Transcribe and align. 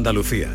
Andalucía. 0.00 0.48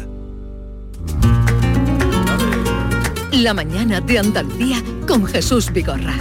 La 3.31 3.53
mañana 3.53 4.02
de 4.02 4.18
Andalucía 4.18 4.82
con 5.08 5.24
Jesús 5.28 5.71
Vigorra. 5.71 6.16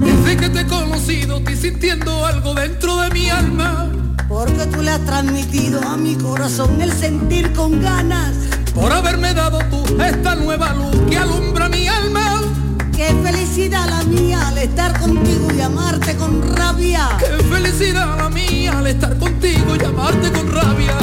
Desde 0.00 0.36
que 0.38 0.48
te 0.48 0.60
he 0.60 0.66
conocido, 0.66 1.36
estoy 1.36 1.56
sintiendo 1.56 2.24
algo 2.24 2.54
dentro 2.54 2.96
de 3.02 3.10
mi 3.10 3.28
alma. 3.28 3.90
Porque 4.26 4.64
tú 4.72 4.80
le 4.80 4.92
has 4.92 5.04
transmitido 5.04 5.82
a 5.82 5.98
mi 5.98 6.14
corazón 6.14 6.80
el 6.80 6.92
sentir 6.92 7.52
con 7.52 7.82
ganas. 7.82 8.32
Por 8.74 8.90
haberme 8.90 9.34
dado 9.34 9.58
tú 9.68 9.84
esta 10.02 10.34
nueva 10.34 10.72
luz 10.72 10.96
que 11.10 11.18
alumbra 11.18 11.68
mi 11.68 11.86
alma. 11.86 12.07
Qué 13.08 13.14
felicidad 13.14 13.88
la 13.88 14.02
mía 14.02 14.48
al 14.48 14.58
estar 14.58 15.00
contigo 15.00 15.48
y 15.56 15.62
amarte 15.62 16.14
con 16.16 16.42
rabia. 16.54 17.16
Qué 17.18 17.42
felicidad 17.44 18.18
la 18.18 18.28
mía 18.28 18.78
al 18.78 18.86
estar 18.86 19.18
contigo 19.18 19.76
y 19.80 19.82
amarte 19.82 20.30
con 20.30 20.52
rabia. 20.52 20.94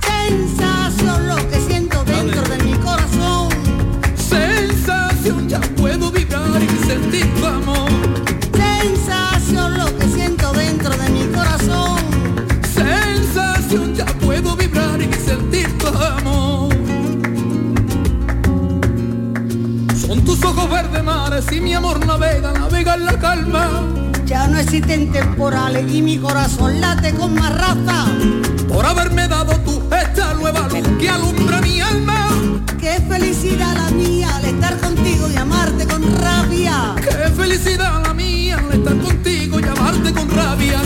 Sensación 0.00 1.28
lo 1.28 1.36
que 1.50 1.60
siento 1.60 2.02
dentro 2.04 2.40
de 2.48 2.64
mi 2.64 2.72
corazón. 2.78 3.50
Sensación 4.16 5.46
ya 5.46 5.60
puedo 5.76 6.10
vibrar 6.10 6.62
y 6.62 6.86
sentir 6.86 7.30
tu 7.34 7.44
amor. 7.44 8.23
Verdes 20.94 21.04
mares 21.04 21.52
y 21.52 21.60
mi 21.60 21.74
amor 21.74 22.04
navega, 22.06 22.52
navega 22.52 22.94
en 22.94 23.04
la 23.04 23.18
calma. 23.18 23.68
Ya 24.26 24.46
no 24.46 24.58
existen 24.58 25.12
temporales 25.12 25.92
y 25.92 26.02
mi 26.02 26.18
corazón 26.18 26.80
late 26.80 27.12
con 27.14 27.34
más 27.34 27.52
raza. 27.52 28.06
Por 28.68 28.86
haberme 28.86 29.28
dado 29.28 29.52
tú 29.60 29.82
esta 29.94 30.34
nueva 30.34 30.68
luz 30.68 30.86
que 30.98 31.08
alumbra 31.08 31.60
mi 31.60 31.80
alma. 31.80 32.28
Qué 32.78 33.00
felicidad 33.08 33.74
la 33.74 33.90
mía 33.90 34.36
al 34.36 34.44
estar 34.44 34.78
contigo 34.78 35.28
y 35.30 35.36
amarte 35.36 35.86
con 35.86 36.02
rabia. 36.20 36.94
Qué 36.96 37.30
felicidad 37.30 38.02
la 38.02 38.14
mía 38.14 38.58
al 38.58 38.78
estar 38.78 38.96
contigo 38.98 39.60
y 39.60 39.64
amarte 39.64 40.12
con 40.12 40.30
rabia. 40.30 40.80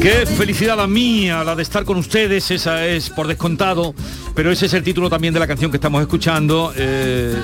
Qué 0.00 0.24
felicidad 0.24 0.76
la 0.76 0.86
mía, 0.86 1.42
la 1.42 1.56
de 1.56 1.62
estar 1.62 1.84
con 1.84 1.96
ustedes, 1.96 2.50
esa 2.52 2.86
es 2.86 3.10
por 3.10 3.26
descontado, 3.26 3.92
pero 4.36 4.52
ese 4.52 4.66
es 4.66 4.74
el 4.74 4.84
título 4.84 5.10
también 5.10 5.34
de 5.34 5.40
la 5.40 5.48
canción 5.48 5.70
que 5.70 5.78
estamos 5.78 6.00
escuchando, 6.00 6.72
eh, 6.76 7.34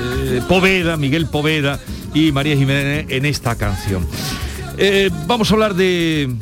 Poveda, 0.40 0.96
Miguel 0.96 1.26
Poveda 1.26 1.78
y 2.14 2.32
María 2.32 2.56
Jiménez 2.56 3.06
en 3.08 3.26
esta 3.26 3.56
canción. 3.56 4.06
Eh, 4.78 5.10
vamos 5.26 5.50
a 5.50 5.54
hablar 5.54 5.74
de, 5.74 6.34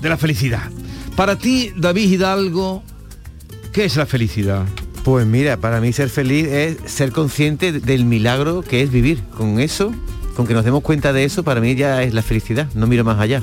de 0.00 0.08
la 0.08 0.16
felicidad. 0.16 0.70
Para 1.16 1.36
ti, 1.36 1.72
David 1.76 2.10
Hidalgo, 2.10 2.82
¿qué 3.72 3.84
es 3.84 3.96
la 3.96 4.06
felicidad? 4.06 4.64
Pues 5.04 5.26
mira, 5.26 5.56
para 5.56 5.80
mí 5.80 5.92
ser 5.92 6.08
feliz 6.08 6.46
es 6.46 6.76
ser 6.86 7.12
consciente 7.12 7.72
del 7.72 8.04
milagro 8.04 8.62
que 8.62 8.82
es 8.82 8.90
vivir. 8.90 9.22
Con 9.36 9.60
eso, 9.60 9.92
con 10.36 10.46
que 10.46 10.54
nos 10.54 10.64
demos 10.64 10.82
cuenta 10.82 11.12
de 11.12 11.24
eso, 11.24 11.42
para 11.42 11.60
mí 11.60 11.74
ya 11.74 12.02
es 12.02 12.14
la 12.14 12.22
felicidad. 12.22 12.68
No 12.74 12.86
miro 12.86 13.04
más 13.04 13.18
allá. 13.18 13.42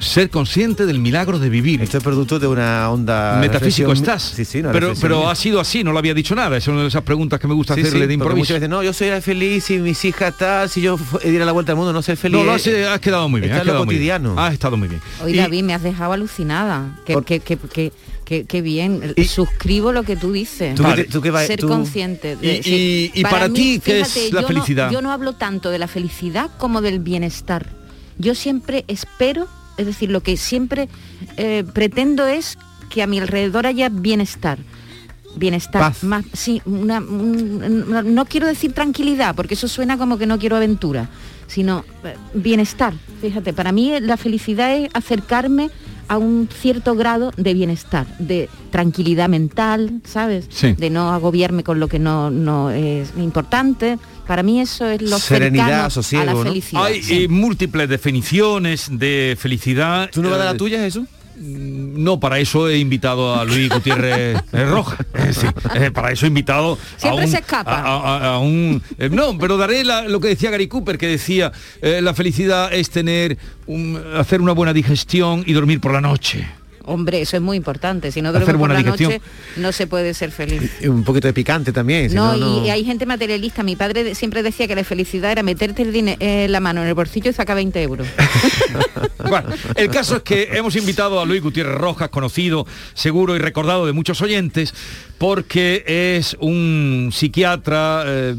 Ser 0.00 0.30
consciente 0.30 0.86
del 0.86 0.98
milagro 0.98 1.38
de 1.38 1.48
vivir. 1.50 1.82
Esto 1.82 1.98
es 1.98 2.02
producto 2.02 2.38
de 2.38 2.46
una 2.46 2.90
onda... 2.90 3.36
Metafísico 3.40 3.92
estás. 3.92 4.22
Sí, 4.34 4.44
sí, 4.44 4.60
una 4.60 4.72
pero, 4.72 4.94
pero 5.00 5.28
ha 5.28 5.34
sido 5.34 5.60
así, 5.60 5.84
no 5.84 5.92
lo 5.92 5.98
había 5.98 6.14
dicho 6.14 6.34
nada. 6.34 6.56
Es 6.56 6.66
una 6.68 6.80
de 6.82 6.88
esas 6.88 7.02
preguntas 7.02 7.38
que 7.38 7.46
me 7.46 7.54
gusta 7.54 7.74
Sí, 7.74 7.82
hacerle 7.82 8.00
sí, 8.00 8.06
de 8.06 8.14
improviso. 8.14 8.38
muchas 8.38 8.54
veces, 8.54 8.68
no, 8.70 8.82
yo 8.82 8.92
soy 8.92 9.08
feliz 9.20 9.64
si 9.64 9.78
mis 9.78 10.02
hijas 10.04 10.36
tal, 10.38 10.68
si 10.70 10.80
yo 10.80 10.98
diera 11.22 11.44
la 11.44 11.52
vuelta 11.52 11.72
al 11.72 11.76
mundo, 11.76 11.92
no 11.92 12.00
ser 12.02 12.16
feliz. 12.16 12.38
No, 12.38 12.44
lo 12.44 12.52
has, 12.52 12.66
eh, 12.66 12.86
has 12.86 12.98
quedado 13.00 13.28
muy 13.28 13.40
bien. 13.40 13.52
está 13.52 13.60
Has 13.60 13.66
lo 13.66 13.72
muy 13.84 13.94
bien. 13.94 13.98
cotidiano. 13.98 14.40
Has 14.40 14.52
estado 14.54 14.76
muy 14.76 14.88
bien. 14.88 15.00
Hoy 15.22 15.32
Y- 15.34 15.36
David 15.36 15.62
me 15.64 15.74
has 15.74 15.82
dejado 15.82 16.12
alucinada. 16.12 16.98
Que, 17.04 17.12
Por- 17.14 17.24
que, 17.24 17.40
que, 17.40 17.58
que, 17.58 17.92
que- 18.24 18.44
que 18.46 18.62
bien. 18.62 19.12
Y- 19.16 19.24
Suscribo 19.24 19.92
lo 19.92 20.02
que 20.04 20.16
tú 20.16 20.32
dices. 20.32 20.74
Tú 20.76 20.82
que 20.82 20.88
Vale. 20.88 21.04
tú 21.04 21.20
que 21.20 21.30
va- 21.30 21.44
Ser 21.44 21.60
tú- 21.60 21.68
consciente. 21.68 22.36
de- 22.36 22.58
Y- 22.58 22.62
sí. 22.62 23.10
y- 23.14 23.20
y 23.20 23.22
para 23.24 23.48
ti, 23.50 23.80
¿qué 23.84 24.00
es 24.00 24.32
la 24.32 24.40
yo 24.40 24.48
no- 24.48 24.48
felicidad? 24.48 24.90
yo 24.90 25.02
no 25.02 25.12
hablo 25.12 25.34
tanto 25.34 25.68
de 25.70 25.78
la 25.78 25.88
felicidad 25.88 26.50
como 26.58 26.80
del 26.80 27.00
bienestar. 27.00 27.66
Yo 28.18 28.34
siempre 28.34 28.84
espero, 28.88 29.46
es 29.80 29.86
decir, 29.86 30.10
lo 30.10 30.20
que 30.22 30.36
siempre 30.36 30.88
eh, 31.36 31.64
pretendo 31.74 32.26
es 32.26 32.56
que 32.90 33.02
a 33.02 33.06
mi 33.06 33.18
alrededor 33.18 33.66
haya 33.66 33.88
bienestar. 33.88 34.58
Bienestar, 35.36 35.80
Paz. 35.80 36.02
más, 36.02 36.24
sí, 36.32 36.60
una, 36.64 36.98
un- 36.98 38.14
no 38.14 38.24
quiero 38.26 38.46
decir 38.48 38.72
tranquilidad, 38.72 39.34
porque 39.36 39.54
eso 39.54 39.68
suena 39.68 39.96
como 39.96 40.18
que 40.18 40.26
no 40.26 40.38
quiero 40.40 40.56
aventura, 40.56 41.08
sino 41.46 41.84
eh, 42.04 42.16
bienestar. 42.34 42.94
Fíjate, 43.20 43.52
para 43.52 43.70
mí 43.70 43.92
la 44.00 44.16
felicidad 44.16 44.74
es 44.74 44.90
acercarme 44.92 45.70
a 46.10 46.18
un 46.18 46.48
cierto 46.52 46.96
grado 46.96 47.30
de 47.36 47.54
bienestar, 47.54 48.04
de 48.18 48.48
tranquilidad 48.70 49.28
mental, 49.28 50.00
¿sabes? 50.04 50.46
Sí. 50.48 50.72
De 50.72 50.90
no 50.90 51.12
agobiarme 51.12 51.62
con 51.62 51.78
lo 51.78 51.86
que 51.86 52.00
no, 52.00 52.30
no 52.30 52.70
es 52.70 53.12
importante. 53.16 53.96
Para 54.26 54.42
mí 54.42 54.60
eso 54.60 54.86
es 54.86 55.02
lo 55.02 55.18
Serenidad, 55.20 55.64
cercano 55.66 55.84
a 55.86 55.90
sosiego, 55.90 56.24
la 56.24 56.32
¿no? 56.32 56.42
felicidad. 56.42 56.84
Hay 56.84 57.00
sí. 57.02 57.22
eh, 57.24 57.28
múltiples 57.28 57.88
definiciones 57.88 58.88
de 58.90 59.36
felicidad. 59.38 60.10
¿Tú 60.12 60.20
no 60.20 60.30
vas 60.30 60.40
a 60.40 60.44
dar 60.44 60.48
Eh, 60.48 60.52
la 60.54 60.58
tuya, 60.58 60.78
Jesús? 60.80 61.06
No, 61.42 62.20
para 62.20 62.38
eso 62.38 62.68
he 62.68 62.78
invitado 62.78 63.34
a 63.34 63.44
Luis 63.46 63.70
Gutiérrez 63.70 64.38
Roja. 64.52 64.98
Eh, 65.14 65.32
sí, 65.32 65.46
eh, 65.74 65.90
para 65.90 66.12
eso 66.12 66.26
he 66.26 66.28
invitado 66.28 66.76
Siempre 66.98 67.22
a 67.22 67.24
un, 67.26 67.30
se 67.30 67.38
escapa. 67.38 67.72
A, 67.72 67.96
a- 67.96 68.34
a 68.34 68.38
un 68.38 68.82
eh, 68.98 69.08
no, 69.10 69.38
pero 69.38 69.56
daré 69.56 69.82
la- 69.84 70.02
lo 70.06 70.20
que 70.20 70.28
decía 70.28 70.50
Gary 70.50 70.68
Cooper, 70.68 70.98
que 70.98 71.06
decía 71.06 71.50
eh, 71.80 72.00
la 72.02 72.12
felicidad 72.14 72.72
es 72.74 72.90
tener 72.90 73.38
un- 73.66 74.00
hacer 74.16 74.40
una 74.42 74.52
buena 74.52 74.72
digestión 74.74 75.42
y 75.46 75.52
dormir 75.54 75.80
por 75.80 75.92
la 75.92 76.00
noche. 76.02 76.46
Hombre, 76.90 77.20
eso 77.20 77.36
es 77.36 77.42
muy 77.42 77.56
importante. 77.56 78.10
Si 78.12 78.20
no 78.20 78.32
duermo 78.32 78.58
por 78.58 78.70
la 78.70 78.78
digestión. 78.78 79.12
noche, 79.12 79.22
no 79.56 79.72
se 79.72 79.86
puede 79.86 80.12
ser 80.14 80.30
feliz. 80.32 80.70
Un 80.86 81.04
poquito 81.04 81.28
de 81.28 81.32
picante 81.32 81.72
también. 81.72 82.10
si 82.10 82.16
No, 82.16 82.36
no, 82.36 82.58
y, 82.64 82.66
no- 82.66 82.72
hay 82.72 82.84
gente 82.84 83.06
materialista. 83.06 83.62
Mi 83.62 83.76
padre 83.76 84.14
siempre 84.14 84.42
decía 84.42 84.66
que 84.66 84.74
la 84.74 84.84
felicidad 84.84 85.30
era 85.32 85.42
meterte 85.42 85.82
el 85.82 85.92
dine- 85.92 86.16
eh, 86.20 86.46
la 86.48 86.60
mano 86.60 86.82
en 86.82 86.88
el 86.88 86.94
bolsillo 86.94 87.30
y 87.30 87.32
sacar 87.32 87.56
20 87.56 87.82
euros. 87.82 88.06
Bueno, 89.28 89.50
el 89.76 89.90
caso 89.90 90.16
es 90.16 90.22
que 90.22 90.48
hemos 90.52 90.74
invitado 90.76 91.20
a 91.20 91.26
Luis 91.26 91.42
Gutiérrez 91.42 91.76
Rojas, 91.76 92.08
conocido, 92.08 92.66
seguro 92.94 93.36
y 93.36 93.38
recordado 93.38 93.86
de 93.86 93.92
muchos 93.92 94.20
oyentes, 94.22 94.74
porque 95.20 95.84
es 96.16 96.34
un 96.40 97.10
psiquiatra 97.12 98.04
eh, 98.06 98.34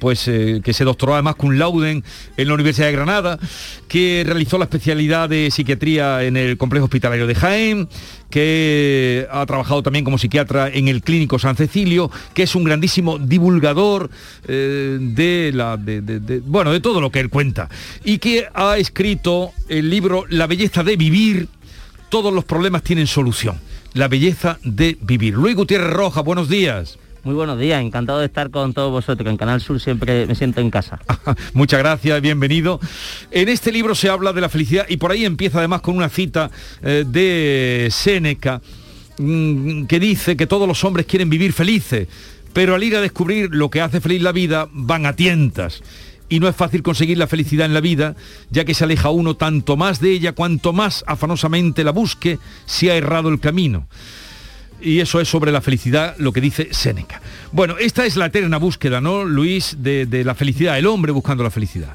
pues, 0.00 0.26
eh, 0.26 0.62
que 0.64 0.72
se 0.72 0.82
doctoró 0.82 1.12
además 1.12 1.34
con 1.34 1.58
Lauden 1.58 2.02
en 2.38 2.48
la 2.48 2.54
Universidad 2.54 2.86
de 2.86 2.92
Granada, 2.94 3.38
que 3.88 4.22
realizó 4.24 4.56
la 4.56 4.64
especialidad 4.64 5.28
de 5.28 5.50
psiquiatría 5.50 6.22
en 6.22 6.38
el 6.38 6.56
Complejo 6.56 6.84
Hospitalario 6.84 7.26
de 7.26 7.34
Jaén, 7.34 7.88
que 8.30 9.26
ha 9.30 9.44
trabajado 9.44 9.82
también 9.82 10.02
como 10.02 10.16
psiquiatra 10.16 10.70
en 10.70 10.88
el 10.88 11.02
Clínico 11.02 11.38
San 11.38 11.56
Cecilio, 11.56 12.10
que 12.32 12.44
es 12.44 12.54
un 12.54 12.64
grandísimo 12.64 13.18
divulgador 13.18 14.08
eh, 14.48 14.96
de 14.98 15.52
la 15.54 15.78
bueno 16.46 16.72
de 16.72 16.80
todo 16.80 17.02
lo 17.02 17.12
que 17.12 17.20
él 17.20 17.28
cuenta 17.28 17.68
y 18.02 18.16
que 18.16 18.46
ha 18.54 18.78
escrito 18.78 19.52
el 19.68 19.90
libro 19.90 20.24
La 20.30 20.46
belleza 20.46 20.82
de 20.82 20.96
vivir. 20.96 21.48
Todos 22.08 22.32
los 22.32 22.44
problemas 22.44 22.82
tienen 22.82 23.06
solución. 23.06 23.60
La 23.94 24.08
belleza 24.08 24.58
de 24.64 24.98
vivir. 25.00 25.34
Luis 25.34 25.54
Gutiérrez 25.54 25.92
Roja, 25.92 26.20
buenos 26.20 26.48
días. 26.48 26.98
Muy 27.22 27.32
buenos 27.32 27.60
días, 27.60 27.80
encantado 27.80 28.18
de 28.18 28.26
estar 28.26 28.50
con 28.50 28.74
todos 28.74 28.90
vosotros. 28.90 29.30
En 29.30 29.36
Canal 29.36 29.60
Sur 29.60 29.80
siempre 29.80 30.26
me 30.26 30.34
siento 30.34 30.60
en 30.60 30.68
casa. 30.68 30.98
Muchas 31.54 31.78
gracias, 31.78 32.20
bienvenido. 32.20 32.80
En 33.30 33.48
este 33.48 33.70
libro 33.70 33.94
se 33.94 34.08
habla 34.08 34.32
de 34.32 34.40
la 34.40 34.48
felicidad 34.48 34.84
y 34.88 34.96
por 34.96 35.12
ahí 35.12 35.24
empieza 35.24 35.58
además 35.58 35.80
con 35.80 35.96
una 35.96 36.08
cita 36.08 36.50
eh, 36.82 37.04
de 37.06 37.86
Séneca 37.92 38.60
mm, 39.16 39.84
que 39.84 40.00
dice 40.00 40.36
que 40.36 40.48
todos 40.48 40.66
los 40.66 40.82
hombres 40.82 41.06
quieren 41.06 41.30
vivir 41.30 41.52
felices, 41.52 42.08
pero 42.52 42.74
al 42.74 42.82
ir 42.82 42.96
a 42.96 43.00
descubrir 43.00 43.54
lo 43.54 43.70
que 43.70 43.80
hace 43.80 44.00
feliz 44.00 44.20
la 44.22 44.32
vida 44.32 44.68
van 44.72 45.06
a 45.06 45.14
tientas. 45.14 45.84
Y 46.34 46.40
no 46.40 46.48
es 46.48 46.56
fácil 46.56 46.82
conseguir 46.82 47.16
la 47.16 47.28
felicidad 47.28 47.64
en 47.64 47.74
la 47.74 47.80
vida, 47.80 48.16
ya 48.50 48.64
que 48.64 48.74
se 48.74 48.82
aleja 48.82 49.10
uno 49.10 49.36
tanto 49.36 49.76
más 49.76 50.00
de 50.00 50.10
ella 50.10 50.32
cuanto 50.32 50.72
más 50.72 51.04
afanosamente 51.06 51.84
la 51.84 51.92
busque, 51.92 52.40
si 52.66 52.90
ha 52.90 52.96
errado 52.96 53.28
el 53.28 53.38
camino. 53.38 53.86
Y 54.80 54.98
eso 54.98 55.20
es 55.20 55.28
sobre 55.28 55.52
la 55.52 55.60
felicidad 55.60 56.16
lo 56.18 56.32
que 56.32 56.40
dice 56.40 56.70
Séneca. 56.72 57.22
Bueno, 57.52 57.76
esta 57.78 58.04
es 58.04 58.16
la 58.16 58.26
eterna 58.26 58.56
búsqueda, 58.56 59.00
¿no, 59.00 59.24
Luis, 59.24 59.76
de, 59.78 60.06
de 60.06 60.24
la 60.24 60.34
felicidad, 60.34 60.76
el 60.76 60.88
hombre 60.88 61.12
buscando 61.12 61.44
la 61.44 61.50
felicidad. 61.50 61.94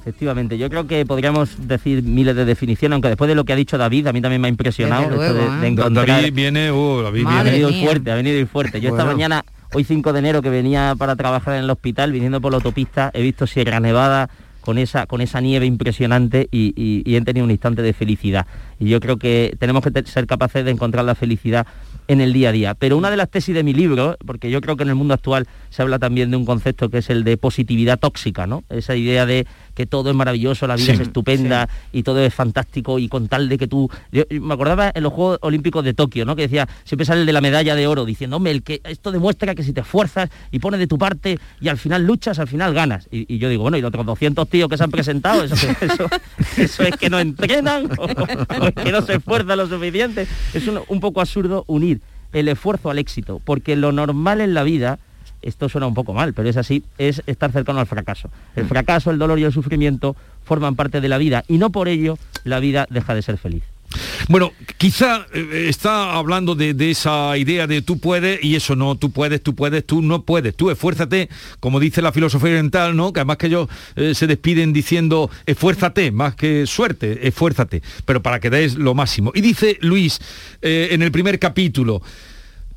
Efectivamente, 0.00 0.58
yo 0.58 0.68
creo 0.68 0.88
que 0.88 1.06
podríamos 1.06 1.68
decir 1.68 2.02
miles 2.02 2.34
de 2.34 2.44
definiciones, 2.44 2.94
aunque 2.94 3.08
después 3.10 3.28
de 3.28 3.36
lo 3.36 3.44
que 3.44 3.52
ha 3.52 3.56
dicho 3.56 3.78
David, 3.78 4.08
a 4.08 4.12
mí 4.12 4.20
también 4.20 4.40
me 4.40 4.48
ha 4.48 4.50
impresionado 4.50 5.04
esto 5.10 5.32
de, 5.34 5.42
¿eh? 5.42 5.68
Encontrar... 5.68 6.08
David 6.08 6.34
viene, 6.34 6.70
oh, 6.72 7.02
David 7.02 7.22
Madre 7.22 7.38
ha 7.38 7.42
viene. 7.44 7.50
venido 7.52 7.70
mía. 7.70 7.84
fuerte, 7.84 8.10
ha 8.10 8.14
venido 8.16 8.46
fuerte. 8.48 8.80
Yo 8.80 8.88
esta 8.90 9.04
mañana, 9.04 9.44
hoy 9.72 9.84
5 9.84 10.12
de 10.12 10.18
enero, 10.18 10.42
que 10.42 10.50
venía 10.50 10.94
para 10.98 11.16
trabajar 11.16 11.54
en 11.54 11.64
el 11.64 11.70
hospital, 11.70 12.12
viniendo 12.12 12.40
por 12.40 12.52
la 12.52 12.56
autopista, 12.56 13.10
he 13.14 13.22
visto 13.22 13.46
Sierra 13.46 13.80
Nevada 13.80 14.30
con 14.60 14.78
esa, 14.78 15.06
con 15.06 15.20
esa 15.20 15.40
nieve 15.40 15.66
impresionante 15.66 16.48
y, 16.50 17.02
he 17.14 17.20
tenido 17.22 17.44
un 17.44 17.50
instante 17.50 17.82
de 17.82 17.92
felicidad. 17.92 18.46
Y 18.78 18.88
yo 18.88 19.00
creo 19.00 19.16
que 19.16 19.56
tenemos 19.58 19.82
que 19.82 20.02
ser 20.04 20.26
capaces 20.26 20.64
de 20.64 20.70
encontrar 20.70 21.04
la 21.04 21.14
felicidad 21.14 21.66
en 22.08 22.20
el 22.20 22.32
día 22.32 22.50
a 22.50 22.52
día. 22.52 22.74
Pero 22.74 22.96
una 22.96 23.10
de 23.10 23.16
las 23.16 23.30
tesis 23.30 23.54
de 23.54 23.62
mi 23.62 23.72
libro, 23.72 24.16
porque 24.26 24.50
yo 24.50 24.60
creo 24.60 24.76
que 24.76 24.82
en 24.82 24.90
el 24.90 24.94
mundo 24.96 25.14
actual 25.14 25.46
se 25.70 25.82
habla 25.82 25.98
también 25.98 26.30
de 26.30 26.36
un 26.36 26.44
concepto 26.44 26.90
que 26.90 26.98
es 26.98 27.10
el 27.10 27.24
de 27.24 27.36
positividad 27.36 27.98
tóxica, 27.98 28.46
¿no? 28.46 28.64
Esa 28.68 28.96
idea 28.96 29.26
de 29.26 29.46
que 29.80 29.86
todo 29.86 30.10
es 30.10 30.16
maravilloso, 30.16 30.66
la 30.66 30.76
vida 30.76 30.86
Sí, 30.86 30.92
es 30.92 31.00
estupenda 31.00 31.68
y 31.92 32.02
todo 32.02 32.20
es 32.20 32.34
fantástico 32.34 32.98
y 32.98 33.08
con 33.08 33.28
tal 33.28 33.48
de 33.48 33.56
que 33.56 33.66
tú... 33.66 33.88
yo- 34.12 34.24
yo 34.28 34.40
me 34.40 34.52
acordaba 34.52 34.90
en 34.94 35.02
los 35.02 35.12
Juegos 35.12 35.38
Olímpicos 35.42 35.82
de 35.84 35.94
Tokio, 35.94 36.24
¿no? 36.26 36.36
Que 36.36 36.42
decía, 36.42 36.68
siempre 36.84 37.04
sale 37.06 37.20
el 37.22 37.26
de 37.26 37.32
la 37.32 37.40
medalla 37.40 37.74
de 37.74 37.86
oro, 37.86 38.04
diciendo, 38.04 38.36
hombre, 38.36 38.52
el 38.52 38.62
que 38.62 38.80
esto 38.84 39.10
demuestra 39.10 39.54
que 39.54 39.62
si 39.62 39.72
te 39.72 39.80
esfuerzas 39.80 40.28
y 40.50 40.58
pones 40.58 40.80
de 40.80 40.86
tu 40.86 40.98
parte 40.98 41.38
y 41.60 41.68
al 41.68 41.78
final 41.78 42.04
luchas, 42.04 42.38
al 42.38 42.48
final 42.48 42.74
ganas. 42.74 43.08
Y, 43.10 43.32
y 43.34 43.38
yo 43.38 43.48
digo, 43.48 43.62
bueno, 43.62 43.76
y 43.78 43.80
los 43.80 43.88
otros 43.88 44.04
200 44.06 44.48
tíos 44.48 44.68
que 44.68 44.76
se 44.76 44.84
han 44.84 44.90
presentado, 44.90 45.44
eso, 45.44 45.54
eso, 45.54 46.08
eso 46.58 46.82
es 46.82 46.96
que 46.96 47.08
no 47.08 47.18
entrenan 47.18 47.88
o, 47.98 48.04
o 48.04 48.66
es 48.66 48.74
que 48.74 48.92
no 48.92 49.00
se 49.02 49.14
esfuerzan 49.14 49.56
lo 49.58 49.66
suficiente. 49.66 50.26
Es 50.52 50.66
un, 50.68 50.80
un 50.86 51.00
poco 51.00 51.20
absurdo 51.20 51.64
unir 51.66 52.00
el 52.32 52.48
esfuerzo 52.48 52.90
al 52.90 52.98
éxito, 52.98 53.40
porque 53.44 53.74
lo 53.76 53.90
normal 53.92 54.40
en 54.40 54.54
la 54.54 54.62
vida 54.62 54.98
esto 55.42 55.68
suena 55.68 55.86
un 55.86 55.94
poco 55.94 56.12
mal, 56.12 56.34
pero 56.34 56.48
es 56.48 56.56
así, 56.56 56.82
es 56.98 57.22
estar 57.26 57.52
cercano 57.52 57.80
al 57.80 57.86
fracaso. 57.86 58.30
El 58.56 58.66
fracaso, 58.66 59.10
el 59.10 59.18
dolor 59.18 59.38
y 59.38 59.44
el 59.44 59.52
sufrimiento 59.52 60.16
forman 60.44 60.76
parte 60.76 61.00
de 61.00 61.08
la 61.08 61.18
vida 61.18 61.44
y 61.48 61.58
no 61.58 61.70
por 61.70 61.88
ello 61.88 62.18
la 62.44 62.60
vida 62.60 62.86
deja 62.90 63.14
de 63.14 63.22
ser 63.22 63.38
feliz. 63.38 63.62
Bueno, 64.28 64.52
quizá 64.76 65.26
eh, 65.34 65.66
está 65.68 66.14
hablando 66.14 66.54
de, 66.54 66.74
de 66.74 66.92
esa 66.92 67.36
idea 67.36 67.66
de 67.66 67.82
tú 67.82 67.98
puedes 67.98 68.42
y 68.42 68.54
eso 68.54 68.76
no, 68.76 68.94
tú 68.94 69.10
puedes, 69.10 69.42
tú 69.42 69.54
puedes, 69.54 69.84
tú 69.84 70.02
no 70.02 70.22
puedes, 70.22 70.54
tú 70.54 70.70
esfuérzate, 70.70 71.28
como 71.58 71.80
dice 71.80 72.00
la 72.00 72.12
filosofía 72.12 72.50
oriental, 72.50 72.94
¿no? 72.96 73.12
Que 73.12 73.20
además 73.20 73.38
que 73.38 73.48
ellos 73.48 73.68
eh, 73.96 74.14
se 74.14 74.28
despiden 74.28 74.72
diciendo 74.72 75.30
esfuérzate, 75.46 76.12
más 76.12 76.36
que 76.36 76.66
suerte, 76.66 77.26
esfuérzate, 77.26 77.82
pero 78.04 78.22
para 78.22 78.38
que 78.38 78.50
des 78.50 78.76
lo 78.76 78.94
máximo. 78.94 79.32
Y 79.34 79.40
dice 79.40 79.78
Luis 79.80 80.20
eh, 80.62 80.88
en 80.92 81.02
el 81.02 81.10
primer 81.10 81.40
capítulo, 81.40 82.00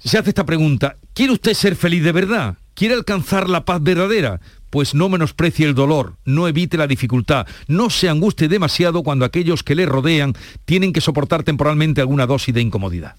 se 0.10 0.18
hace 0.18 0.30
esta 0.30 0.46
pregunta, 0.46 0.98
¿quiere 1.14 1.34
usted 1.34 1.54
ser 1.54 1.76
feliz 1.76 2.04
de 2.04 2.12
verdad? 2.12 2.58
¿Quiere 2.74 2.96
alcanzar 2.96 3.50
la 3.50 3.66
paz 3.66 3.82
verdadera? 3.82 4.40
Pues 4.70 4.96
no 4.96 5.08
menosprecie 5.08 5.68
el 5.68 5.76
dolor, 5.76 6.16
no 6.26 6.48
evite 6.48 6.78
la 6.78 6.88
dificultad, 6.88 7.46
no 7.68 7.90
se 7.90 8.10
angustie 8.10 8.48
demasiado 8.48 9.04
cuando 9.04 9.26
aquellos 9.26 9.64
que 9.64 9.76
le 9.76 9.86
rodean 9.86 10.34
tienen 10.66 10.92
que 10.92 11.02
soportar 11.02 11.44
temporalmente 11.44 12.02
alguna 12.02 12.26
dosis 12.26 12.54
de 12.54 12.62
incomodidad. 12.62 13.16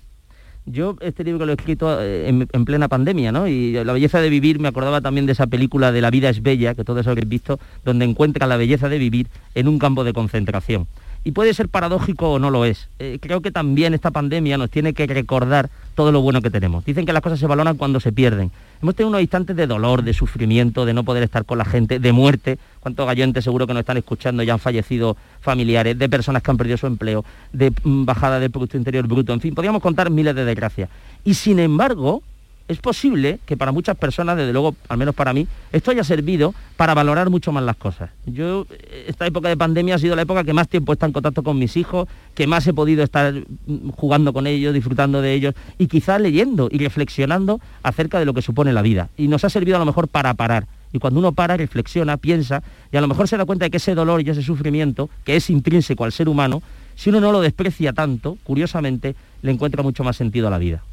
Yo 0.67 0.97
este 1.01 1.25
libro 1.25 1.45
lo 1.45 1.53
he 1.53 1.57
escrito 1.57 2.01
eh, 2.01 2.29
en, 2.29 2.49
en 2.51 2.65
plena 2.65 2.89
pandemia, 2.89 3.31
¿no? 3.33 3.47
Y 3.47 3.73
la 3.85 3.93
belleza 3.93 4.21
de 4.21 4.31
vivir, 4.31 4.59
me 4.59 4.69
acordaba 4.69 5.03
también 5.03 5.27
de 5.27 5.33
esa 5.33 5.47
película 5.47 5.93
de 5.93 6.01
La 6.01 6.11
vida 6.11 6.31
es 6.31 6.43
bella, 6.43 6.75
que 6.75 6.85
todos 6.85 7.07
habréis 7.07 7.29
visto, 7.29 7.61
donde 7.85 8.07
encuentra 8.07 8.47
la 8.47 8.57
belleza 8.57 8.89
de 8.89 8.99
vivir 8.99 9.29
en 9.55 9.69
un 9.69 9.79
campo 9.79 10.05
de 10.05 10.15
concentración. 10.15 10.87
Y 11.25 11.32
puede 11.32 11.55
ser 11.55 11.69
paradójico 11.69 12.32
o 12.32 12.38
no 12.38 12.50
lo 12.50 12.67
es. 12.67 12.88
Eh, 12.99 13.19
creo 13.21 13.41
que 13.41 13.50
también 13.50 13.94
esta 13.94 14.11
pandemia 14.11 14.59
nos 14.59 14.71
tiene 14.71 14.93
que 14.93 15.06
recordar 15.06 15.71
todo 15.94 16.12
lo 16.12 16.21
bueno 16.21 16.43
que 16.43 16.50
tenemos. 16.50 16.85
Dicen 16.85 17.06
que 17.06 17.15
las 17.15 17.23
cosas 17.23 17.38
se 17.38 17.47
valoran 17.47 17.79
cuando 17.79 17.99
se 17.99 18.12
pierden. 18.12 18.50
Hemos 18.82 18.94
tenido 18.94 19.09
unos 19.09 19.23
instantes 19.23 19.56
de 19.56 19.67
dolor, 19.67 20.03
de 20.03 20.12
sufrimiento, 20.12 20.85
de 20.85 20.93
no 20.93 21.03
poder 21.03 21.23
estar 21.23 21.47
con 21.47 21.56
la 21.56 21.65
gente, 21.65 21.99
de 21.99 22.12
muerte. 22.12 22.59
¿Cuántos 22.81 23.06
gallantes 23.06 23.44
seguro 23.44 23.67
que 23.67 23.73
nos 23.73 23.81
están 23.81 23.97
escuchando 23.97 24.43
ya 24.43 24.53
han 24.53 24.59
fallecido 24.59 25.17
familiares, 25.41 25.99
de 25.99 26.09
personas 26.11 26.43
que 26.43 26.50
han 26.50 26.59
perdido 26.59 26.76
su 26.76 26.87
empleo, 26.87 27.25
de 27.53 27.73
mm, 27.82 28.05
bajada 28.05 28.38
del 28.38 28.50
Producto 28.50 28.77
Interior 28.77 29.06
Bruto? 29.06 29.32
En 29.32 29.41
fin, 29.41 29.55
podríamos 29.55 29.81
contar 29.81 30.11
miles 30.11 30.35
de 30.35 30.44
desgracias. 30.44 30.91
Y 31.25 31.32
sin 31.32 31.59
embargo, 31.59 32.23
es 32.67 32.79
posible 32.79 33.41
que 33.45 33.57
para 33.57 33.73
muchas 33.73 33.97
personas, 33.97 34.37
desde 34.37 34.53
luego, 34.53 34.75
al 34.89 34.97
menos 34.97 35.15
para 35.15 35.33
mí, 35.33 35.47
esto 35.73 35.91
haya 35.91 36.05
servido 36.05 36.55
para 36.77 36.95
valorar 36.95 37.29
mucho 37.31 37.53
más 37.53 37.63
las 37.63 37.77
cosas. 37.77 38.11
Yo, 38.27 38.67
eh, 38.71 39.07
esta 39.09 39.27
época 39.27 39.49
de 39.49 39.57
pandemia 39.57 39.97
ha 39.97 39.99
sido 39.99 40.17
la 40.17 40.23
época 40.23 40.45
que 40.45 40.53
más 40.53 40.69
tiempo 40.69 40.93
he 40.93 40.95
estado 40.95 41.09
en 41.09 41.13
contacto 41.13 41.43
con 41.43 41.59
mis 41.59 41.77
hijos, 41.77 42.09
que 42.35 42.47
más 42.47 42.67
he 42.67 42.73
podido 42.73 43.03
estar 43.03 43.35
mm, 43.35 43.91
jugando 43.91 44.33
con 44.33 44.47
ellos, 44.47 44.73
disfrutando 44.73 45.21
de 45.21 45.35
ellos 45.35 45.55
y 45.79 45.89
quizás 45.89 46.21
leyendo 46.21 46.69
y 46.71 46.79
reflexionando 46.79 47.61
acerca 47.83 48.19
de 48.19 48.25
lo 48.25 48.33
que 48.33 48.43
supone 48.43 48.73
la 48.73 48.83
vida. 48.83 49.11
Y 49.17 49.29
nos 49.29 49.45
ha 49.45 49.51
servido 49.51 49.77
a 49.77 49.81
lo 49.81 49.87
mejor 49.87 50.09
para 50.09 50.33
parar. 50.35 50.67
Y 50.93 51.01
cuando 51.01 51.19
uno 51.19 51.33
para, 51.33 51.57
reflexiona, 51.57 52.17
piensa, 52.17 52.63
y 52.93 52.97
a 52.97 53.01
lo 53.01 53.09
mejor 53.09 53.29
se 53.29 53.37
da 53.37 53.45
cuenta 53.45 53.65
de 53.65 53.71
que 53.71 53.79
ese 53.79 53.95
dolor 53.95 54.23
y 54.23 54.31
ese 54.31 54.43
sufrimiento, 54.43 55.11
que 55.25 55.37
es 55.37 55.51
intrínseco 55.51 56.05
al 56.05 56.13
ser 56.13 56.29
humano, 56.29 56.63
si 56.95 57.11
uno 57.11 57.21
no 57.21 57.33
lo 57.33 57.41
desprecia 57.41 57.93
tanto, 57.93 58.39
curiosamente, 58.45 59.17
le 59.43 59.51
encuentra 59.51 59.83
mucho 59.83 60.05
más 60.05 60.17
sentido 60.17 60.47
a 60.47 60.51
la 60.51 60.59
vida. 60.59 60.85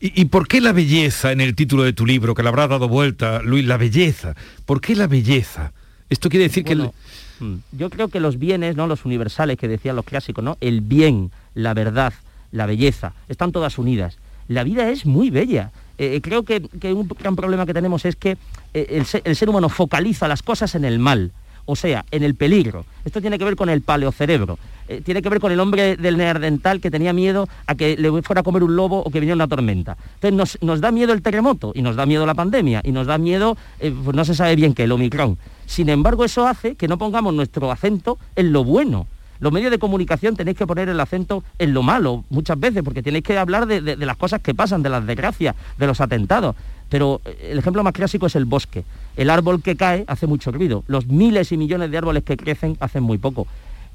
¿Y, 0.00 0.26
por 0.26 0.46
qué 0.46 0.60
la 0.60 0.72
belleza 0.72 1.32
en 1.32 1.40
el 1.40 1.54
título 1.54 1.82
de 1.82 1.92
tu 1.92 2.06
libro, 2.06 2.34
que 2.34 2.42
le 2.42 2.48
habrá 2.48 2.68
dado 2.68 2.88
vuelta, 2.88 3.42
Luis, 3.42 3.64
la 3.66 3.76
belleza? 3.76 4.34
¿Por 4.64 4.80
qué 4.80 4.94
la 4.94 5.06
belleza? 5.06 5.72
Esto 6.08 6.28
quiere 6.28 6.44
decir 6.44 6.64
que... 6.64 6.76
mm, 6.76 7.54
Yo 7.72 7.90
creo 7.90 8.08
que 8.08 8.20
los 8.20 8.38
bienes, 8.38 8.76
¿no? 8.76 8.86
Los 8.86 9.04
universales 9.04 9.56
que 9.58 9.68
decían 9.68 9.96
los 9.96 10.04
clásicos, 10.04 10.44
¿no? 10.44 10.56
El 10.60 10.80
bien, 10.80 11.30
la 11.54 11.74
verdad, 11.74 12.12
la 12.52 12.66
belleza, 12.66 13.12
están 13.28 13.52
todas 13.52 13.78
unidas. 13.78 14.18
La 14.46 14.64
vida 14.64 14.88
es 14.90 15.04
muy 15.04 15.30
bella. 15.30 15.72
Eh, 15.98 16.20
creo 16.22 16.44
que, 16.44 16.62
que 16.62 16.92
un 16.92 17.08
gran 17.08 17.34
problema 17.34 17.66
que 17.66 17.74
tenemos 17.74 18.04
es 18.04 18.14
que 18.14 18.38
eh, 18.72 19.02
el 19.24 19.36
ser 19.36 19.48
humano 19.48 19.68
focaliza 19.68 20.28
las 20.28 20.42
cosas 20.42 20.74
en 20.76 20.84
el 20.84 20.98
mal, 21.00 21.32
o 21.68 21.76
sea, 21.76 22.06
en 22.10 22.22
el 22.22 22.34
peligro. 22.34 22.86
Esto 23.04 23.20
tiene 23.20 23.38
que 23.38 23.44
ver 23.44 23.54
con 23.54 23.68
el 23.68 23.82
paleocerebro, 23.82 24.58
eh, 24.88 25.02
tiene 25.04 25.20
que 25.20 25.28
ver 25.28 25.38
con 25.38 25.52
el 25.52 25.60
hombre 25.60 25.96
del 25.96 26.16
neandertal 26.16 26.80
que 26.80 26.90
tenía 26.90 27.12
miedo 27.12 27.46
a 27.66 27.74
que 27.74 27.94
le 27.98 28.10
fuera 28.22 28.40
a 28.40 28.42
comer 28.42 28.62
un 28.62 28.74
lobo 28.74 29.02
o 29.02 29.10
que 29.10 29.20
viniera 29.20 29.34
una 29.34 29.48
tormenta. 29.48 29.98
Entonces 30.22 30.58
nos, 30.62 30.80
da 30.80 30.90
miedo 30.90 31.12
el 31.12 31.20
terremoto 31.20 31.72
y 31.74 31.82
nos 31.82 31.94
da 31.94 32.06
miedo 32.06 32.24
la 32.24 32.32
pandemia 32.32 32.80
y 32.84 32.90
nos 32.90 33.06
da 33.06 33.18
miedo, 33.18 33.58
eh, 33.80 33.94
pues 34.02 34.16
no 34.16 34.24
se 34.24 34.34
sabe 34.34 34.56
bien 34.56 34.72
qué, 34.72 34.84
el 34.84 34.92
Omicron. 34.92 35.36
Sin 35.66 35.90
embargo, 35.90 36.24
eso 36.24 36.46
hace 36.46 36.74
que 36.74 36.88
no 36.88 36.96
pongamos 36.96 37.34
nuestro 37.34 37.70
acento 37.70 38.18
en 38.34 38.50
lo 38.50 38.64
bueno. 38.64 39.06
Los 39.40 39.52
medios 39.52 39.70
de 39.70 39.78
comunicación 39.78 40.34
tenéis 40.36 40.56
que 40.56 40.66
poner 40.66 40.88
el 40.88 40.98
acento 41.00 41.44
en 41.58 41.72
lo 41.74 41.82
malo 41.82 42.24
muchas 42.30 42.58
veces, 42.58 42.82
porque 42.82 43.02
tenéis 43.02 43.24
que 43.24 43.38
hablar 43.38 43.66
de, 43.66 43.96
las 43.96 44.16
cosas 44.16 44.40
que 44.40 44.54
pasan, 44.54 44.82
de 44.82 44.88
las 44.88 45.06
desgracias, 45.06 45.54
de 45.78 45.86
los 45.86 46.00
atentados. 46.00 46.56
Pero 46.88 47.20
eh, 47.24 47.50
el 47.52 47.58
ejemplo 47.58 47.84
más 47.84 47.92
clásico 47.92 48.26
es 48.26 48.34
el 48.36 48.44
bosque. 48.46 48.84
El 49.16 49.30
árbol 49.30 49.62
que 49.62 49.76
cae 49.76 50.04
hace 50.08 50.26
mucho 50.26 50.50
ruido. 50.52 50.84
Los 50.86 51.06
miles 51.06 51.52
y 51.52 51.56
millones 51.56 51.90
de 51.90 51.98
árboles 51.98 52.22
que 52.24 52.36
crecen 52.36 52.76
hacen 52.80 53.02
muy 53.02 53.18
poco. 53.18 53.46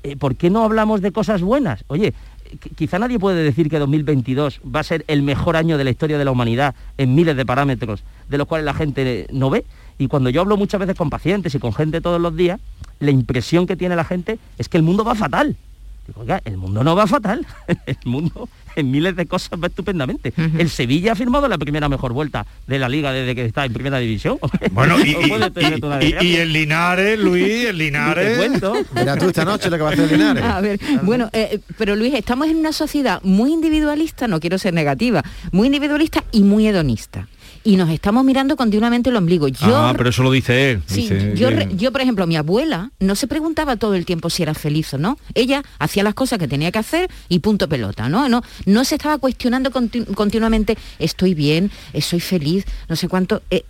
Eh, 0.04 0.16
¿Por 0.16 0.36
qué 0.36 0.50
no 0.50 0.64
hablamos 0.64 1.02
de 1.02 1.12
cosas 1.12 1.42
buenas? 1.42 1.84
Oye, 1.88 2.08
eh, 2.10 2.58
qui- 2.62 2.76
quizá 2.76 3.00
nadie 3.00 3.20
puede 3.20 3.42
decir 3.44 3.70
que 3.70 3.80
2022 3.80 4.60
va 4.64 4.82
a 4.82 4.84
ser 4.84 5.06
el 5.08 5.24
mejor 5.24 5.56
año 5.56 5.78
de 5.78 5.84
la 5.86 5.90
historia 5.92 6.18
de 6.18 6.26
la 6.26 6.32
humanidad 6.32 6.76
en 6.98 7.16
miles 7.16 7.36
de 7.38 7.46
parámetros, 7.46 8.04
de 8.30 8.38
los 8.38 8.48
cuales 8.48 8.66
la 8.66 8.74
gente 8.74 9.28
no 9.32 9.50
ve. 9.50 9.66
Y 9.98 10.08
cuando 10.08 10.30
yo 10.30 10.42
hablo 10.42 10.58
muchas 10.58 10.80
veces 10.80 10.96
con 10.96 11.10
pacientes 11.10 11.56
y 11.56 11.60
con 11.60 11.74
gente 11.74 12.02
todos 12.02 12.20
los 12.20 12.36
días, 12.36 12.60
la 13.04 13.12
impresión 13.12 13.68
que 13.68 13.76
tiene 13.76 13.96
la 13.96 14.04
gente 14.04 14.40
es 14.58 14.70
que 14.70 14.78
el 14.78 14.84
mundo 14.84 15.04
va 15.04 15.16
fatal. 15.16 15.56
Digo, 16.08 16.22
oiga, 16.22 16.42
el 16.44 16.58
mundo 16.58 16.84
no 16.84 16.96
va 16.96 17.08
fatal. 17.08 17.46
el 17.86 17.98
mundo 18.06 18.50
en 18.76 18.92
miles 18.92 19.16
de 19.16 19.26
cosas 19.26 19.60
va 19.62 19.68
estupendamente. 19.68 20.34
El 20.58 20.70
Sevilla 20.70 21.14
ha 21.14 21.16
firmado 21.16 21.48
la 21.48 21.58
primera 21.58 21.88
mejor 21.88 22.14
vuelta 22.14 22.46
de 22.68 22.80
la 22.80 22.90
liga 22.90 23.12
desde 23.12 23.36
que 23.36 23.46
está 23.46 23.66
en 23.66 23.74
primera 23.74 24.00
división. 24.00 24.38
Bueno, 24.72 24.98
y, 25.00 26.36
el 26.36 26.52
Linares, 26.52 27.20
Luis, 27.20 27.66
el 27.66 27.78
Linares... 27.84 28.38
cuento. 28.38 28.74
Mira 28.96 29.18
tú 29.18 29.28
esta 29.28 29.46
noche 29.46 29.70
lo 29.70 29.78
que 29.78 29.84
va 29.84 29.90
a 29.90 29.94
hacer 29.94 30.12
Linares. 30.12 30.44
A 30.44 30.62
ver, 30.62 30.80
bueno, 31.04 31.30
eh, 31.32 31.60
pero 31.78 31.96
Luis, 31.96 32.14
estamos 32.14 32.48
en 32.48 32.58
una 32.58 32.74
sociedad 32.74 33.22
muy 33.24 33.54
individualista, 33.54 34.28
no 34.28 34.40
quiero 34.40 34.58
ser 34.58 34.74
negativa, 34.74 35.24
muy 35.52 35.68
individualista 35.68 36.24
y 36.32 36.44
muy 36.44 36.68
hedonista. 36.68 37.28
Y 37.66 37.78
nos 37.78 37.90
estamos 37.90 38.26
mirando 38.26 38.58
continuamente 38.58 39.10
el 39.10 39.16
ombligo. 39.16 39.48
Yo, 39.48 39.76
ah, 39.78 39.94
pero 39.96 40.10
eso 40.10 40.22
lo 40.22 40.32
dice 40.32 40.72
él. 40.72 40.82
Sí, 40.86 41.04
dice 41.04 41.34
yo, 41.36 41.48
que- 41.50 41.70
yo, 41.78 41.92
por 41.94 42.02
ejemplo, 42.02 42.28
mi 42.28 42.36
abuela 42.36 42.92
no 43.00 43.16
se 43.16 43.26
preguntaba 43.26 43.78
todo 43.78 43.96
el 43.96 44.06
tiempo 44.06 44.30
si 44.30 44.44
era 44.44 44.54
feliz 44.54 44.94
o 44.94 44.98
no. 44.98 45.18
Ella 45.34 45.64
hacía 45.80 46.04
las 46.04 46.14
cosas 46.14 46.40
que 46.40 46.48
tenía 46.50 46.72
que 46.74 46.80
hacer 46.80 47.10
y 47.30 47.40
punto 47.40 47.70
pelota, 47.70 48.10
¿no? 48.10 48.28
No, 48.28 48.42
no 48.66 48.84
se 48.84 48.96
estaba 48.96 49.18
cuestionando 49.18 49.72
conti- 49.72 50.04
continuamente, 50.14 50.78
estoy 51.00 51.34
bien, 51.36 51.72
eh, 51.94 52.02
soy 52.02 52.20
feliz, 52.20 52.66
no 52.90 52.96
sé 52.98 53.08
cuánto. 53.08 53.42
Eh, 53.50 53.64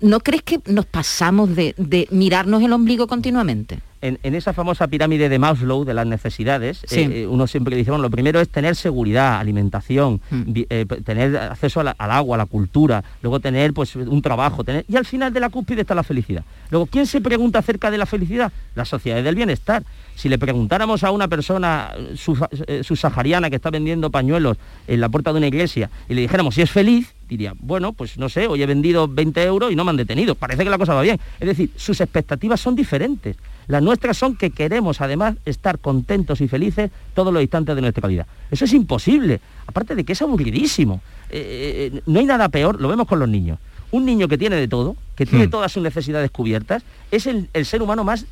¿No 0.00 0.18
crees 0.20 0.42
que 0.42 0.60
nos 0.66 0.86
pasamos 0.86 1.54
de, 1.54 1.74
de 1.78 2.08
mirarnos 2.10 2.62
el 2.64 2.72
ombligo 2.72 3.06
continuamente? 3.06 3.78
En, 4.02 4.18
en 4.22 4.34
esa 4.34 4.52
famosa 4.52 4.86
pirámide 4.88 5.28
de 5.28 5.38
Maslow 5.38 5.84
de 5.84 5.94
las 5.94 6.06
necesidades, 6.06 6.82
Sí. 6.86 7.00
eh, 7.00 7.22
eh, 7.22 7.26
uno 7.26 7.46
siempre 7.46 7.76
dice, 7.76 7.90
bueno, 7.90 8.02
lo 8.02 8.10
primero 8.10 8.40
es 8.40 8.48
tener 8.48 8.76
seguridad, 8.76 9.38
alimentación, 9.38 10.20
Mm. 10.30 10.42
eh, 10.70 10.86
tener 11.04 11.36
acceso 11.36 11.82
la- 11.82 11.94
al 11.98 12.10
agua, 12.10 12.36
a 12.36 12.38
la 12.38 12.46
cultura, 12.46 13.02
luego 13.22 13.40
tener 13.40 13.72
pues 13.72 13.96
un 13.96 14.22
trabajo, 14.22 14.64
tener 14.64 14.84
y 14.88 14.96
al 14.96 15.04
final 15.04 15.32
de 15.32 15.40
la 15.40 15.48
cúspide 15.48 15.80
está 15.82 15.94
la 15.94 16.02
felicidad. 16.02 16.44
Luego, 16.70 16.86
¿quién 16.86 17.06
se 17.06 17.20
pregunta 17.20 17.58
acerca 17.60 17.90
de 17.90 17.98
la 17.98 18.06
felicidad? 18.06 18.52
Las 18.74 18.88
sociedades 18.88 19.24
del 19.24 19.34
bienestar. 19.34 19.82
Si 20.14 20.28
le 20.30 20.38
preguntáramos 20.38 21.04
a 21.04 21.10
una 21.10 21.28
persona 21.28 21.92
su- 22.16 22.36
subsahariana 22.82 23.50
que 23.50 23.56
está 23.56 23.70
vendiendo 23.70 24.10
pañuelos 24.10 24.56
en 24.86 25.00
la 25.00 25.08
puerta 25.08 25.32
de 25.32 25.38
una 25.38 25.46
iglesia 25.46 25.90
y 26.08 26.14
le 26.14 26.22
dijéramos 26.22 26.54
si 26.54 26.62
es 26.62 26.70
feliz, 26.70 27.14
diría, 27.28 27.54
bueno, 27.58 27.92
pues 27.92 28.16
no 28.18 28.28
sé, 28.28 28.46
hoy 28.46 28.62
he 28.62 28.66
vendido 28.66 29.08
20 29.08 29.42
euros 29.42 29.72
y 29.72 29.76
no 29.76 29.84
me 29.84 29.90
han 29.90 29.96
detenido. 29.96 30.34
Parece 30.34 30.64
que 30.64 30.70
la 30.70 30.78
cosa 30.78 30.94
va 30.94 31.02
bien. 31.02 31.18
Es 31.40 31.46
decir, 31.48 31.70
sus 31.76 32.00
expectativas 32.00 32.60
son 32.60 32.74
diferentes. 32.76 33.36
Las 33.66 33.82
nuestras 33.82 34.16
son 34.16 34.36
que 34.36 34.50
queremos 34.50 35.00
además 35.00 35.36
estar 35.44 35.78
contentos 35.78 36.40
y 36.40 36.48
felices 36.48 36.90
todos 37.14 37.32
los 37.32 37.42
instantes 37.42 37.74
de 37.74 37.82
nuestra 37.82 38.08
vida. 38.08 38.26
Eso 38.50 38.64
es 38.64 38.72
imposible. 38.72 39.40
Aparte 39.66 39.94
de 39.94 40.04
que 40.04 40.12
es 40.12 40.22
aburridísimo. 40.22 41.00
Eh, 41.30 41.90
eh, 41.92 42.02
no 42.06 42.20
hay 42.20 42.26
nada 42.26 42.48
peor, 42.48 42.80
lo 42.80 42.88
vemos 42.88 43.06
con 43.06 43.18
los 43.18 43.28
niños. 43.28 43.58
Un 43.90 44.04
niño 44.04 44.28
que 44.28 44.38
tiene 44.38 44.56
de 44.56 44.68
todo, 44.68 44.96
que 45.16 45.26
tiene 45.26 45.46
Hmm. 45.46 45.50
todas 45.50 45.72
sus 45.72 45.82
necesidades 45.82 46.30
cubiertas, 46.30 46.82
es 47.10 47.26
el, 47.26 47.48
el 47.52 47.66
ser 47.66 47.82
humano 47.82 48.04
más 48.04 48.26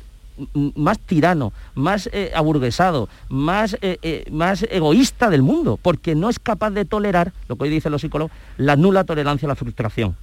más 0.75 0.99
tirano, 0.99 1.53
más 1.75 2.09
eh, 2.11 2.31
aburguesado, 2.35 3.07
más, 3.29 3.77
eh, 3.81 3.97
eh, 4.01 4.25
más 4.31 4.63
egoísta 4.69 5.29
del 5.29 5.41
mundo, 5.41 5.79
porque 5.81 6.15
no 6.15 6.29
es 6.29 6.39
capaz 6.39 6.71
de 6.71 6.85
tolerar, 6.85 7.31
lo 7.47 7.55
que 7.55 7.63
hoy 7.63 7.69
dicen 7.69 7.91
los 7.91 8.01
psicólogos, 8.01 8.35
la 8.57 8.75
nula 8.75 9.03
tolerancia 9.03 9.45
a 9.47 9.49
la 9.49 9.55
frustración. 9.55 10.15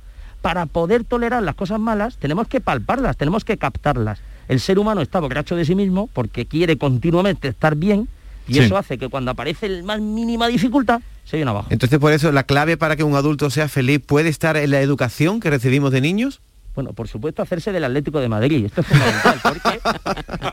Para 0.43 0.67
poder 0.67 1.05
tolerar 1.05 1.43
las 1.43 1.55
cosas 1.55 1.79
malas 1.79 2.17
tenemos 2.17 2.49
que 2.49 2.61
palparlas, 2.61 3.17
tenemos 3.17 3.45
que 3.45 3.57
captarlas. 3.57 4.21
El 4.49 4.61
ser 4.61 4.79
humano 4.79 5.01
está 5.03 5.21
borracho 5.21 5.57
de 5.57 5.65
sí 5.65 5.75
mismo 5.75 6.09
porque 6.13 6.47
quiere 6.47 6.77
continuamente 6.79 7.49
estar 7.49 7.75
bien 7.77 8.09
y 8.49 8.55
Sí. 8.55 8.61
eso 8.61 8.77
hace 8.77 8.99
que 8.99 9.09
cuando 9.09 9.31
aparece 9.31 9.67
el 9.67 9.83
más 9.85 10.01
mínima 10.01 10.49
dificultad 10.49 11.01
se 11.25 11.37
viene 11.37 11.51
abajo. 11.51 11.69
Entonces 11.71 11.99
por 11.99 12.13
eso 12.13 12.33
la 12.33 12.43
clave 12.43 12.77
para 12.77 12.97
que 12.97 13.05
un 13.05 13.15
adulto 13.15 13.49
sea 13.51 13.69
feliz 13.69 14.01
puede 14.05 14.29
estar 14.29 14.57
en 14.57 14.71
la 14.73 14.81
educación 14.81 15.39
que 15.41 15.49
recibimos 15.51 15.93
de 15.93 16.01
niños. 16.01 16.41
Bueno, 16.75 16.95
por 16.95 17.07
supuesto, 17.07 17.43
hacerse 17.43 17.71
del 17.71 17.85
Atlético 17.85 18.19
de 18.19 18.31
Madrid. 18.31 18.65
Esto 18.65 18.81
es 18.81 18.87
fundamental, 18.87 19.41
porque 19.43 19.81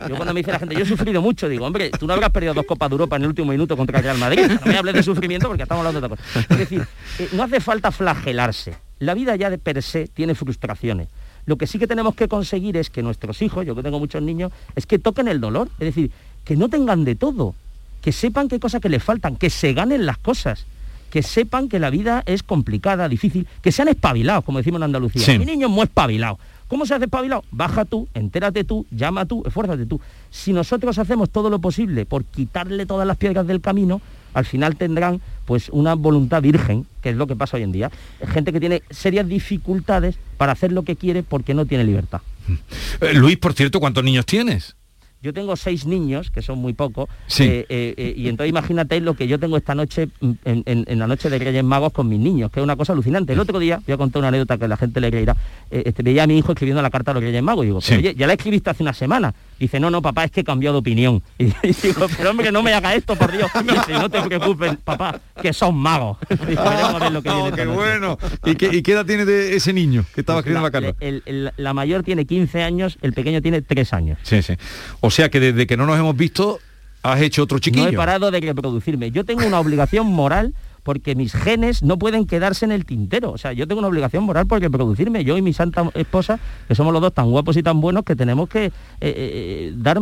yo 0.10 0.16
cuando 0.18 0.34
me 0.34 0.42
dice 0.42 0.52
la 0.52 0.60
gente, 0.60 0.76
yo 0.76 0.82
he 0.82 0.86
sufrido 0.86 1.22
mucho, 1.22 1.48
digo, 1.48 1.66
hombre, 1.66 1.92
tú 1.92 2.06
no 2.08 2.14
habrás 2.14 2.30
perdido 2.32 2.54
dos 2.54 2.66
copas 2.66 2.90
de 2.90 2.96
Europa 2.96 3.16
en 3.16 3.22
el 3.22 3.30
último 3.30 3.52
minuto 3.52 3.78
contra 3.78 4.00
el 4.00 4.04
Real 4.04 4.18
Madrid. 4.18 4.42
No 4.50 4.60
me 4.66 4.78
hables 4.78 4.96
de 4.96 5.04
sufrimiento 5.04 5.48
porque 5.48 5.64
estamos 5.64 5.86
hablando 5.86 6.02
de 6.10 6.14
otra 6.14 6.18
cosa. 6.26 6.46
Es 6.54 6.58
decir, 6.60 6.86
eh, 7.20 7.30
no 7.32 7.44
hace 7.44 7.62
falta 7.62 7.92
flagelarse. 7.94 8.76
La 9.00 9.14
vida 9.14 9.34
ya 9.38 9.50
de 9.50 9.58
per 9.60 9.82
se 9.82 10.08
tiene 10.10 10.36
frustraciones. 10.36 11.08
Lo 11.50 11.58
que 11.58 11.66
sí 11.66 11.80
que 11.80 11.88
tenemos 11.88 12.14
que 12.14 12.28
conseguir 12.28 12.78
es 12.78 12.92
que 12.92 13.02
nuestros 13.02 13.42
hijos, 13.42 13.66
yo 13.66 13.74
que 13.74 13.82
tengo 13.82 13.98
muchos 13.98 14.22
niños, 14.22 14.52
es 14.76 14.86
que 14.86 15.00
toquen 15.00 15.28
el 15.28 15.42
dolor. 15.42 15.68
Es 15.80 15.88
decir, 15.96 16.12
que 16.46 16.56
no 16.56 16.70
tengan 16.70 17.06
de 17.06 17.16
todo, 17.16 17.56
que 18.04 18.12
sepan 18.12 18.48
qué 18.48 18.60
cosas 18.60 18.80
que 18.80 18.88
les 18.88 19.04
faltan, 19.04 19.36
que 19.36 19.50
se 19.50 19.74
ganen 19.74 20.06
las 20.06 20.20
cosas 20.20 20.68
que 21.10 21.24
sepan 21.24 21.68
que 21.68 21.80
la 21.80 21.90
vida 21.90 22.22
es 22.28 22.44
complicada, 22.44 23.10
difícil, 23.10 23.48
que 23.64 23.72
sean 23.72 23.88
espabilados, 23.88 24.44
como 24.44 24.60
decimos 24.60 24.78
en 24.78 24.84
Andalucía. 24.84 25.26
Sí. 25.26 25.40
Mi 25.40 25.46
niño 25.46 25.66
es 25.66 25.74
muy 25.74 25.86
espabilado. 25.86 26.38
¿Cómo 26.68 26.86
se 26.86 26.94
hace 26.94 27.06
espabilado? 27.06 27.44
Baja 27.50 27.84
tú, 27.84 28.08
entérate 28.14 28.64
tú, 28.64 28.86
llama 28.92 29.26
tú, 29.26 29.42
esfuérzate 29.44 29.88
tú. 29.88 30.00
Si 30.30 30.54
nosotros 30.54 31.00
hacemos 31.00 31.32
todo 31.32 31.50
lo 31.50 31.58
posible 31.58 32.06
por 32.06 32.26
quitarle 32.26 32.86
todas 32.86 33.08
las 33.08 33.18
piedras 33.18 33.48
del 33.48 33.60
camino, 33.60 34.02
al 34.34 34.46
final 34.46 34.76
tendrán 34.76 35.22
pues 35.46 35.70
una 35.70 35.96
voluntad 35.96 36.42
virgen, 36.42 36.86
que 37.02 37.10
es 37.10 37.16
lo 37.16 37.26
que 37.28 37.36
pasa 37.36 37.58
hoy 37.58 37.64
en 37.64 37.72
día. 37.72 37.92
Gente 38.34 38.52
que 38.54 38.60
tiene 38.60 38.84
serias 38.92 39.28
dificultades 39.28 40.18
para 40.38 40.52
hacer 40.52 40.72
lo 40.72 40.84
que 40.84 40.96
quiere 40.96 41.24
porque 41.24 41.54
no 41.54 41.66
tiene 41.66 41.84
libertad. 41.84 42.22
Eh, 43.02 43.14
Luis, 43.14 43.38
por 43.38 43.54
cierto, 43.54 43.80
¿cuántos 43.80 44.04
niños 44.04 44.26
tienes? 44.26 44.76
Yo 45.22 45.34
tengo 45.34 45.56
seis 45.58 45.86
niños, 45.86 46.32
que 46.32 46.42
son 46.42 46.60
muy 46.60 46.74
pocos, 46.74 47.10
Sí. 47.28 47.44
eh, 47.44 47.66
eh, 47.70 47.94
eh, 47.98 48.14
y 48.16 48.28
entonces 48.30 48.50
imagínate 48.50 49.00
lo 49.02 49.14
que 49.16 49.28
yo 49.28 49.38
tengo 49.38 49.58
esta 49.58 49.76
noche 49.76 50.08
mm, 50.22 50.32
en, 50.46 50.64
en- 50.66 50.86
en 50.88 51.00
la 51.00 51.08
noche 51.08 51.30
de 51.30 51.38
Reyes 51.40 51.64
Magos 51.64 51.92
con 51.94 52.08
mis 52.08 52.20
niños, 52.20 52.50
que 52.52 52.60
es 52.60 52.64
una 52.64 52.76
cosa 52.78 52.94
alucinante. 52.94 53.34
El 53.34 53.40
otro 53.40 53.60
día, 53.60 53.82
voy 53.86 53.94
a 53.94 53.98
contar 53.98 54.20
una 54.22 54.30
anécdota 54.30 54.58
que 54.58 54.68
la 54.68 54.78
gente 54.78 55.00
le 55.02 55.12
creerá, 55.12 55.36
eh, 55.72 55.84
este, 55.86 56.04
veía 56.04 56.24
a 56.24 56.28
mi 56.28 56.38
hijo 56.38 56.54
escribiendo 56.54 56.82
la 56.82 56.90
carta 56.90 57.12
a 57.12 57.14
los 57.16 57.24
Reyes 57.24 57.44
Magos, 57.44 57.64
y 57.64 57.68
digo, 57.68 57.82
Sí. 57.82 57.90
"Pero, 57.96 58.00
oye, 58.00 58.16
ya 58.16 58.28
la 58.28 58.34
escribiste 58.34 58.70
hace 58.70 58.84
una 58.84 58.94
semana. 58.94 59.34
Dice, 59.60 59.80
no, 59.80 59.92
no, 59.92 60.02
papá, 60.02 60.24
es 60.24 60.32
que 60.32 60.40
he 60.42 60.44
cambiado 60.44 60.76
de 60.76 60.80
opinión. 60.80 61.22
Y, 61.38 61.46
digo, 61.46 62.08
pero 62.18 62.30
hombre, 62.32 62.52
no 62.52 62.64
me 62.64 62.74
haga 62.74 62.96
esto, 62.96 63.16
por 63.16 63.32
Dios. 63.32 63.50
Dice, 63.64 63.94
no 63.94 64.10
te 64.10 64.22
preocupes, 64.22 64.78
papá, 64.84 65.20
que 65.42 65.52
son 65.54 65.76
magos. 65.76 66.18
Digo, 66.48 66.64
veremos 66.64 66.96
a 66.96 67.00
ver 67.00 67.12
lo 67.12 67.22
que 67.22 67.30
Oh, 67.34 67.52
qué 67.52 67.66
noche". 67.66 67.78
bueno. 67.78 68.18
¿Y 68.46 68.56
qué, 68.56 68.70
y 68.72 68.82
qué 68.82 68.94
edad 68.94 69.06
tiene 69.06 69.26
de 69.26 69.56
ese 69.56 69.74
niño 69.74 70.06
que 70.16 70.22
estaba 70.22 70.40
escribiendo 70.40 70.68
la, 70.68 70.72
carta? 70.72 70.96
el- 71.06 71.24
el- 71.26 71.52
la 71.58 71.74
mayor 71.74 72.04
tiene 72.04 72.26
15 72.26 72.64
años, 72.64 72.98
el 73.02 73.14
pequeño 73.14 73.42
tiene 73.42 73.62
3 73.62 73.94
años. 73.94 74.18
Sí, 74.24 74.42
sí. 74.42 74.54
O 75.02 75.12
sea 75.12 75.30
que 75.30 75.40
desde 75.40 75.68
que 75.68 75.76
no 75.78 75.86
nos 75.86 75.98
hemos 76.00 76.16
visto, 76.16 76.60
has 77.04 77.22
hecho 77.22 77.44
otro 77.44 77.60
chiquillo. 77.60 77.84
No 77.86 77.90
he 77.92 77.94
parado 77.98 78.32
de 78.32 78.40
reproducirme. 78.40 79.12
Yo 79.12 79.24
tengo 79.26 79.46
una 79.46 79.60
obligación 79.60 80.08
moral 80.08 80.54
porque 80.84 81.16
mis 81.16 81.34
genes 81.34 81.84
no 81.84 81.98
pueden 82.00 82.26
quedarse 82.26 82.66
en 82.66 82.72
el 82.72 82.86
tintero. 82.86 83.32
O 83.32 83.38
sea, 83.38 83.54
yo 83.54 83.68
tengo 83.68 83.80
una 83.80 83.88
obligación 83.88 84.24
moral 84.24 84.48
por 84.48 84.62
reproducirme. 84.62 85.24
Yo 85.24 85.38
y 85.38 85.42
mi 85.42 85.54
santa 85.54 85.90
esposa, 85.94 86.40
que 86.68 86.76
somos 86.76 86.94
los 86.94 87.02
dos 87.02 87.14
tan 87.14 87.30
guapos 87.30 87.58
y 87.58 87.64
tan 87.64 87.82
buenos 87.82 88.04
que 88.04 88.16
tenemos 88.16 88.50
que 88.50 88.66
eh, 88.66 88.72
eh, 89.02 89.74
dar 89.76 90.00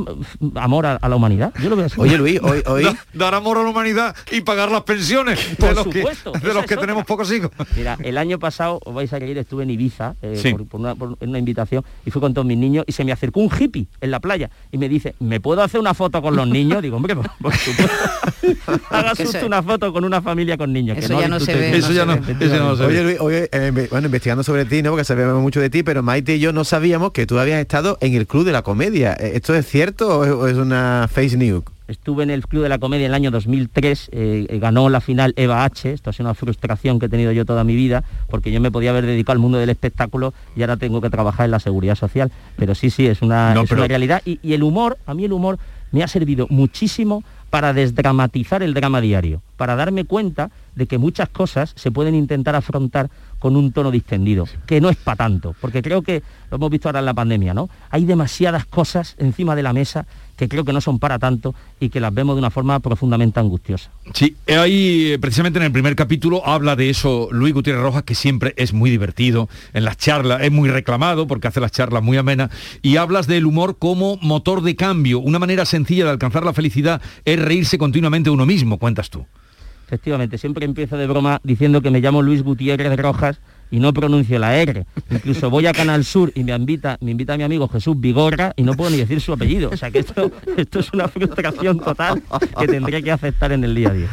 amor 0.56 0.86
a, 0.86 0.96
a 0.96 1.10
la 1.10 1.16
humanidad. 1.16 1.54
Yo 1.62 1.70
lo 1.70 1.76
veo 1.76 1.86
así. 1.86 2.00
Oye 2.00 2.18
Luis, 2.18 2.40
hoy, 2.42 2.62
hoy 2.66 2.84
Da- 2.88 2.98
dar 3.14 3.36
amor 3.36 3.58
a 3.58 3.64
la 3.64 3.70
humanidad 3.70 4.16
y 4.32 4.42
pagar 4.42 4.72
las 4.72 4.84
pensiones 4.84 5.40
Por 5.60 5.70
de 5.70 5.76
los 5.76 5.84
supuesto, 5.84 6.32
que, 6.34 6.40
de 6.48 6.54
los 6.54 6.66
que 6.66 6.78
tenemos 6.78 7.06
pocos 7.06 7.32
hijos. 7.32 7.52
Mira, 7.76 7.98
el 8.04 8.18
año 8.18 8.40
pasado, 8.40 8.80
os 8.86 8.94
vais 8.94 9.12
a 9.14 9.20
reír, 9.20 9.38
estuve 9.38 9.64
en 9.64 9.70
Ibiza 9.72 10.16
eh, 10.22 10.36
Sí. 10.42 10.52
por, 10.52 10.68
por 10.68 10.80
una, 10.80 10.96
por 10.96 11.18
una 11.22 11.40
invitación 11.40 11.84
y 12.06 12.12
fui 12.12 12.22
con 12.22 12.34
todos 12.34 12.46
mis 12.48 12.58
niños 12.58 12.86
y 12.88 12.92
se 12.92 13.04
me 13.04 13.12
acercó 13.12 13.40
un 13.40 13.50
hippie 13.58 13.88
en 14.02 14.12
la 14.12 14.20
playa 14.20 14.50
y 14.72 14.78
me 14.78 14.88
dice, 14.90 15.16
¿me 15.20 15.40
puedo 15.40 15.62
hacer 15.62 15.80
una 15.80 15.94
foto 15.94 16.22
con 16.22 16.36
los 16.36 16.48
niños? 16.48 16.82
Digo, 16.82 16.98
hombre, 16.98 17.16
por, 17.16 17.30
por 17.42 17.54
supuesto. 17.56 17.96
Hagas 18.90 19.20
usted 19.20 19.44
una 19.44 19.62
foto 19.64 19.92
con 19.92 20.04
una 20.06 20.22
familia 20.22 20.58
con 20.58 20.67
niños. 20.68 20.98
que 20.98 21.06
Eso 21.06 21.20
ya 21.20 21.28
no 21.28 21.40
se 21.40 21.54
ve, 21.56 21.78
Eso 21.78 21.92
ya 21.92 22.06
no, 22.06 22.14
se 22.24 22.32
eso 22.32 22.46
ya 22.46 22.60
no 22.60 22.76
se 22.76 22.86
ve. 22.86 23.02
Oye 23.02 23.04
Luis, 23.18 23.50
eh, 23.52 23.88
bueno, 23.92 24.08
investigando 24.08 24.44
sobre 24.44 24.66
ti, 24.66 24.82
¿no? 24.84 24.92
Porque 24.92 25.04
sabíamos 25.06 25.42
mucho 25.42 25.60
de 25.60 25.70
ti, 25.70 25.84
pero 25.84 26.04
Maite 26.04 26.36
y 26.36 26.40
yo 26.40 26.54
no 26.54 26.64
sabíamos 26.64 27.12
que 27.12 27.26
tú 27.26 27.40
habías 27.40 27.60
estado 27.60 27.98
en 28.02 28.14
el 28.16 28.28
Club 28.28 28.46
de 28.46 28.52
la 28.52 28.62
Comedia. 28.62 29.14
Eh, 29.20 29.32
¿Esto 29.36 29.54
es 29.56 29.66
cierto 29.66 30.20
o 30.20 30.26
es, 30.26 30.32
o 30.32 30.48
es 30.48 30.58
una 30.58 31.08
face 31.12 31.38
news? 31.38 31.64
Estuve 31.88 32.24
en 32.24 32.32
el 32.32 32.46
Club 32.46 32.64
de 32.64 32.70
la 32.70 32.80
Comedia 32.80 33.06
en 33.06 33.12
el 33.12 33.16
año 33.16 33.32
2003, 33.32 34.10
eh, 34.12 34.46
eh, 34.50 34.60
ganó 34.60 34.90
la 34.90 35.00
final 35.00 35.34
Eva 35.38 35.64
H. 35.64 35.94
Esto 35.94 36.10
ha 36.10 36.14
sido 36.14 36.26
una 36.26 36.34
frustración 36.34 37.00
que 37.00 37.06
he 37.06 37.10
tenido 37.10 37.32
yo 37.32 37.46
toda 37.46 37.64
mi 37.64 37.76
vida, 37.78 38.04
porque 38.30 38.52
yo 38.52 38.60
me 38.60 38.72
podía 38.72 38.90
haber 38.90 39.06
dedicado 39.06 39.34
al 39.34 39.40
mundo 39.40 39.58
del 39.58 39.70
espectáculo 39.70 40.34
y 40.58 40.62
ahora 40.64 40.76
tengo 40.76 41.00
que 41.00 41.10
trabajar 41.10 41.46
en 41.46 41.52
la 41.52 41.62
seguridad 41.62 41.96
social. 41.96 42.30
Pero 42.58 42.76
sí, 42.76 42.90
sí, 42.90 43.08
es 43.08 43.22
una, 43.22 43.54
No, 43.54 43.62
es 43.62 43.70
pero- 43.70 43.80
una 43.82 43.88
realidad. 43.88 44.22
Y, 44.26 44.38
y 44.44 44.52
el 44.52 44.64
humor, 44.64 44.98
a 45.06 45.14
mí 45.14 45.24
el 45.24 45.32
humor 45.32 45.60
me 45.94 46.04
ha 46.04 46.10
servido 46.10 46.48
muchísimo 46.50 47.24
para 47.50 47.74
desdramatizar 47.74 48.62
el 48.62 48.74
drama 48.74 49.02
diario, 49.02 49.42
para 49.56 49.76
darme 49.76 50.06
cuenta 50.06 50.52
de 50.76 50.88
que 50.88 50.98
muchas 50.98 51.30
cosas 51.30 51.74
se 51.76 51.92
pueden 51.92 52.16
intentar 52.16 52.56
afrontar 52.56 53.10
con 53.40 53.56
un 53.56 53.72
tono 53.72 53.92
distendido, 53.92 54.46
que 54.66 54.82
no 54.82 54.90
es 54.90 54.98
para 54.98 55.18
tanto, 55.18 55.56
porque 55.62 55.82
creo 55.82 56.02
que 56.02 56.24
lo 56.50 56.58
hemos 56.58 56.70
visto 56.70 56.90
ahora 56.90 57.00
en 57.00 57.06
la 57.06 57.14
pandemia, 57.14 57.54
¿no? 57.54 57.70
Hay 57.90 58.06
demasiadas 58.06 58.66
cosas 58.66 59.16
encima 59.20 59.56
de 59.56 59.64
la 59.64 59.74
mesa 59.74 60.06
que 60.38 60.48
creo 60.48 60.64
que 60.64 60.72
no 60.72 60.82
son 60.82 61.00
para 61.00 61.20
tanto 61.20 61.56
y 61.80 61.90
que 61.90 62.00
las 62.00 62.14
vemos 62.14 62.36
de 62.36 62.40
una 62.40 62.52
forma 62.52 62.80
profundamente 62.80 63.40
angustiosa. 63.40 63.92
Sí, 64.14 64.36
ahí 64.48 65.14
eh, 65.14 65.20
precisamente 65.20 65.58
en 65.60 65.66
el 65.66 65.72
primer 65.72 65.96
capítulo 65.96 66.46
habla 66.48 66.76
de 66.76 66.90
eso 66.90 67.28
Luis 67.32 67.54
Gutiérrez 67.54 67.82
Rojas, 67.82 68.04
que 68.04 68.16
siempre 68.16 68.54
es 68.56 68.72
muy 68.72 68.90
divertido 68.90 69.50
en 69.74 69.84
las 69.84 69.98
charlas, 69.98 70.42
es 70.44 70.52
muy 70.52 70.70
reclamado 70.70 71.28
porque 71.28 71.48
hace 71.48 71.60
las 71.60 71.72
charlas 71.72 72.04
muy 72.04 72.18
amenas, 72.18 72.52
y 72.82 72.98
hablas 72.98 73.28
del 73.28 73.46
humor 73.46 73.78
como 73.78 74.18
motor 74.22 74.62
de 74.62 74.76
cambio. 74.76 75.20
Una 75.20 75.40
manera 75.40 75.66
sencilla 75.66 76.06
de 76.06 76.12
alcanzar 76.12 76.46
la 76.46 76.54
felicidad 76.54 77.02
es 77.26 77.40
reírse 77.40 77.78
continuamente 77.78 78.30
de 78.30 78.36
uno 78.36 78.46
mismo, 78.46 78.78
cuentas 78.78 79.10
tú. 79.10 79.26
Efectivamente, 79.88 80.38
siempre 80.38 80.66
empiezo 80.66 80.98
de 80.98 81.08
broma 81.08 81.40
diciendo 81.44 81.82
que 81.82 81.90
me 81.90 82.02
llamo 82.02 82.22
Luis 82.22 82.44
Gutiérrez 82.44 82.94
Rojas 83.00 83.40
y 83.72 83.80
no 83.80 83.94
pronuncio 83.94 84.38
la 84.38 84.58
R. 84.58 84.86
Incluso 85.10 85.50
voy 85.50 85.66
a 85.66 85.72
Canal 85.72 86.04
Sur 86.04 86.30
y 86.36 86.44
me 86.44 86.54
invita, 86.54 86.98
me 87.00 87.12
invita 87.12 87.38
mi 87.38 87.44
amigo 87.44 87.70
Jesús 87.70 87.98
Vigorra 87.98 88.52
y 88.58 88.64
no 88.64 88.74
puedo 88.74 88.92
ni 88.92 88.98
decir 88.98 89.22
su 89.22 89.32
apellido. 89.32 89.70
O 89.70 89.78
sea 89.78 89.90
que 89.90 90.00
esto, 90.00 90.30
esto 90.58 90.80
es 90.80 90.92
una 90.92 91.08
frustración 91.08 91.80
total 91.80 92.22
que 92.60 92.68
tendré 92.68 93.02
que 93.02 93.12
aceptar 93.14 93.54
en 93.54 93.64
el 93.64 93.76
día 93.76 93.90
a 93.90 93.94
día. 93.94 94.10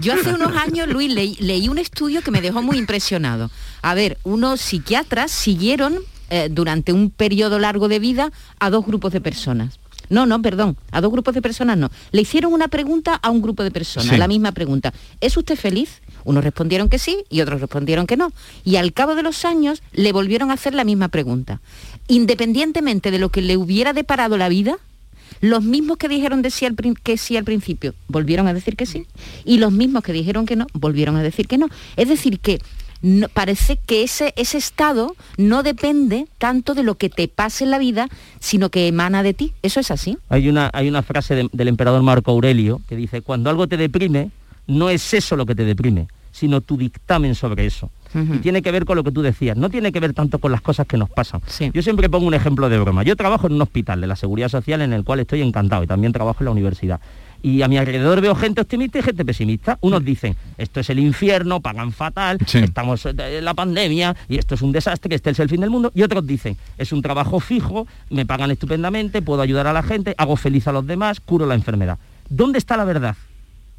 Yo 0.00 0.14
hace 0.14 0.32
unos 0.32 0.54
años, 0.56 0.88
Luis, 0.88 1.12
leí, 1.12 1.36
leí 1.40 1.68
un 1.68 1.78
estudio 1.78 2.22
que 2.22 2.30
me 2.30 2.40
dejó 2.40 2.62
muy 2.62 2.78
impresionado. 2.78 3.50
A 3.82 3.94
ver, 3.94 4.18
unos 4.22 4.60
psiquiatras 4.60 5.32
siguieron 5.32 5.94
eh, 6.30 6.48
durante 6.48 6.92
un 6.92 7.10
periodo 7.10 7.58
largo 7.58 7.88
de 7.88 7.98
vida 7.98 8.30
a 8.60 8.70
dos 8.70 8.86
grupos 8.86 9.12
de 9.12 9.20
personas. 9.20 9.81
No, 10.12 10.26
no, 10.26 10.42
perdón, 10.42 10.76
a 10.90 11.00
dos 11.00 11.10
grupos 11.10 11.34
de 11.34 11.40
personas 11.42 11.78
no. 11.78 11.90
Le 12.12 12.20
hicieron 12.20 12.52
una 12.52 12.68
pregunta 12.68 13.14
a 13.14 13.30
un 13.30 13.40
grupo 13.40 13.62
de 13.64 13.70
personas, 13.70 14.10
Sí. 14.10 14.16
la 14.18 14.28
misma 14.28 14.52
pregunta. 14.52 14.92
¿Es 15.20 15.36
usted 15.36 15.56
feliz? 15.56 16.02
Unos 16.24 16.44
respondieron 16.44 16.88
que 16.88 16.98
sí 16.98 17.24
y 17.30 17.40
otros 17.40 17.60
respondieron 17.60 18.06
que 18.06 18.16
no. 18.16 18.30
Y 18.62 18.76
al 18.76 18.92
cabo 18.92 19.14
de 19.14 19.22
los 19.22 19.44
años 19.44 19.82
le 19.92 20.12
volvieron 20.12 20.50
a 20.50 20.54
hacer 20.54 20.74
la 20.74 20.84
misma 20.84 21.08
pregunta. 21.08 21.60
Independientemente 22.08 23.10
de 23.10 23.18
lo 23.18 23.30
que 23.30 23.40
le 23.42 23.56
hubiera 23.56 23.92
deparado 23.94 24.36
la 24.36 24.48
vida, 24.50 24.76
los 25.40 25.64
mismos 25.64 25.96
que 25.96 26.08
dijeron 26.08 26.42
de 26.42 26.50
sí 26.50 26.66
al 26.66 26.74
prin- 26.74 26.94
que 27.02 27.16
sí 27.16 27.36
al 27.38 27.44
principio 27.44 27.94
volvieron 28.06 28.46
a 28.48 28.54
decir 28.54 28.76
que 28.76 28.84
sí 28.86 29.06
y 29.46 29.56
los 29.58 29.72
mismos 29.72 30.02
que 30.04 30.12
dijeron 30.12 30.44
que 30.46 30.54
no 30.56 30.66
volvieron 30.74 31.16
a 31.16 31.22
decir 31.22 31.48
que 31.48 31.56
no. 31.58 31.68
Es 31.96 32.08
decir, 32.08 32.38
que 32.38 32.60
no- 33.02 33.28
parece 33.28 33.76
que 33.84 34.02
ese, 34.02 34.32
ese 34.36 34.58
estado 34.58 35.14
no 35.36 35.62
depende 35.62 36.26
tanto 36.38 36.74
de 36.74 36.82
lo 36.82 36.94
que 36.96 37.10
te 37.10 37.28
pase 37.28 37.64
en 37.64 37.70
la 37.70 37.78
vida, 37.78 38.08
sino 38.40 38.70
que 38.70 38.88
emana 38.88 39.22
de 39.22 39.34
ti. 39.34 39.52
¿Eso 39.62 39.80
es 39.80 39.90
así? 39.90 40.16
Hay 40.28 40.48
una, 40.48 40.70
hay 40.72 40.88
una 40.88 41.02
frase 41.02 41.34
de- 41.34 41.48
del 41.52 41.68
emperador 41.68 42.02
Marco 42.02 42.30
Aurelio 42.30 42.80
que 42.88 42.96
dice, 42.96 43.20
cuando 43.22 43.50
algo 43.50 43.66
te 43.66 43.76
deprime, 43.76 44.30
no 44.66 44.88
es 44.90 45.12
eso 45.14 45.36
lo 45.36 45.44
que 45.46 45.54
te 45.54 45.64
deprime, 45.64 46.08
sino 46.30 46.60
tu 46.60 46.76
dictamen 46.76 47.34
sobre 47.34 47.66
eso. 47.66 47.90
Y 48.14 48.40
tiene 48.40 48.60
que 48.60 48.70
ver 48.70 48.84
con 48.84 48.96
lo 48.96 49.04
que 49.04 49.10
tú 49.10 49.22
decías, 49.22 49.56
no 49.56 49.70
tiene 49.70 49.90
que 49.90 49.98
ver 49.98 50.12
tanto 50.12 50.38
con 50.38 50.52
las 50.52 50.60
cosas 50.60 50.86
que 50.86 50.98
nos 50.98 51.08
pasan. 51.08 51.40
Sí. 51.46 51.70
Yo 51.72 51.80
siempre 51.80 52.10
pongo 52.10 52.26
un 52.26 52.34
ejemplo 52.34 52.68
de 52.68 52.78
broma. 52.78 53.02
Yo 53.04 53.16
trabajo 53.16 53.46
en 53.46 53.54
un 53.54 53.62
hospital 53.62 54.02
de 54.02 54.06
la 54.06 54.16
Seguridad 54.16 54.50
Social 54.50 54.82
en 54.82 54.92
el 54.92 55.02
cual 55.02 55.20
estoy 55.20 55.40
encantado 55.40 55.82
y 55.82 55.86
también 55.86 56.12
trabajo 56.12 56.40
en 56.40 56.44
la 56.44 56.50
universidad. 56.50 57.00
Y 57.42 57.62
a 57.62 57.68
mi 57.68 57.76
alrededor 57.76 58.20
veo 58.20 58.34
gente 58.36 58.60
optimista 58.60 59.00
y 59.00 59.02
gente 59.02 59.24
pesimista. 59.24 59.76
Unos 59.80 60.04
dicen, 60.04 60.36
esto 60.58 60.78
es 60.80 60.88
el 60.90 61.00
infierno, 61.00 61.60
pagan 61.60 61.92
fatal, 61.92 62.38
Sí. 62.46 62.58
estamos 62.58 63.04
en 63.06 63.44
la 63.44 63.52
pandemia 63.54 64.14
y 64.28 64.38
esto 64.38 64.54
es 64.54 64.62
un 64.62 64.70
desastre, 64.70 65.14
este 65.14 65.30
es 65.30 65.40
el 65.40 65.48
fin 65.48 65.60
del 65.60 65.70
mundo. 65.70 65.90
Y 65.94 66.02
otros 66.02 66.24
dicen, 66.26 66.56
es 66.78 66.92
un 66.92 67.02
trabajo 67.02 67.40
fijo, 67.40 67.86
me 68.10 68.24
pagan 68.24 68.50
estupendamente, 68.52 69.22
puedo 69.22 69.42
ayudar 69.42 69.66
a 69.66 69.72
la 69.72 69.82
gente, 69.82 70.14
hago 70.18 70.36
feliz 70.36 70.68
a 70.68 70.72
los 70.72 70.86
demás, 70.86 71.18
curo 71.20 71.44
la 71.46 71.54
enfermedad. 71.54 71.98
¿Dónde 72.28 72.58
está 72.58 72.76
la 72.76 72.84
verdad? 72.84 73.16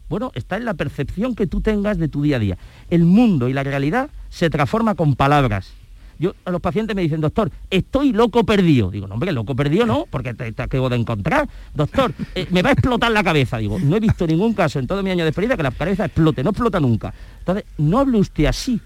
Bueno, 0.09 0.31
está 0.35 0.57
en 0.57 0.65
la 0.65 0.73
percepción 0.73 1.33
que 1.33 1.47
tú 1.47 1.61
tengas 1.61 1.97
de 1.97 2.07
tu 2.09 2.21
día 2.21 2.35
a 2.35 2.39
día. 2.39 2.57
El 2.89 3.05
mundo 3.05 3.47
y 3.47 3.53
la 3.53 3.63
realidad 3.63 4.09
se 4.29 4.49
transforma 4.49 4.95
con 4.95 5.15
palabras. 5.15 5.71
Yo 6.19 6.33
a 6.45 6.51
los 6.51 6.61
pacientes 6.61 6.95
me 6.95 7.01
dicen, 7.01 7.21
doctor, 7.21 7.51
estoy 7.69 8.13
loco 8.13 8.43
perdido. 8.43 8.91
Digo, 8.91 9.07
no, 9.07 9.15
hombre, 9.15 9.31
loco 9.31 9.55
perdido 9.55 9.85
no, 9.85 10.05
porque 10.09 10.33
te, 10.33 10.51
te 10.51 10.61
acabo 10.61 10.89
de 10.89 10.97
encontrar. 10.97 11.47
Doctor, 11.73 12.13
eh, 12.35 12.47
me 12.51 12.61
va 12.61 12.69
a 12.69 12.73
explotar 12.73 13.11
la 13.11 13.23
cabeza. 13.23 13.57
Digo, 13.57 13.79
no 13.79 13.95
he 13.95 13.99
visto 13.99 14.25
ningún 14.27 14.53
caso 14.53 14.79
en 14.79 14.87
todo 14.87 15.03
mi 15.03 15.11
año 15.11 15.23
de 15.23 15.29
experiencia 15.29 15.57
que 15.57 15.63
la 15.63 15.71
cabeza 15.71 16.05
explote, 16.05 16.43
no 16.43 16.51
explota 16.51 16.79
nunca. 16.79 17.13
Entonces, 17.39 17.65
no 17.77 17.99
hable 17.99 18.19
usted 18.19 18.45
así. 18.45 18.79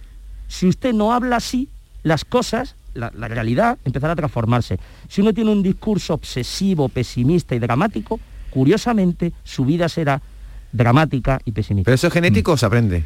Si 0.48 0.67
usted 0.67 0.93
no 0.93 1.13
habla 1.13 1.38
así, 1.38 1.69
las 2.03 2.24
cosas 2.24 2.75
la, 2.98 3.10
realidad 3.10 3.77
empezará 3.86 4.13
a 4.13 4.15
transformarse. 4.15 4.79
Si 5.07 5.22
uno 5.22 5.34
tiene 5.34 5.51
un 5.51 5.63
discurso 5.63 6.13
obsesivo, 6.13 6.89
pesimista 6.89 7.55
y 7.55 7.60
dramático, 7.60 8.19
curiosamente 8.50 9.34
su 9.43 9.65
vida 9.65 9.88
será 9.89 10.22
dramática 10.72 11.39
y 11.46 11.51
pesimista. 11.51 11.86
¿Pero 11.86 11.96
eso 11.96 12.07
es 12.07 12.13
genético 12.13 12.53
o 12.53 12.57
se 12.57 12.65
aprende? 12.65 13.05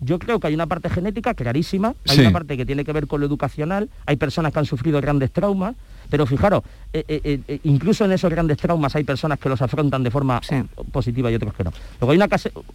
Yo 0.00 0.18
creo 0.18 0.40
que 0.40 0.48
hay 0.48 0.54
una 0.54 0.66
parte 0.66 0.90
genética 0.90 1.34
clarísima, 1.34 1.94
hay 2.08 2.16
Sí. 2.16 2.20
una 2.20 2.32
parte 2.32 2.56
que 2.56 2.66
tiene 2.66 2.84
que 2.84 2.92
ver 2.92 3.06
con 3.06 3.20
lo 3.20 3.26
educacional, 3.26 3.88
hay 4.06 4.16
personas 4.16 4.52
que 4.52 4.58
han 4.58 4.66
sufrido 4.66 5.00
grandes 5.00 5.30
traumas, 5.32 5.74
pero 6.10 6.26
fijaros, 6.26 6.62
eh, 6.92 7.04
eh, 7.08 7.40
eh, 7.48 7.60
incluso 7.64 8.04
en 8.04 8.12
esos 8.12 8.30
grandes 8.30 8.58
traumas 8.58 8.94
hay 8.96 9.04
personas 9.04 9.38
que 9.38 9.48
los 9.48 9.60
afrontan 9.62 10.02
de 10.02 10.10
forma 10.10 10.40
Sí. 10.42 10.56
positiva 10.92 11.30
y 11.30 11.34
otros 11.34 11.54
que 11.54 11.64
no. 11.64 11.72
Luego 12.00 12.12
hay 12.12 12.18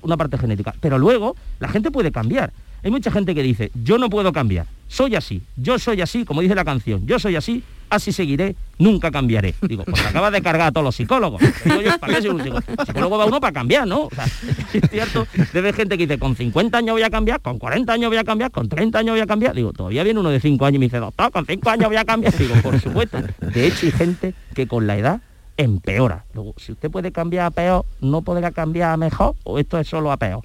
una 0.02 0.18
parte 0.18 0.38
genética, 0.38 0.74
pero 0.80 0.98
luego 0.98 1.36
la 1.60 1.68
gente 1.68 1.92
puede 1.92 2.12
cambiar. 2.12 2.52
Hay 2.84 2.92
mucha 2.92 3.12
gente 3.12 3.36
que 3.36 3.44
dice, 3.44 3.72
yo 3.84 3.98
no 3.98 4.10
puedo 4.10 4.32
cambiar, 4.32 4.66
soy 4.88 5.16
así, 5.16 5.42
yo 5.56 5.78
soy 5.80 6.02
así, 6.02 6.26
como 6.26 6.42
dice 6.42 6.56
la 6.56 6.66
canción, 6.66 7.06
yo 7.06 7.20
soy 7.20 7.36
así, 7.36 7.64
así 7.90 8.12
seguiré, 8.12 8.56
nunca 8.78 9.12
cambiaré. 9.12 9.54
Digo, 9.62 9.84
pues 9.84 10.06
acaba 10.06 10.32
de 10.32 10.42
cargar 10.42 10.68
a 10.68 10.72
todos 10.72 10.86
los 10.86 10.96
psicólogos. 10.96 11.42
Digo 11.64 11.82
yo, 11.82 12.00
¿para 12.00 12.16
qué 12.16 12.22
soy 12.22 12.32
un 12.32 12.42
psicólogo? 12.42 12.66
El 12.68 12.86
psicólogo 12.86 13.18
va 13.18 13.26
uno 13.26 13.42
para 13.42 13.54
cambiar, 13.54 13.88
¿no? 13.88 14.04
O 14.04 14.10
es 14.74 14.90
cierto, 14.90 15.28
debe 15.54 15.74
gente 15.74 15.98
que 15.98 16.08
dice, 16.08 16.20
con 16.20 16.36
50 16.36 16.78
años 16.78 16.94
voy 16.94 17.04
a 17.04 17.10
cambiar, 17.10 17.42
con 17.42 17.60
40 17.60 17.92
años 17.92 18.10
voy 18.10 18.18
a 18.18 18.24
cambiar, 18.24 18.52
con 18.52 18.70
30 18.70 19.00
años 19.00 19.14
voy 19.14 19.22
a 19.22 19.28
cambiar. 19.28 19.56
Digo, 19.56 19.74
todavía 19.74 20.04
viene 20.04 20.20
uno 20.20 20.30
de 20.30 20.40
5 20.40 20.66
años 20.66 20.76
y 20.76 20.80
me 20.80 20.86
dice, 20.86 20.98
doctor, 20.98 21.32
con 21.32 21.46
5 21.46 21.70
años 21.70 21.88
voy 21.88 21.98
a 21.98 22.06
cambiar. 22.06 22.36
Digo, 22.38 22.56
por 22.62 22.80
supuesto. 22.80 23.20
De 23.42 23.68
hecho, 23.68 23.86
hay 23.86 23.92
gente 23.92 24.34
que 24.54 24.68
con 24.68 24.88
la 24.88 24.98
edad 24.98 25.22
empeora. 25.60 26.26
Luego, 26.34 26.54
si 26.58 26.72
usted 26.72 26.90
puede 26.90 27.12
cambiar 27.12 27.46
a 27.48 27.52
peor, 27.52 27.86
¿no 28.02 28.22
podrá 28.22 28.52
cambiar 28.52 28.92
a 28.94 28.98
mejor 28.98 29.36
o 29.44 29.60
esto 29.60 29.78
es 29.78 29.88
solo 29.88 30.12
a 30.12 30.18
peor? 30.18 30.42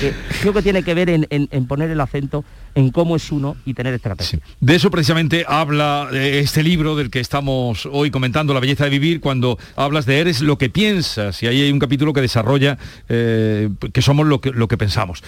Que 0.00 0.12
creo 0.40 0.52
que 0.54 0.62
tiene 0.62 0.82
que 0.82 0.94
ver 0.94 1.10
en, 1.10 1.26
en- 1.30 1.66
poner 1.66 1.90
el 1.90 2.00
acento 2.00 2.42
en 2.74 2.90
cómo 2.90 3.16
es 3.16 3.30
uno 3.32 3.56
y 3.66 3.74
tener 3.74 3.92
estrategia. 3.94 4.38
De 4.60 4.74
eso 4.74 4.90
precisamente 4.90 5.44
habla 5.46 6.08
eh, 6.12 6.40
este 6.42 6.62
libro 6.62 6.96
del 6.96 7.10
que 7.10 7.20
estamos 7.20 7.86
hoy 7.90 8.10
comentando, 8.10 8.54
La 8.54 8.60
belleza 8.60 8.84
de 8.84 8.90
vivir, 8.90 9.20
cuando 9.20 9.58
hablas 9.76 10.06
de 10.06 10.18
eres 10.20 10.40
lo 10.40 10.56
que 10.58 10.70
piensas, 10.70 11.42
y 11.42 11.46
ahí 11.46 11.62
hay 11.62 11.70
un 11.72 11.78
capítulo 11.78 12.12
que 12.12 12.20
desarrolla 12.22 12.78
eh, 13.08 13.68
que 13.92 14.02
somos 14.02 14.26
lo 14.26 14.40
que, 14.40 14.50
lo 14.52 14.68
que 14.68 14.76
pensamos. 14.78 15.22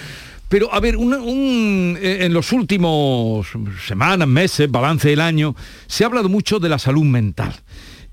Pero, 0.48 0.72
a 0.72 0.80
ver, 0.80 0.96
un- 0.96 1.98
eh, 2.00 2.24
en 2.24 2.32
los 2.32 2.52
últimos 2.52 3.46
semanas, 3.86 4.26
meses, 4.26 4.70
balance 4.70 5.08
del 5.10 5.20
año, 5.20 5.54
se 5.86 6.04
ha 6.04 6.06
hablado 6.06 6.30
mucho 6.30 6.58
de 6.58 6.70
la 6.70 6.78
salud 6.78 7.04
mental. 7.04 7.54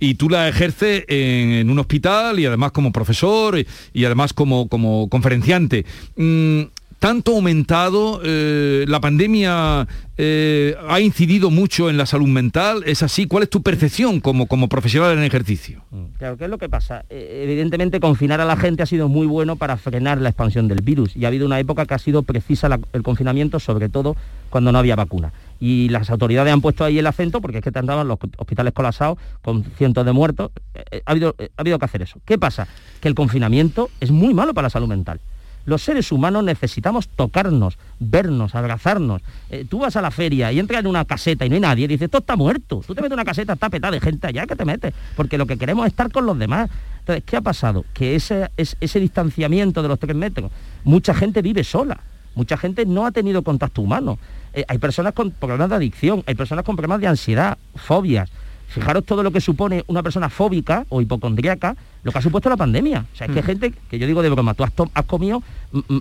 Y 0.05 0.13
tú 0.13 0.29
la 0.29 0.47
ejerces 0.47 1.03
en, 1.07 1.67
un 1.67 1.79
hospital 1.79 2.39
y 2.39 2.45
además 2.45 2.71
como 2.71 2.91
profesor 2.91 3.57
y, 3.57 4.05
además 4.05 4.33
como, 4.33 4.67
como 4.67 5.09
conferenciante. 5.09 5.83
Mm, 6.15 6.61
¿Tanto 6.99 7.33
aumentado? 7.33 8.21
eh, 8.23 8.85
¿La 8.87 8.99
pandemia 8.99 9.87
eh, 10.17 10.75
ha 10.87 10.99
incidido 11.01 11.49
mucho 11.49 11.89
en 11.89 11.97
la 11.97 12.05
salud 12.05 12.27
mental? 12.27 12.83
¿Es 12.85 13.01
así? 13.01 13.25
¿Cuál 13.25 13.43
es 13.43 13.49
tu 13.49 13.63
percepción 13.63 14.19
como, 14.19 14.45
como 14.45 14.69
profesional 14.69 15.17
en 15.17 15.23
ejercicio? 15.23 15.83
Claro, 16.19 16.37
¿qué 16.37 16.45
es 16.45 16.49
lo 16.51 16.59
que 16.59 16.69
pasa? 16.69 17.03
Eh, 17.09 17.41
evidentemente 17.43 17.99
confinar 17.99 18.41
a 18.41 18.45
la 18.45 18.57
gente 18.57 18.83
ha 18.83 18.85
sido 18.85 19.09
muy 19.09 19.25
bueno 19.25 19.55
para 19.55 19.75
frenar 19.75 20.21
la 20.21 20.29
expansión 20.29 20.67
del 20.67 20.81
virus 20.81 21.15
y 21.15 21.25
ha 21.25 21.29
habido 21.29 21.47
una 21.47 21.59
época 21.59 21.87
que 21.87 21.95
ha 21.95 21.99
sido 21.99 22.21
precisa 22.21 22.69
el 22.93 23.01
confinamiento, 23.01 23.59
sobre 23.59 23.89
todo 23.89 24.15
cuando 24.51 24.71
no 24.71 24.77
había 24.77 24.95
vacuna. 24.95 25.33
Y 25.59 25.89
las 25.89 26.09
autoridades 26.09 26.51
han 26.53 26.61
puesto 26.61 26.83
ahí 26.83 26.99
el 26.99 27.07
acento 27.07 27.39
porque 27.41 27.59
es 27.59 27.63
que 27.63 27.71
andaban 27.79 28.07
los 28.07 28.19
hospitales 28.37 28.73
colapsados 28.73 29.17
con 29.41 29.63
cientos 29.63 30.05
de 30.05 30.11
muertos. 30.11 30.51
Eh, 30.73 30.83
eh, 30.91 31.01
ha, 31.05 31.11
habido, 31.11 31.33
eh, 31.39 31.49
ha 31.55 31.61
habido 31.61 31.79
que 31.79 31.85
hacer 31.85 32.01
eso. 32.01 32.19
¿Qué 32.25 32.37
pasa? 32.37 32.67
Que 32.99 33.07
el 33.07 33.15
confinamiento 33.15 33.89
es 33.99 34.11
muy 34.11 34.33
malo 34.33 34.53
para 34.53 34.65
la 34.65 34.69
salud 34.69 34.87
mental. 34.87 35.19
Los 35.65 35.81
seres 35.81 36.11
humanos 36.11 36.43
necesitamos 36.43 37.07
tocarnos, 37.07 37.79
vernos, 37.99 38.53
abrazarnos. 38.53 39.23
Tú 39.67 39.79
vas 39.79 39.95
a 39.95 40.01
la 40.01 40.11
feria 40.11 40.51
y 40.51 40.59
entras 40.59 40.81
en 40.81 40.87
una 40.87 41.05
caseta 41.05 41.43
y 41.43 41.49
no 41.49 41.55
hay 41.55 41.61
nadie, 41.61 41.85
y 41.85 41.87
dices, 41.87 42.05
esto 42.05 42.19
está 42.19 42.35
muerto. 42.35 42.83
Tú 42.85 42.93
te 42.93 43.01
metes 43.01 43.13
en 43.13 43.13
una 43.13 43.25
caseta, 43.25 43.53
está 43.53 43.69
petada 43.71 43.89
de 43.91 43.99
gente 43.99 44.27
allá 44.27 44.45
que 44.45 44.55
te 44.55 44.63
metes, 44.63 44.93
porque 45.15 45.39
lo 45.39 45.47
que 45.47 45.57
queremos 45.57 45.87
es 45.87 45.93
estar 45.93 46.11
con 46.11 46.27
los 46.27 46.37
demás. 46.37 46.69
Entonces, 46.99 47.23
¿qué 47.25 47.37
ha 47.37 47.41
pasado? 47.41 47.83
Que 47.95 48.13
ese, 48.13 48.47
es- 48.57 48.77
ese 48.79 48.99
distanciamiento 48.99 49.81
de 49.81 49.87
los 49.87 49.97
tres 49.97 50.15
metros, 50.15 50.51
mucha 50.83 51.15
gente 51.15 51.41
vive 51.41 51.63
sola. 51.63 51.99
Mucha 52.35 52.57
gente 52.57 52.85
no 52.85 53.05
ha 53.05 53.11
tenido 53.11 53.41
contacto 53.41 53.81
humano. 53.81 54.19
Eh, 54.53 54.63
hay 54.67 54.77
personas 54.77 55.13
con 55.13 55.31
problemas 55.31 55.69
de 55.69 55.75
adicción, 55.75 56.23
hay 56.27 56.35
personas 56.35 56.63
con 56.63 56.75
problemas 56.75 57.01
de 57.01 57.07
ansiedad, 57.07 57.57
fobias. 57.75 58.29
Fijaros 58.67 59.05
todo 59.05 59.21
lo 59.23 59.31
que 59.31 59.39
supone 59.39 59.83
una 59.87 60.01
persona 60.03 60.27
fóbica 60.27 60.85
o 60.89 60.99
hipocondríaca, 60.99 61.75
lo 62.03 62.11
que 62.11 62.17
ha 62.17 62.21
supuesto 62.21 62.49
la 62.49 62.57
pandemia. 62.57 63.05
O 63.13 63.15
sea, 63.15 63.27
es 63.27 63.33
que 63.33 63.39
hay 63.39 63.45
gente 63.45 63.73
que 63.89 63.99
yo 63.99 64.07
digo 64.07 64.21
de 64.21 64.29
broma, 64.29 64.53
tú 64.53 64.63
has, 64.63 65.05
comido 65.05 65.43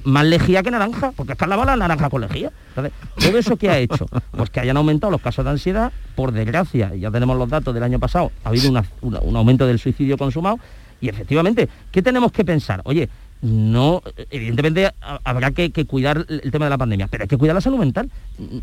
más 0.04 0.24
lejía 0.24 0.62
que 0.62 0.70
naranja, 0.70 1.12
porque 1.14 1.32
has 1.34 1.40
lavado 1.48 1.66
la 1.66 1.76
naranja 1.76 2.08
con 2.10 2.22
lejía. 2.22 2.50
Entonces, 2.70 2.92
todo 3.16 3.38
eso 3.38 3.56
que 3.56 3.70
ha 3.70 3.78
hecho, 3.78 4.06
pues 4.32 4.50
que 4.50 4.60
hayan 4.60 4.76
aumentado 4.76 5.10
los 5.10 5.20
casos 5.20 5.44
de 5.44 5.50
ansiedad, 5.52 5.92
por 6.16 6.32
desgracia, 6.32 6.94
y 6.96 7.00
ya 7.00 7.10
tenemos 7.10 7.36
los 7.36 7.48
datos 7.48 7.74
del 7.74 7.82
año 7.82 7.98
pasado, 7.98 8.32
ha 8.42 8.48
habido 8.48 8.70
una- 8.70 8.84
una- 9.02 9.20
un 9.20 9.36
aumento 9.36 9.66
del 9.66 9.78
suicidio 9.78 10.16
consumado, 10.16 10.58
y 11.00 11.08
efectivamente, 11.10 11.68
¿qué 11.92 12.02
tenemos 12.02 12.32
que 12.32 12.44
pensar? 12.44 12.80
Oye, 12.84 13.08
no, 13.42 14.02
evidentemente 14.30 14.86
ha- 14.86 15.20
habrá 15.24 15.50
que, 15.50 15.70
cuidar 15.86 16.24
el 16.28 16.50
tema 16.50 16.64
de 16.66 16.70
la 16.70 16.78
pandemia, 16.78 17.08
pero 17.08 17.24
hay 17.24 17.28
que 17.28 17.36
cuidar 17.36 17.54
la 17.54 17.60
salud 17.60 17.78
mental. 17.78 18.10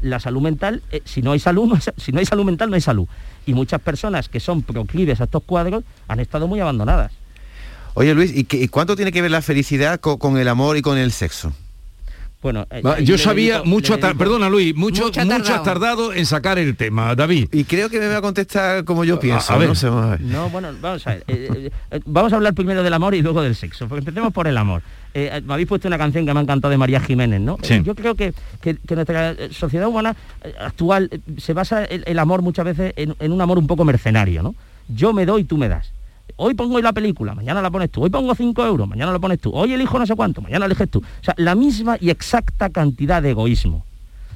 La 0.01 0.19
salud 0.19 0.41
mental, 0.41 0.81
eh, 0.91 1.01
si 1.05 1.21
no 1.21 1.31
hay 1.33 1.39
salud, 1.39 1.67
no 1.73 1.79
si 1.97 2.11
no 2.11 2.19
hay 2.19 2.25
salud 2.25 2.45
mental, 2.45 2.69
no 2.69 2.75
hay 2.75 2.81
salud. 2.81 3.07
Y 3.45 3.53
muchas 3.53 3.79
personas 3.81 4.27
que 4.29 4.39
son 4.39 4.61
proclives 4.63 5.21
a 5.21 5.25
estos 5.25 5.43
cuadros 5.43 5.83
han 6.07 6.19
estado 6.19 6.47
muy 6.47 6.59
abandonadas. 6.59 7.11
Oye 7.93 8.13
Luis, 8.13 8.35
¿y, 8.35 8.45
qué- 8.45 8.69
cuánto 8.69 8.95
tiene 8.95 9.11
que 9.11 9.21
ver 9.21 9.31
la 9.31 9.41
felicidad 9.41 9.99
co- 9.99 10.17
con, 10.17 10.37
el 10.37 10.47
amor 10.47 10.77
y 10.77 10.81
con 10.81 10.97
el 10.97 11.11
sexo? 11.11 11.53
Bueno, 12.41 12.65
Yo 13.03 13.17
sabía 13.19 13.57
dedico- 13.59 13.65
mucho, 13.69 13.97
dedico- 13.97 14.17
perdona 14.17 14.49
Luis, 14.49 14.75
mucho, 14.75 15.03
Mucho 15.03 15.21
ha 15.21 15.25
mucho 15.25 15.37
has 15.37 15.43
tardado. 15.43 15.63
tardado 15.63 16.13
en 16.13 16.25
sacar 16.25 16.57
el 16.57 16.75
tema, 16.75 17.13
David. 17.15 17.49
Y 17.51 17.65
creo 17.65 17.89
que 17.89 17.99
me 17.99 18.07
va 18.07 18.17
a 18.17 18.21
contestar 18.21 18.83
como 18.83 19.03
yo 19.03 19.19
pienso. 19.19 19.53
a 19.53 19.57
ver. 19.57 19.69
no 19.69 19.75
sé, 19.75 19.87
vamos 19.89 20.05
a 20.05 20.09
ver. 20.11 20.21
No, 20.21 20.49
bueno, 20.49 20.69
vamos 20.81 21.05
a 21.05 21.11
ver. 21.11 21.23
eh, 21.27 21.49
eh, 21.55 21.71
eh, 21.91 21.99
vamos 22.05 22.33
a 22.33 22.37
hablar 22.37 22.53
primero 22.55 22.81
del 22.83 22.93
amor 22.93 23.13
y 23.13 23.21
luego 23.21 23.41
del 23.43 23.55
sexo. 23.55 23.87
Porque 23.87 23.99
empecemos 23.99 24.33
por 24.33 24.47
el 24.47 24.57
amor. 24.57 24.81
Eh, 25.13 25.41
me 25.45 25.53
habéis 25.53 25.67
puesto 25.67 25.87
una 25.87 25.97
canción 25.97 26.25
que 26.25 26.33
me 26.33 26.39
ha 26.39 26.43
encantado 26.43 26.71
de 26.71 26.77
María 26.77 26.99
Jiménez, 27.01 27.41
¿no? 27.41 27.57
Sí. 27.61 27.75
Eh, 27.75 27.83
Yo 27.83 27.93
creo 27.95 28.15
que, 28.15 28.33
que- 28.61 28.77
que 28.77 28.95
nuestra 28.95 29.35
sociedad 29.51 29.87
humana 29.87 30.15
actual 30.59 31.09
eh, 31.11 31.19
se 31.37 31.53
basa 31.53 31.83
el, 31.85 32.03
el 32.07 32.17
amor 32.17 32.41
muchas 32.41 32.65
veces 32.65 32.93
en, 32.95 33.13
en 33.19 33.31
un 33.31 33.41
amor 33.41 33.57
un 33.59 33.67
poco 33.67 33.83
mercenario, 33.85 34.41
¿no? 34.41 34.55
Yo 34.87 35.13
me 35.13 35.25
doy, 35.25 35.43
tú 35.43 35.57
me 35.57 35.67
das. 35.69 35.91
Hoy 36.43 36.55
pongo 36.55 36.81
la 36.81 36.91
película, 36.91 37.35
mañana 37.35 37.61
la 37.61 37.69
pones 37.69 37.91
tú. 37.91 38.01
Hoy 38.01 38.09
pongo 38.09 38.33
5 38.33 38.65
euros, 38.65 38.87
mañana 38.87 39.11
lo 39.11 39.21
pones 39.21 39.39
tú. 39.39 39.51
Hoy 39.53 39.73
elijo 39.73 39.99
no 39.99 40.07
sé 40.07 40.15
cuánto, 40.15 40.41
mañana 40.41 40.65
eliges 40.65 40.89
tú. 40.89 40.97
O 40.97 41.23
sea, 41.23 41.35
la 41.37 41.53
misma 41.53 41.97
y 42.01 42.09
exacta 42.09 42.71
cantidad 42.71 43.21
de 43.21 43.29
egoísmo. 43.29 43.85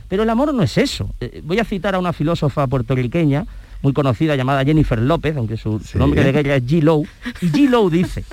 Pero 0.07 0.21
el 0.21 0.29
amor 0.29 0.53
no 0.53 0.61
es 0.61 0.77
eso. 0.77 1.09
Eh, 1.19 1.41
voy 1.43 1.57
a 1.57 1.65
citar 1.65 1.95
a 1.95 1.99
una 1.99 2.13
filósofa 2.13 2.67
puertorriqueña 2.67 3.47
muy 3.81 3.91
conocida 3.93 4.35
llamada 4.35 4.63
Jennifer 4.63 4.99
López, 4.99 5.35
aunque 5.35 5.57
su, 5.57 5.81
nombre 5.95 6.23
de 6.23 6.31
guerra 6.31 6.57
es 6.57 6.63
G. 6.67 6.83
Lowe. 6.83 7.07
Y 7.41 7.47
G. 7.47 7.69
Lowe 7.71 7.89
dice, 7.89 8.23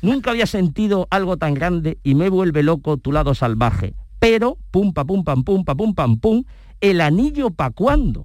nunca 0.00 0.30
había 0.30 0.46
sentido 0.46 1.06
algo 1.10 1.36
tan 1.36 1.52
grande 1.52 1.98
y 2.02 2.14
me 2.14 2.30
vuelve 2.30 2.62
loco 2.62 2.96
tu 2.96 3.12
lado 3.12 3.34
salvaje. 3.34 3.92
Pero, 4.20 4.56
pum, 4.70 4.94
pa, 4.94 5.04
pum, 5.04 5.22
pam, 5.22 5.44
pum, 5.44 5.66
pa, 5.66 5.74
pum, 5.74 5.94
pam, 5.94 6.18
pum, 6.18 6.44
el 6.80 7.02
anillo 7.02 7.50
pa' 7.50 7.72
cuándo. 7.72 8.24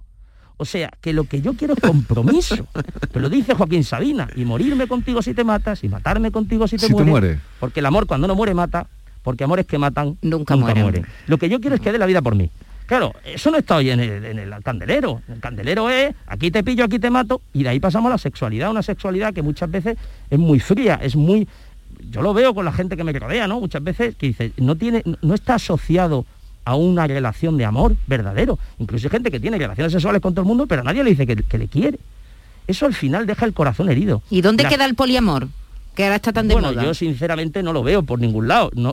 O 0.61 0.65
sea, 0.65 0.91
que 1.01 1.11
lo 1.11 1.23
que 1.23 1.41
yo 1.41 1.55
quiero 1.55 1.73
es 1.73 1.79
compromiso. 1.79 2.67
Que 3.11 3.19
lo 3.19 3.29
dice 3.29 3.55
Joaquín 3.55 3.83
Sabina. 3.83 4.29
Y 4.35 4.45
morirme 4.45 4.85
contigo 4.85 5.23
si 5.23 5.33
te 5.33 5.43
matas, 5.43 5.83
y 5.83 5.89
matarme 5.89 6.29
contigo 6.31 6.67
si 6.67 6.77
te 6.77 6.85
Si 6.85 6.93
te 6.93 6.93
mueres. 6.93 7.09
mueres. 7.09 7.39
Porque 7.59 7.79
el 7.79 7.85
amor 7.87 8.05
cuando 8.05 8.27
no 8.27 8.35
muere 8.35 8.53
mata, 8.53 8.85
porque 9.23 9.43
amores 9.43 9.65
que 9.65 9.79
matan 9.79 10.19
Nunca 10.21 10.55
mueren. 10.55 11.07
Lo 11.25 11.39
que 11.39 11.49
yo 11.49 11.59
quiero 11.59 11.77
es 11.77 11.81
que 11.81 11.91
dé 11.91 11.97
la 11.97 12.05
vida 12.05 12.21
por 12.21 12.35
mí. 12.35 12.51
Claro, 12.85 13.11
eso 13.25 13.49
no 13.49 13.57
está 13.57 13.77
hoy 13.77 13.89
en 13.89 14.01
el, 14.01 14.23
en 14.23 14.37
el 14.37 14.53
candelero. 14.61 15.23
El 15.27 15.39
candelero 15.39 15.89
es, 15.89 16.13
aquí 16.27 16.51
te 16.51 16.63
pillo, 16.63 16.83
aquí 16.83 16.99
te 16.99 17.09
mato, 17.09 17.41
y 17.53 17.63
de 17.63 17.69
ahí 17.69 17.79
pasamos 17.79 18.09
a 18.09 18.13
la 18.13 18.17
sexualidad, 18.19 18.69
una 18.69 18.83
sexualidad 18.83 19.33
que 19.33 19.41
muchas 19.41 19.71
veces 19.71 19.97
es 20.29 20.37
muy 20.37 20.59
fría, 20.59 20.99
es 21.01 21.15
muy... 21.15 21.47
Yo 22.11 22.21
lo 22.21 22.35
veo 22.35 22.53
con 22.53 22.65
la 22.65 22.71
gente 22.71 22.95
que 22.95 23.03
me 23.03 23.13
rodea, 23.13 23.47
¿no? 23.47 23.59
Muchas 23.59 23.83
veces 23.83 24.15
que 24.15 24.27
dice, 24.27 24.51
no, 24.57 24.75
tiene, 24.75 25.01
no 25.23 25.33
está 25.33 25.55
asociado 25.55 26.27
a 26.65 26.75
una 26.75 27.07
relación 27.07 27.57
de 27.57 27.65
amor 27.65 27.95
verdadero. 28.07 28.59
Incluso 28.79 29.07
hay 29.07 29.11
gente 29.11 29.31
que 29.31 29.39
tiene 29.39 29.57
relaciones 29.57 29.91
sexuales 29.91 30.21
con 30.21 30.33
todo 30.33 30.41
el 30.43 30.47
mundo, 30.47 30.67
pero 30.67 30.83
nadie 30.83 31.03
le 31.03 31.09
dice 31.11 31.25
que, 31.25 31.35
que 31.35 31.57
le 31.57 31.67
quiere. 31.67 31.99
Eso 32.67 32.85
al 32.85 32.93
final 32.93 33.25
deja 33.25 33.45
el 33.45 33.53
corazón 33.53 33.89
herido. 33.89 34.21
¿Y 34.29 34.41
dónde 34.41 34.63
La- 34.63 34.69
queda 34.69 34.85
el 34.85 34.95
poliamor? 34.95 35.47
Que 36.01 36.05
ahora 36.05 36.15
está 36.15 36.33
tan 36.33 36.47
de 36.47 36.55
bueno, 36.55 36.69
moda. 36.71 36.83
yo 36.83 36.95
sinceramente 36.95 37.61
no 37.61 37.73
lo 37.73 37.83
veo 37.83 38.01
por 38.01 38.17
ningún 38.19 38.47
lado. 38.47 38.71
No, 38.73 38.91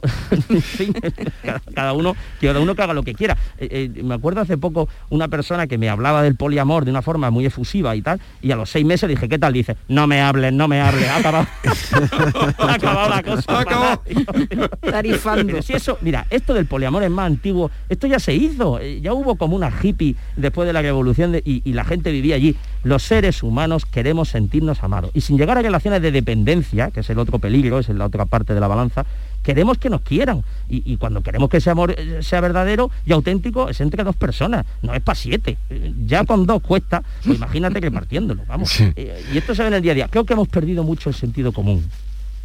cada, 1.75 1.95
uno, 1.95 2.15
cada 2.39 2.61
uno 2.61 2.75
que 2.75 2.83
haga 2.83 2.93
lo 2.93 3.03
que 3.03 3.15
quiera. 3.15 3.35
Eh, 3.59 3.91
eh, 3.97 4.03
me 4.03 4.15
acuerdo 4.15 4.43
hace 4.43 4.59
poco 4.59 4.91
una 5.09 5.29
persona 5.29 5.67
que 5.67 5.79
me 5.79 5.89
hablaba 5.89 6.23
del 6.23 6.37
poliamor 6.37 6.85
de 6.85 6.91
una 6.91 7.01
forma 7.01 7.31
muy 7.31 7.47
efusiva 7.47 7.97
y 7.97 8.03
tal, 8.03 8.21
y 8.43 8.51
a 8.53 8.57
los 8.57 8.69
seis 8.69 8.85
meses 8.85 9.09
dije, 9.09 9.27
¿qué 9.27 9.39
tal? 9.39 9.55
Dice, 9.55 9.77
no 9.89 10.07
me 10.07 10.21
hables, 10.21 10.53
no 10.53 10.69
me 10.69 10.83
hables, 10.83 11.09
ha 11.09 11.17
acabado, 11.17 11.47
ha 12.59 12.73
acabado 12.75 13.09
la 13.09 13.23
cosa. 13.23 13.59
Acabó. 13.61 14.03
Tarifando. 14.83 15.47
Pero 15.47 15.63
si 15.63 15.73
eso, 15.73 15.97
mira, 16.03 16.27
esto 16.29 16.53
del 16.53 16.67
poliamor 16.67 17.03
es 17.05 17.11
más 17.11 17.27
antiguo, 17.27 17.71
esto 17.89 18.07
ya 18.07 18.19
se 18.19 18.35
hizo, 18.35 18.79
eh, 18.81 19.01
ya 19.01 19.15
hubo 19.15 19.37
como 19.37 19.57
una 19.57 19.73
hippie 19.83 20.15
después 20.37 20.67
de 20.67 20.75
la 20.75 20.83
revolución 20.83 21.33
de- 21.33 21.43
y, 21.43 21.63
y 21.65 21.73
la 21.73 21.85
gente 21.85 22.13
vivía 22.13 22.35
allí. 22.37 22.55
Los 22.85 23.03
seres 23.03 23.43
humanos 23.43 23.87
queremos 23.87 24.29
sentirnos 24.29 24.83
amados. 24.85 25.11
Y 25.15 25.23
sin 25.23 25.37
llegar 25.39 25.57
a 25.59 25.63
relaciones 25.63 26.01
de 26.03 26.13
dependencia, 26.13 26.91
que 26.99 26.99
que 26.99 27.03
es 27.03 27.11
el 27.11 27.19
otro 27.21 27.39
peligro, 27.39 27.79
es 27.79 27.89
la 27.91 28.07
otra 28.07 28.25
parte 28.27 28.55
de 28.55 28.61
la 28.61 28.67
balanza, 28.67 29.07
queremos 29.45 29.79
que 29.79 29.89
nos 29.89 30.01
quieran. 30.01 30.43
Y, 30.69 30.97
cuando 30.97 31.23
queremos 31.23 31.49
que 31.49 31.59
ese 31.59 31.71
amor 31.71 31.95
eh, 31.97 32.19
sea 32.23 32.41
verdadero 32.41 32.91
y 33.07 33.13
auténtico, 33.13 33.69
es 33.69 33.81
entre 33.81 34.03
dos 34.03 34.17
personas, 34.17 34.67
no 34.83 34.93
es 34.95 35.01
para 35.01 35.15
siete. 35.15 35.57
Eh, 35.71 35.95
ya 36.07 36.25
con 36.25 36.45
dos 36.45 36.61
cuesta, 36.61 37.03
pues 37.25 37.37
imagínate 37.37 37.81
repartiéndolo, 37.81 38.43
vamos. 38.47 38.79
Eh, 38.97 39.23
y 39.33 39.39
esto 39.39 39.55
se 39.55 39.63
ve 39.63 39.69
en 39.69 39.75
el 39.75 39.83
día 39.83 39.93
a 39.93 39.95
día. 39.95 40.09
Creo 40.09 40.25
que 40.25 40.33
hemos 40.33 40.49
perdido 40.49 40.83
mucho 40.83 41.09
el 41.09 41.15
sentido 41.15 41.53
común 41.53 41.85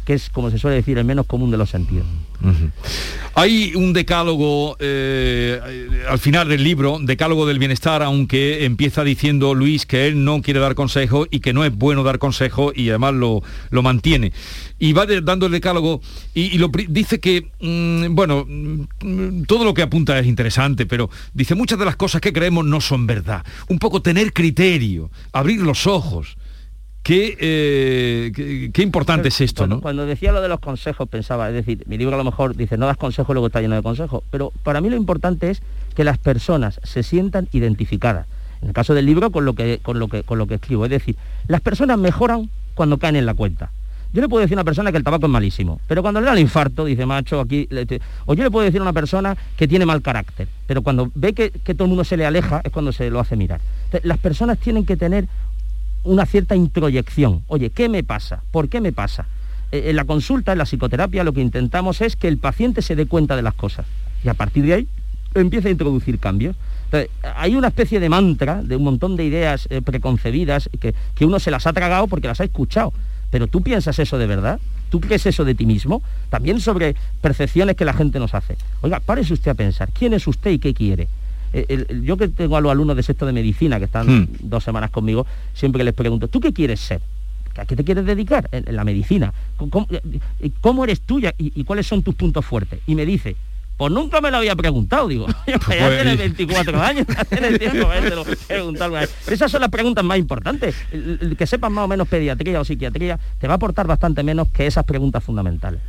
que 0.04 0.14
es, 0.14 0.30
como 0.30 0.50
se 0.50 0.58
suele 0.58 0.76
decir, 0.76 0.98
el 0.98 1.04
menos 1.04 1.26
común 1.26 1.50
de 1.50 1.56
los 1.56 1.70
sentidos. 1.70 2.06
Hay 3.34 3.74
un 3.74 3.92
decálogo 3.92 4.76
eh, 4.78 5.60
al 6.08 6.18
final 6.18 6.48
del 6.48 6.62
libro, 6.62 6.98
decálogo 7.00 7.46
del 7.46 7.58
bienestar, 7.58 8.02
aunque 8.02 8.64
empieza 8.64 9.02
diciendo 9.02 9.54
Luis 9.54 9.86
que 9.86 10.06
él 10.06 10.24
no 10.24 10.42
quiere 10.42 10.60
dar 10.60 10.74
consejo 10.74 11.26
y 11.30 11.40
que 11.40 11.52
no 11.52 11.64
es 11.64 11.74
bueno 11.74 12.04
dar 12.04 12.18
consejo 12.18 12.72
y 12.74 12.90
además 12.90 13.14
lo, 13.14 13.42
lo 13.70 13.82
mantiene. 13.82 14.32
Y 14.78 14.92
va 14.92 15.06
dando 15.06 15.46
el 15.46 15.52
decálogo 15.52 16.00
y, 16.34 16.58
lo, 16.58 16.70
dice 16.88 17.18
que, 17.18 17.50
mm, 17.60 18.14
bueno, 18.14 18.46
mm, 18.46 19.44
todo 19.44 19.64
lo 19.64 19.74
que 19.74 19.82
apunta 19.82 20.18
es 20.18 20.26
interesante, 20.26 20.86
pero 20.86 21.10
dice 21.32 21.54
muchas 21.54 21.78
de 21.78 21.86
las 21.86 21.96
cosas 21.96 22.20
que 22.20 22.32
creemos 22.32 22.64
no 22.64 22.80
son 22.80 23.06
verdad. 23.06 23.44
Un 23.68 23.78
poco 23.78 24.02
tener 24.02 24.32
criterio, 24.32 25.10
abrir 25.32 25.60
los 25.60 25.86
ojos. 25.86 26.36
Eh, 27.06 28.32
qué, 28.34 28.70
qué, 28.72 28.82
importante 28.82 29.28
es 29.28 29.40
esto, 29.40 29.66
¿no? 29.66 29.80
Cuando 29.82 30.06
decía 30.06 30.32
lo 30.32 30.40
de 30.40 30.48
los 30.48 30.58
consejos 30.60 31.06
pensaba, 31.08 31.48
es 31.48 31.54
decir, 31.54 31.84
mi 31.86 31.98
libro 31.98 32.14
a 32.14 32.18
lo 32.18 32.24
mejor 32.24 32.56
dice 32.56 32.78
no 32.78 32.86
das 32.86 32.96
consejos, 32.96 33.34
luego 33.34 33.48
está 33.48 33.60
lleno 33.60 33.74
de 33.74 33.82
consejos, 33.82 34.22
pero 34.30 34.52
para 34.62 34.80
mí 34.80 34.88
lo 34.88 34.96
importante 34.96 35.50
es 35.50 35.62
que 35.94 36.02
las 36.04 36.16
personas 36.16 36.80
se 36.82 37.02
sientan 37.02 37.48
identificadas. 37.52 38.26
En 38.62 38.68
el 38.68 38.74
caso 38.74 38.94
del 38.94 39.04
libro 39.04 39.30
con 39.30 39.44
lo 39.44 39.52
que, 39.52 39.80
con 39.82 39.98
lo 39.98 40.08
que, 40.08 40.22
con 40.22 40.38
lo 40.38 40.46
que 40.46 40.54
escribo, 40.54 40.86
es 40.86 40.90
decir, 40.90 41.16
las 41.46 41.60
personas 41.60 41.98
mejoran 41.98 42.48
cuando 42.74 42.96
caen 42.96 43.16
en 43.16 43.26
la 43.26 43.34
cuenta. 43.34 43.70
Yo 44.14 44.22
le 44.22 44.28
puedo 44.28 44.42
decir 44.42 44.56
a 44.56 44.60
una 44.60 44.64
persona 44.64 44.90
que 44.92 44.96
el 44.96 45.04
tabaco 45.04 45.26
es 45.26 45.32
malísimo, 45.32 45.80
pero 45.88 46.00
cuando 46.00 46.20
le 46.20 46.26
da 46.26 46.32
el 46.32 46.38
infarto, 46.38 46.84
dice 46.84 47.04
macho, 47.04 47.40
aquí... 47.40 47.68
O 48.26 48.34
yo 48.34 48.44
le 48.44 48.50
puedo 48.50 48.64
decir 48.64 48.78
a 48.80 48.82
una 48.82 48.92
persona 48.92 49.36
que 49.56 49.68
tiene 49.68 49.84
mal 49.84 50.00
carácter, 50.02 50.48
pero 50.66 50.82
cuando 50.82 51.10
ve 51.16 51.34
que, 51.34 51.50
que 51.50 51.74
todo 51.74 51.86
el 51.86 51.88
mundo 51.90 52.04
se 52.04 52.16
le 52.16 52.24
aleja 52.24 52.62
es 52.64 52.72
cuando 52.72 52.92
se 52.92 53.10
lo 53.10 53.20
hace 53.20 53.36
mirar. 53.36 53.60
las 54.04 54.18
personas 54.18 54.58
tienen 54.58 54.86
que 54.86 54.96
tener 54.96 55.26
una 56.04 56.26
cierta 56.26 56.54
introyección. 56.54 57.42
Oye, 57.48 57.70
¿qué 57.70 57.88
me 57.88 58.04
pasa? 58.04 58.42
¿Por 58.50 58.68
qué 58.68 58.80
me 58.80 58.92
pasa? 58.92 59.26
Eh, 59.72 59.84
en 59.86 59.96
la 59.96 60.04
consulta, 60.04 60.52
en 60.52 60.58
la 60.58 60.64
psicoterapia, 60.64 61.24
lo 61.24 61.32
que 61.32 61.40
intentamos 61.40 62.00
es 62.00 62.16
que 62.16 62.28
el 62.28 62.38
paciente 62.38 62.82
se 62.82 62.96
dé 62.96 63.06
cuenta 63.06 63.36
de 63.36 63.42
las 63.42 63.54
cosas 63.54 63.86
y 64.22 64.28
a 64.28 64.34
partir 64.34 64.64
de 64.64 64.74
ahí 64.74 64.88
empieza 65.34 65.68
a 65.68 65.72
introducir 65.72 66.18
cambios. 66.18 66.56
Hay 67.34 67.56
una 67.56 67.68
especie 67.68 67.98
de 67.98 68.08
mantra, 68.08 68.62
de 68.62 68.76
un 68.76 68.84
montón 68.84 69.16
de 69.16 69.24
ideas 69.24 69.66
eh, 69.68 69.82
preconcebidas 69.82 70.70
que, 70.78 70.94
que 71.16 71.24
uno 71.24 71.40
se 71.40 71.50
las 71.50 71.66
ha 71.66 71.72
tragado 71.72 72.06
porque 72.06 72.28
las 72.28 72.40
ha 72.40 72.44
escuchado. 72.44 72.92
Pero 73.30 73.48
tú 73.48 73.62
piensas 73.62 73.98
eso 73.98 74.16
de 74.16 74.28
verdad, 74.28 74.60
¿Tú 74.94 75.00
crees 75.00 75.26
eso 75.26 75.44
de 75.44 75.56
ti 75.56 75.66
mismo? 75.66 76.02
También 76.30 76.60
sobre 76.60 76.94
percepciones 77.20 77.74
que 77.74 77.84
la 77.84 77.94
gente 77.94 78.20
nos 78.20 78.32
hace. 78.32 78.56
Oiga, 78.80 79.00
párese 79.00 79.32
usted 79.32 79.50
a 79.50 79.54
pensar, 79.54 79.90
¿quién 79.92 80.14
es 80.14 80.24
usted 80.28 80.52
y 80.52 80.60
qué 80.60 80.72
quiere? 80.72 81.08
Eh, 81.54 82.00
yo 82.02 82.16
que 82.16 82.26
tengo 82.26 82.56
a 82.56 82.60
los 82.60 82.72
alumnos 82.72 82.96
de 82.96 83.04
sexto 83.04 83.26
de 83.26 83.32
medicina 83.32 83.78
que 83.78 83.84
están 83.84 84.08
hmm. 84.08 84.28
dos 84.40 84.64
semanas 84.64 84.90
conmigo, 84.90 85.24
siempre 85.52 85.84
les 85.84 85.94
pregunto, 85.94 86.26
¿tú 86.26 86.40
qué 86.40 86.52
quieres 86.52 86.80
ser? 86.80 87.00
¿A 87.56 87.64
qué 87.64 87.76
te 87.76 87.84
quieres 87.84 88.04
dedicar? 88.04 88.48
En, 88.50 88.74
la 88.74 88.82
medicina. 88.82 89.32
¿Cómo, 89.56 89.86
eh, 89.90 90.50
cómo 90.60 90.82
eres 90.82 91.02
tuya 91.02 91.32
y, 91.38 91.62
cuáles 91.62 91.86
son 91.86 92.02
tus 92.02 92.16
puntos 92.16 92.44
fuertes? 92.44 92.80
Y 92.88 92.96
me 92.96 93.06
dice, 93.06 93.36
pues 93.76 93.92
nunca 93.92 94.20
me 94.20 94.32
lo 94.32 94.38
había 94.38 94.56
preguntado, 94.56 95.06
digo. 95.06 95.28
ya 95.46 95.58
tienes 95.60 96.18
24 96.18 96.82
años, 96.82 97.06
ya 97.06 97.24
tienes 97.24 97.58
tiempo 97.60 97.88
de 97.88 99.06
Esas 99.28 99.52
son 99.52 99.60
las 99.60 99.70
preguntas 99.70 100.04
más 100.04 100.18
importantes. 100.18 100.74
que 101.38 101.46
sepas 101.46 101.70
más 101.70 101.84
o 101.84 101.88
menos 101.88 102.08
pediatría 102.08 102.60
o 102.60 102.64
psiquiatría 102.64 103.20
te 103.38 103.46
va 103.46 103.54
a 103.54 103.56
aportar 103.56 103.86
bastante 103.86 104.24
menos 104.24 104.48
que 104.48 104.66
esas 104.66 104.84
preguntas 104.84 105.22
fundamentales. 105.22 105.80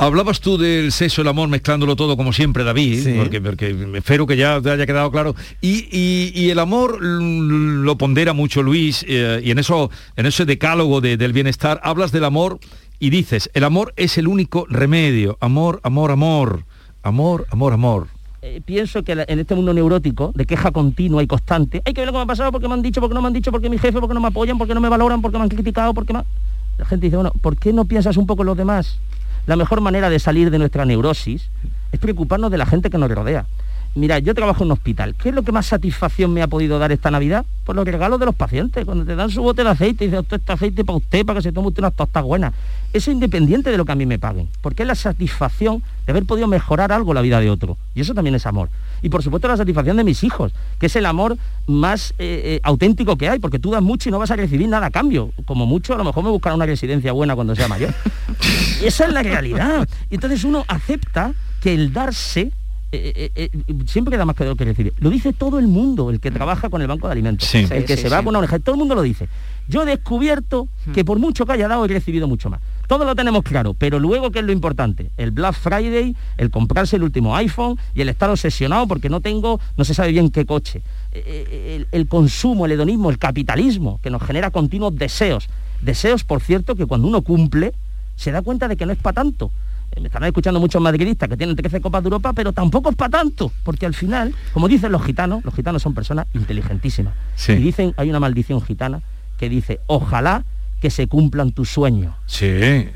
Hablabas 0.00 0.40
tú 0.40 0.56
del 0.58 0.92
sexo, 0.92 1.22
el 1.22 1.28
amor, 1.28 1.48
mezclándolo 1.48 1.96
todo 1.96 2.16
como 2.16 2.32
siempre, 2.32 2.62
David, 2.62 3.16
porque, 3.18 3.40
porque, 3.40 3.88
espero 3.94 4.28
que 4.28 4.36
ya 4.36 4.60
te 4.60 4.70
haya 4.70 4.86
quedado 4.86 5.10
claro. 5.10 5.34
Y, 5.60 6.48
el 6.50 6.60
amor 6.60 7.02
lo 7.02 7.98
pondera 7.98 8.32
mucho 8.32 8.62
Luis, 8.62 9.04
eh, 9.08 9.40
y 9.42 9.50
en, 9.50 9.58
eso, 9.58 9.90
en 10.14 10.26
ese 10.26 10.44
decálogo 10.44 11.00
del 11.00 11.32
bienestar 11.32 11.80
hablas 11.82 12.12
del 12.12 12.24
amor 12.24 12.60
y 13.00 13.10
dices, 13.10 13.50
el 13.54 13.64
amor 13.64 13.92
es 13.96 14.18
el 14.18 14.28
único 14.28 14.66
remedio. 14.68 15.36
Amor, 15.40 15.80
amor, 15.82 16.12
amor. 16.12 16.64
Amor, 17.02 17.46
amor, 17.50 17.72
amor. 17.72 18.06
Eh, 18.40 18.60
pienso 18.64 19.02
que 19.02 19.12
en 19.26 19.38
este 19.40 19.56
mundo 19.56 19.74
neurótico, 19.74 20.30
de 20.32 20.46
queja 20.46 20.70
continua 20.70 21.24
y 21.24 21.26
constante, 21.26 21.82
hay 21.84 21.92
que 21.92 22.02
ver 22.02 22.06
lo 22.06 22.12
que 22.12 22.18
me 22.18 22.22
ha 22.22 22.26
pasado, 22.26 22.52
porque 22.52 22.68
me 22.68 22.74
han 22.74 22.82
dicho, 22.82 23.00
porque 23.00 23.14
no 23.14 23.20
me 23.20 23.26
han 23.26 23.32
dicho, 23.32 23.50
porque 23.50 23.68
mi 23.68 23.78
jefe, 23.78 23.98
porque 23.98 24.14
no 24.14 24.20
me 24.20 24.28
apoyan, 24.28 24.58
porque 24.58 24.74
no 24.74 24.80
me 24.80 24.88
valoran, 24.88 25.20
porque 25.20 25.38
me 25.38 25.42
han 25.42 25.50
criticado, 25.50 25.92
porque 25.92 26.12
me... 26.12 26.22
La 26.76 26.84
gente 26.84 27.06
dice, 27.06 27.16
bueno, 27.16 27.32
¿por 27.40 27.56
qué 27.56 27.72
no 27.72 27.84
piensas 27.84 28.16
un 28.16 28.28
poco 28.28 28.42
en 28.42 28.46
los 28.46 28.56
demás? 28.56 29.00
La 29.48 29.56
mejor 29.56 29.80
manera 29.80 30.10
de 30.10 30.18
salir 30.18 30.50
de 30.50 30.58
nuestra 30.58 30.84
neurosis 30.84 31.48
es 31.90 31.98
preocuparnos 31.98 32.50
de 32.50 32.58
la 32.58 32.66
gente 32.66 32.90
que 32.90 32.98
nos 32.98 33.10
rodea. 33.10 33.46
Mira, 33.94 34.18
yo 34.18 34.34
trabajo 34.34 34.62
en 34.62 34.66
un 34.66 34.72
hospital. 34.72 35.14
¿Qué 35.14 35.30
es 35.30 35.34
lo 35.34 35.42
que 35.42 35.52
más 35.52 35.64
satisfacción 35.64 36.34
me 36.34 36.42
ha 36.42 36.48
podido 36.48 36.78
dar 36.78 36.92
esta 36.92 37.10
Navidad? 37.10 37.46
Pues 37.64 37.74
los 37.74 37.86
regalos 37.86 38.20
de 38.20 38.26
los 38.26 38.34
pacientes. 38.34 38.84
Cuando 38.84 39.06
te 39.06 39.16
dan 39.16 39.30
su 39.30 39.42
bote 39.42 39.64
de 39.64 39.70
aceite 39.70 40.04
y 40.04 40.08
dicen, 40.08 40.26
este 40.30 40.52
aceite 40.52 40.84
para 40.84 40.98
usted, 40.98 41.24
para 41.24 41.38
que 41.38 41.44
se 41.44 41.52
tome 41.52 41.68
usted 41.68 41.80
unas 41.80 41.94
tostas 41.94 42.22
buenas. 42.24 42.52
Eso 42.92 43.10
independiente 43.10 43.70
de 43.70 43.78
lo 43.78 43.86
que 43.86 43.92
a 43.92 43.94
mí 43.94 44.04
me 44.04 44.18
paguen. 44.18 44.50
Porque 44.60 44.82
es 44.82 44.86
la 44.86 44.94
satisfacción 44.94 45.82
de 46.04 46.12
haber 46.12 46.26
podido 46.26 46.46
mejorar 46.46 46.92
algo 46.92 47.14
la 47.14 47.22
vida 47.22 47.40
de 47.40 47.48
otro. 47.48 47.78
Y 47.94 48.02
eso 48.02 48.12
también 48.12 48.34
es 48.34 48.44
amor. 48.44 48.68
Y 49.00 49.08
por 49.08 49.22
supuesto 49.22 49.48
la 49.48 49.56
satisfacción 49.56 49.96
de 49.96 50.04
mis 50.04 50.22
hijos, 50.24 50.52
que 50.78 50.86
es 50.86 50.96
el 50.96 51.06
amor 51.06 51.38
más 51.66 52.10
eh, 52.18 52.42
eh, 52.44 52.60
auténtico 52.64 53.16
que 53.16 53.30
hay, 53.30 53.38
porque 53.38 53.58
tú 53.58 53.70
das 53.70 53.82
mucho 53.82 54.10
y 54.10 54.12
no 54.12 54.18
vas 54.18 54.30
a 54.30 54.36
recibir 54.36 54.68
nada 54.68 54.88
a 54.88 54.90
cambio. 54.90 55.32
Como 55.46 55.64
mucho, 55.64 55.94
a 55.94 55.96
lo 55.96 56.04
mejor 56.04 56.22
me 56.22 56.30
buscará 56.30 56.54
una 56.54 56.66
residencia 56.66 57.12
buena 57.12 57.34
cuando 57.34 57.56
sea 57.56 57.66
mayor. 57.66 57.94
y 58.82 58.86
esa 58.86 59.06
es 59.06 59.12
la 59.12 59.22
realidad. 59.22 59.88
Y 60.10 60.14
entonces 60.14 60.44
uno 60.44 60.64
acepta 60.68 61.32
que 61.60 61.74
el 61.74 61.92
darse 61.92 62.52
eh, 62.90 63.30
eh, 63.34 63.50
eh, 63.52 63.74
siempre 63.86 64.12
queda 64.12 64.24
más 64.24 64.34
que 64.34 64.44
lo 64.44 64.56
que 64.56 64.64
recibir. 64.64 64.94
Lo 64.98 65.10
dice 65.10 65.34
todo 65.34 65.58
el 65.58 65.68
mundo, 65.68 66.08
el 66.08 66.20
que 66.20 66.30
trabaja 66.30 66.70
con 66.70 66.80
el 66.80 66.88
banco 66.88 67.06
de 67.06 67.12
alimentos, 67.12 67.54
el 67.54 67.84
que 67.84 67.98
se 67.98 68.08
va 68.08 68.18
con 68.18 68.28
una 68.28 68.38
oreja, 68.38 68.58
todo 68.60 68.76
el 68.76 68.78
mundo 68.78 68.94
lo 68.94 69.02
dice. 69.02 69.28
Yo 69.68 69.82
he 69.82 69.86
descubierto 69.86 70.68
hmm. 70.86 70.92
que 70.92 71.04
por 71.04 71.18
mucho 71.18 71.44
que 71.44 71.52
haya 71.52 71.68
dado 71.68 71.84
he 71.84 71.88
recibido 71.88 72.26
mucho 72.26 72.48
más. 72.48 72.60
Todo 72.86 73.04
lo 73.04 73.14
tenemos 73.14 73.42
claro, 73.42 73.74
pero 73.74 73.98
luego 73.98 74.30
qué 74.30 74.38
es 74.38 74.44
lo 74.46 74.52
importante, 74.52 75.10
el 75.18 75.32
Black 75.32 75.56
Friday, 75.56 76.16
el 76.38 76.50
comprarse 76.50 76.96
el 76.96 77.02
último 77.02 77.36
iPhone 77.36 77.78
y 77.94 78.00
el 78.00 78.08
estar 78.08 78.30
obsesionado 78.30 78.86
porque 78.88 79.10
no 79.10 79.20
tengo, 79.20 79.60
no 79.76 79.84
se 79.84 79.92
sabe 79.92 80.12
bien 80.12 80.30
qué 80.30 80.46
coche. 80.46 80.80
El, 81.12 81.88
el 81.92 82.08
consumo, 82.08 82.64
el 82.64 82.72
hedonismo, 82.72 83.10
el 83.10 83.18
capitalismo, 83.18 84.00
que 84.02 84.08
nos 84.08 84.22
genera 84.22 84.50
continuos 84.50 84.96
deseos. 84.96 85.50
Deseos, 85.82 86.24
por 86.24 86.40
cierto, 86.40 86.74
que 86.74 86.86
cuando 86.86 87.06
uno 87.06 87.20
cumple, 87.20 87.74
se 88.18 88.32
da 88.32 88.42
cuenta 88.42 88.68
de 88.68 88.76
que 88.76 88.84
no 88.84 88.92
es 88.92 88.98
para 88.98 89.14
tanto 89.14 89.50
me 90.00 90.08
están 90.08 90.24
escuchando 90.24 90.60
muchos 90.60 90.80
madridistas 90.80 91.28
que 91.28 91.36
tienen 91.36 91.56
13 91.56 91.80
Copas 91.80 92.02
de 92.02 92.06
Europa, 92.06 92.32
pero 92.32 92.52
tampoco 92.52 92.90
es 92.90 92.96
para 92.96 93.10
tanto, 93.10 93.50
porque 93.64 93.86
al 93.86 93.94
final, 93.94 94.34
como 94.52 94.68
dicen 94.68 94.92
los 94.92 95.02
gitanos, 95.02 95.44
los 95.44 95.54
gitanos 95.54 95.82
son 95.82 95.94
personas 95.94 96.26
inteligentísimas. 96.34 97.14
Y 97.48 97.54
dicen, 97.54 97.94
hay 97.96 98.10
una 98.10 98.20
maldición 98.20 98.60
gitana 98.60 99.02
que 99.38 99.48
dice, 99.48 99.80
ojalá 99.86 100.44
que 100.80 100.90
se 100.90 101.08
cumplan 101.08 101.52
tus 101.52 101.70
sueños. 101.70 102.14
Sí, 102.26 102.46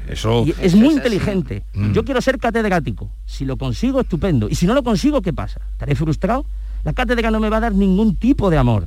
eso... 0.08 0.44
es 0.60 0.74
muy 0.74 0.94
inteligente. 0.94 1.64
Mm. 1.74 1.92
Yo 1.92 2.04
quiero 2.04 2.20
ser 2.20 2.38
catedrático. 2.38 3.10
Si 3.26 3.44
lo 3.44 3.56
consigo, 3.56 4.00
estupendo. 4.00 4.48
Y 4.48 4.54
si 4.54 4.66
no 4.66 4.74
lo 4.74 4.84
consigo, 4.84 5.20
¿qué 5.20 5.32
pasa? 5.32 5.60
¿Estaré 5.72 5.96
frustrado? 5.96 6.46
La 6.84 6.92
cátedra 6.92 7.32
no 7.32 7.40
me 7.40 7.48
va 7.48 7.56
a 7.56 7.60
dar 7.60 7.74
ningún 7.74 8.14
tipo 8.16 8.50
de 8.50 8.58
amor. 8.58 8.86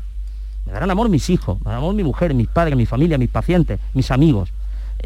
Me 0.65 0.71
darán 0.71 0.89
amor 0.89 1.10
mis 1.10 1.30
hijos, 1.30 1.60
me 1.60 1.65
darán 1.65 1.80
amor 1.80 1.93
mi 1.93 2.04
mujer, 2.04 2.34
mis 2.34 2.48
padres, 2.48 2.78
mi 2.78 2.86
familia, 2.86 3.17
mis 3.17 3.30
pacientes, 3.30 3.80
mis 3.93 4.10
amigos. 4.12 4.52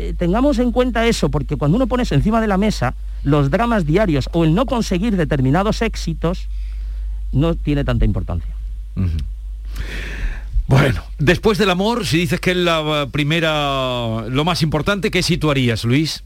Eh, 0.01 0.13
tengamos 0.17 0.59
en 0.59 0.71
cuenta 0.71 1.05
eso, 1.07 1.27
porque 1.27 1.57
cuando 1.57 1.75
uno 1.75 1.85
pone 1.85 2.03
encima 2.09 2.39
de 2.39 2.47
la 2.47 2.57
mesa 2.57 2.95
los 3.23 3.51
dramas 3.51 3.85
diarios 3.85 4.29
o 4.31 4.45
el 4.45 4.55
no 4.55 4.65
conseguir 4.65 5.17
determinados 5.17 5.81
éxitos, 5.81 6.47
no 7.33 7.55
tiene 7.55 7.83
tanta 7.83 8.05
importancia. 8.05 8.55
Bueno, 10.67 11.03
después 11.17 11.57
del 11.57 11.69
amor, 11.69 12.05
si 12.05 12.17
dices 12.17 12.39
que 12.39 12.51
es 12.51 12.57
la 12.57 13.09
primera, 13.11 14.23
lo 14.29 14.45
más 14.45 14.61
importante, 14.61 15.11
¿qué 15.11 15.21
situarías, 15.21 15.83
Luis? 15.83 16.23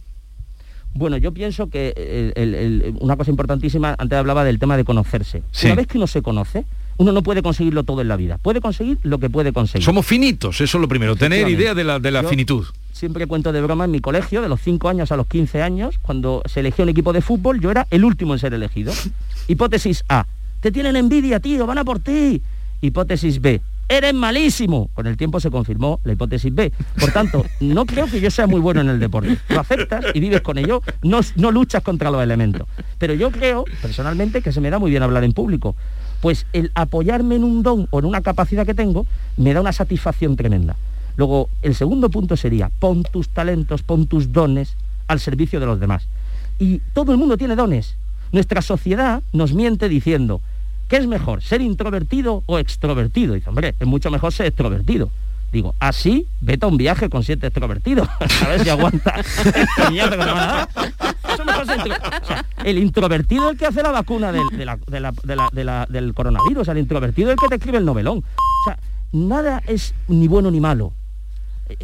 Bueno, 0.93 1.17
yo 1.17 1.31
pienso 1.31 1.67
que 1.71 2.93
una 2.99 3.17
cosa 3.17 3.31
importantísima, 3.31 3.95
antes 3.97 4.19
hablaba 4.19 4.43
del 4.43 4.59
tema 4.59 4.77
de 4.77 4.83
conocerse. 4.83 5.41
Una 5.63 5.73
vez 5.73 5.87
que 5.87 5.97
uno 5.97 6.05
se 6.05 6.21
conoce, 6.21 6.63
uno 6.97 7.11
no 7.11 7.23
puede 7.23 7.41
conseguirlo 7.41 7.81
todo 7.81 8.01
en 8.01 8.07
la 8.07 8.17
vida. 8.17 8.37
Puede 8.37 8.61
conseguir 8.61 8.99
lo 9.01 9.17
que 9.17 9.31
puede 9.31 9.51
conseguir. 9.51 9.83
Somos 9.83 10.05
finitos, 10.05 10.61
eso 10.61 10.77
es 10.77 10.81
lo 10.81 10.87
primero, 10.87 11.15
tener 11.15 11.49
idea 11.49 11.73
de 11.73 11.83
la, 11.83 11.97
de 11.97 12.11
la 12.11 12.23
finitud. 12.23 12.67
Siempre 12.93 13.25
cuento 13.25 13.51
de 13.51 13.59
broma 13.59 13.85
en 13.85 13.91
mi 13.91 13.99
colegio, 13.99 14.43
de 14.43 14.47
los 14.47 14.61
5 14.61 14.87
años 14.87 15.11
a 15.11 15.17
los 15.17 15.25
15 15.25 15.63
años, 15.63 15.97
cuando 15.99 16.43
se 16.45 16.59
elegía 16.59 16.83
un 16.83 16.89
equipo 16.89 17.11
de 17.11 17.21
fútbol, 17.21 17.59
yo 17.59 17.71
era 17.71 17.87
el 17.89 18.05
último 18.05 18.33
en 18.33 18.39
ser 18.39 18.53
elegido. 18.53 18.93
Hipótesis 19.47 20.05
A, 20.07 20.27
te 20.61 20.71
tienen 20.71 20.95
envidia, 20.95 21.39
tío, 21.39 21.65
van 21.65 21.79
a 21.79 21.83
por 21.83 21.99
ti. 21.99 22.39
Hipótesis 22.81 23.41
B, 23.41 23.61
eres 23.89 24.13
malísimo. 24.13 24.91
Con 24.93 25.07
el 25.07 25.17
tiempo 25.17 25.39
se 25.39 25.49
confirmó 25.49 26.01
la 26.03 26.13
hipótesis 26.13 26.53
B. 26.53 26.71
Por 26.99 27.11
tanto, 27.11 27.43
no 27.61 27.85
creo 27.87 28.05
que 28.05 28.21
yo 28.21 28.29
sea 28.29 28.45
muy 28.45 28.59
bueno 28.61 28.81
en 28.81 28.89
el 28.89 28.99
deporte. 28.99 29.37
Lo 29.49 29.61
aceptas 29.61 30.05
y 30.13 30.19
vives 30.19 30.41
con 30.41 30.59
ello, 30.59 30.83
no, 31.01 31.21
no 31.35 31.51
luchas 31.51 31.81
contra 31.81 32.11
los 32.11 32.21
elementos. 32.21 32.67
Pero 32.99 33.15
yo 33.15 33.31
creo, 33.31 33.65
personalmente, 33.81 34.43
que 34.43 34.51
se 34.51 34.61
me 34.61 34.69
da 34.69 34.77
muy 34.77 34.91
bien 34.91 35.01
hablar 35.01 35.23
en 35.23 35.33
público 35.33 35.75
pues 36.23 36.45
el 36.53 36.71
apoyarme 36.73 37.35
en 37.35 37.43
un 37.43 37.63
don 37.63 37.89
o 37.91 37.99
en 37.99 38.05
una 38.05 38.21
capacidad 38.21 38.65
que 38.65 38.73
tengo 38.73 39.05
me 39.35 39.53
da 39.53 39.59
una 39.59 39.73
satisfacción 39.73 40.37
tremenda. 40.37 40.77
Luego, 41.15 41.49
el 41.61 41.75
segundo 41.75 42.09
punto 42.09 42.35
sería, 42.35 42.69
pon 42.79 43.03
tus 43.03 43.29
talentos, 43.29 43.83
pon 43.83 44.07
tus 44.07 44.31
dones 44.31 44.75
al 45.07 45.19
servicio 45.19 45.59
de 45.59 45.65
los 45.65 45.79
demás. 45.79 46.07
Y 46.59 46.79
todo 46.93 47.11
el 47.11 47.17
mundo 47.17 47.37
tiene 47.37 47.55
dones. 47.55 47.95
Nuestra 48.31 48.61
sociedad 48.61 49.21
nos 49.31 49.53
miente 49.53 49.89
diciendo, 49.89 50.41
¿qué 50.87 50.97
es 50.97 51.07
mejor, 51.07 51.43
ser 51.43 51.61
introvertido 51.61 52.43
o 52.45 52.57
extrovertido? 52.57 53.35
dice, 53.35 53.49
hombre, 53.49 53.75
es 53.79 53.87
mucho 53.87 54.09
mejor 54.09 54.33
ser 54.33 54.47
extrovertido. 54.47 55.11
Digo, 55.51 55.75
así, 55.79 56.25
vete 56.41 56.65
a 56.65 56.69
un 56.69 56.77
viaje 56.77 57.11
con 57.11 57.23
siete 57.23 57.45
extrovertidos, 57.45 58.09
a 58.19 58.47
ver 58.47 58.63
si 58.63 58.69
aguanta 58.69 59.13
el 62.63 62.79
introvertido 62.79 63.45
es 63.45 63.51
el 63.51 63.57
que 63.59 63.67
hace 63.67 63.83
la 63.83 63.91
vacuna 63.91 64.31
del, 64.31 64.47
del 65.89 66.13
coronavirus, 66.15 66.67
el 66.69 66.77
introvertido 66.79 67.29
es 67.29 67.33
el 67.33 67.39
que 67.39 67.49
te 67.49 67.55
escribe 67.55 67.77
el 67.77 67.85
novelón. 67.85 68.17
O 68.17 68.63
sea, 68.65 68.79
nada 69.11 69.61
es 69.67 69.93
ni 70.07 70.27
bueno 70.27 70.49
ni 70.49 70.59
malo. 70.59 70.93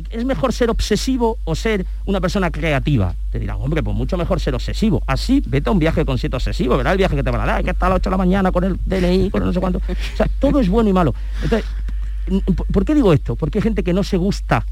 ¿Es 0.10 0.26
mejor 0.26 0.54
ser 0.54 0.70
obsesivo 0.70 1.38
o 1.44 1.56
ser 1.56 1.86
una 2.06 2.20
persona 2.22 2.52
creativa? 2.52 3.14
Te 3.32 3.40
dirán, 3.40 3.58
hombre, 3.60 3.82
pues 3.84 3.96
mucho 3.96 4.18
mejor 4.18 4.40
ser 4.40 4.56
obsesivo. 4.56 5.02
Así, 5.08 5.42
vete 5.46 5.70
a 5.70 5.72
un 5.72 5.80
viaje 5.80 6.06
con 6.06 6.18
siete 6.18 6.36
obsesivos, 6.36 6.78
verás 6.78 6.92
el 6.92 6.98
viaje 6.98 7.16
que 7.16 7.24
te 7.24 7.32
van 7.32 7.42
a 7.42 7.46
dar, 7.46 7.56
hay 7.58 7.64
que 7.64 7.72
estar 7.72 7.88
a 7.88 7.90
las 7.90 7.96
8 7.98 8.10
de 8.10 8.12
la 8.12 8.18
mañana 8.18 8.52
con 8.52 8.64
el 8.64 8.80
DNI, 8.86 9.30
con 9.30 9.42
el 9.42 9.48
no 9.48 9.54
sé 9.54 9.60
cuánto. 9.60 9.80
O 9.80 10.18
sea, 10.18 10.28
todo 10.40 10.60
es 10.60 10.70
bueno 10.70 10.90
y 10.90 10.94
malo. 10.94 11.14
Entonces, 11.44 11.68
¿por- 12.56 12.68
¿por 12.68 12.86
qué 12.86 12.96
digo 12.96 13.14
esto? 13.14 13.36
Porque 13.36 13.60
hay 13.60 13.64
gente 13.64 13.84
que 13.84 13.94
no 13.94 14.04
se 14.04 14.18
gusta. 14.18 14.66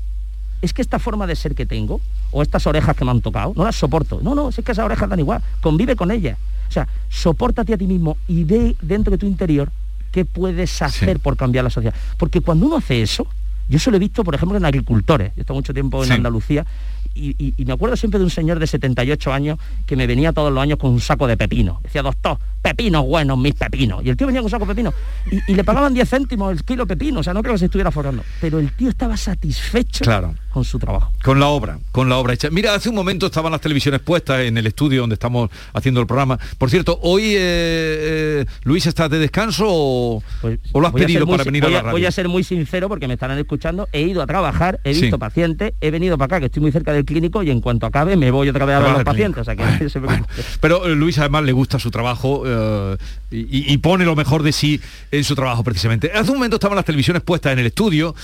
Es 0.61 0.73
que 0.73 0.81
esta 0.81 0.97
forma 0.99 1.27
de 1.27 1.35
ser 1.35 1.53
que 1.53 1.65
tengo, 1.67 2.01
o 2.31 2.41
estas 2.41 2.65
orejas 2.65 2.95
que 2.95 3.05
me 3.05 3.11
han 3.11 3.21
tocado, 3.21 3.53
no 3.55 3.63
las 3.63 3.75
soporto. 3.75 4.19
No, 4.23 4.33
no, 4.33 4.49
es 4.49 4.55
que 4.55 4.71
esas 4.71 4.85
orejas 4.85 5.07
dan 5.09 5.19
igual. 5.19 5.41
Convive 5.61 5.95
con 5.95 6.09
ellas. 6.09 6.37
O 6.67 6.71
sea, 6.71 6.87
sopórtate 7.09 7.73
a 7.73 7.77
ti 7.77 7.85
mismo 7.85 8.17
y 8.27 8.43
ve 8.43 8.75
dentro 8.81 9.11
de 9.11 9.17
tu 9.17 9.25
interior 9.27 9.71
qué 10.11 10.25
puedes 10.25 10.81
hacer 10.81 11.19
por 11.19 11.37
cambiar 11.37 11.63
la 11.63 11.69
sociedad. 11.69 11.93
Porque 12.17 12.41
cuando 12.41 12.65
uno 12.65 12.77
hace 12.77 13.01
eso, 13.03 13.27
yo 13.69 13.77
eso 13.77 13.91
lo 13.91 13.97
he 13.97 13.99
visto, 13.99 14.23
por 14.23 14.33
ejemplo, 14.35 14.57
en 14.57 14.65
agricultores. 14.65 15.29
Yo 15.35 15.39
he 15.39 15.41
estado 15.41 15.55
mucho 15.55 15.73
tiempo 15.73 16.01
en 16.03 16.07
Sí. 16.09 16.13
Andalucía 16.13 16.65
y, 17.13 17.35
y- 17.43 17.53
y 17.57 17.65
me 17.65 17.73
acuerdo 17.73 17.95
siempre 17.95 18.19
de 18.19 18.23
un 18.25 18.29
señor 18.31 18.59
de 18.59 18.67
78 18.67 19.33
años 19.33 19.57
que 19.85 19.95
me 19.95 20.05
venía 20.07 20.33
todos 20.33 20.51
los 20.53 20.61
años 20.61 20.77
con 20.77 20.91
un 20.91 21.01
saco 21.01 21.25
de 21.27 21.35
pepino. 21.37 21.79
Decía, 21.83 22.03
doctor, 22.03 22.37
pepinos 22.61 23.05
buenos, 23.05 23.37
mis 23.37 23.55
pepinos. 23.55 24.03
Y 24.05 24.09
el 24.09 24.17
tío 24.17 24.27
venía 24.27 24.41
con 24.41 24.45
un 24.45 24.51
saco 24.51 24.65
de 24.65 24.73
pepino. 24.75 24.93
Y, 25.31 25.51
y 25.51 25.55
le 25.55 25.63
pagaban 25.63 25.93
10 25.93 26.07
céntimos 26.09 26.51
el 26.51 26.63
kilo 26.63 26.85
de 26.85 26.95
pepino. 26.95 27.21
O 27.21 27.23
sea, 27.23 27.33
no 27.33 27.41
creo 27.41 27.53
que 27.55 27.59
se 27.59 27.65
estuviera 27.65 27.89
forrando. 27.91 28.23
Pero 28.39 28.59
el 28.59 28.71
tío 28.73 28.89
estaba 28.89 29.17
satisfecho 29.17 30.03
Claro. 30.03 30.35
Con 30.57 30.65
su 30.65 30.79
trabajo. 30.79 31.11
Con 31.23 31.39
la 31.39 31.47
obra, 31.49 31.77
con 31.91 32.09
la 32.09 32.17
obra 32.17 32.33
hecha. 32.33 32.49
Mira, 32.49 32.73
hace 32.73 32.89
un 32.89 32.95
momento 32.95 33.27
estaban 33.27 33.51
las 33.51 33.61
televisiones 33.61 34.01
puestas 34.01 34.41
en 34.41 34.57
el 34.57 34.65
estudio 34.65 35.01
donde 35.01 35.13
estamos 35.13 35.51
haciendo 35.71 36.01
el 36.01 36.07
programa. 36.07 36.39
Por 36.57 36.71
cierto, 36.71 36.97
hoy 37.03 37.25
eh, 37.35 37.37
eh, 37.39 38.45
Luis 38.63 38.87
está 38.87 39.07
de 39.07 39.19
descanso 39.19 39.65
o, 39.67 40.23
Pues 40.41 40.57
o 40.71 40.79
lo 40.81 40.87
has 40.87 40.93
pedido 40.93 41.27
muy 41.27 41.33
para 41.37 41.43
venir 41.43 41.63
a 41.65 41.69
la 41.69 41.81
radio. 41.81 41.91
Voy 41.91 42.05
a 42.07 42.11
ser 42.11 42.27
muy 42.27 42.43
sincero 42.43 42.89
porque 42.89 43.07
me 43.07 43.13
estarán 43.13 43.37
escuchando. 43.37 43.87
He 43.91 44.01
ido 44.01 44.23
a 44.23 44.25
trabajar, 44.25 44.79
he 44.83 44.95
Sí. 44.95 45.01
visto 45.01 45.19
pacientes, 45.19 45.73
he 45.79 45.91
venido 45.91 46.17
para 46.17 46.25
acá, 46.25 46.39
que 46.39 46.47
estoy 46.47 46.63
muy 46.63 46.71
cerca 46.71 46.91
del 46.91 47.05
clínico 47.05 47.43
y 47.43 47.51
en 47.51 47.61
cuanto 47.61 47.85
acabe 47.85 48.17
me 48.17 48.31
voy 48.31 48.49
otra 48.49 48.65
vez 48.65 48.77
a 48.77 48.79
ver 48.79 48.91
los 48.93 49.03
pacientes. 49.03 49.41
O 49.41 49.45
sea 49.45 49.55
clínico. 49.55 49.77
que 49.77 49.83
no 49.83 49.89
se 49.91 49.99
Bueno, 49.99 50.25
preocupe. 50.25 50.57
pero 50.59 50.87
eh, 50.87 50.95
Luis 50.95 51.19
además 51.19 51.43
le 51.43 51.51
gusta 51.51 51.77
su 51.77 51.91
trabajo 51.91 52.41
eh, 52.47 52.97
y, 53.29 53.71
y 53.73 53.77
pone 53.77 54.05
lo 54.05 54.15
mejor 54.15 54.41
de 54.41 54.51
sí 54.53 54.81
en 55.11 55.23
su 55.23 55.35
trabajo 55.35 55.63
precisamente. 55.63 56.11
Hace 56.15 56.31
un 56.31 56.37
momento 56.37 56.55
estaban 56.55 56.75
las 56.75 56.85
televisiones 56.85 57.21
puestas 57.21 57.53
en 57.53 57.59
el 57.59 57.67
estudio, 57.67 58.15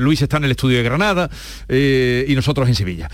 Luis 0.00 0.22
está 0.22 0.38
en 0.38 0.44
el 0.44 0.52
estudio 0.52 0.78
de 0.78 0.82
Granada 0.84 1.28
eh, 1.74 2.24
y 2.28 2.34
nosotros 2.34 2.68
en 2.68 2.74
Sevilla. 2.74 3.10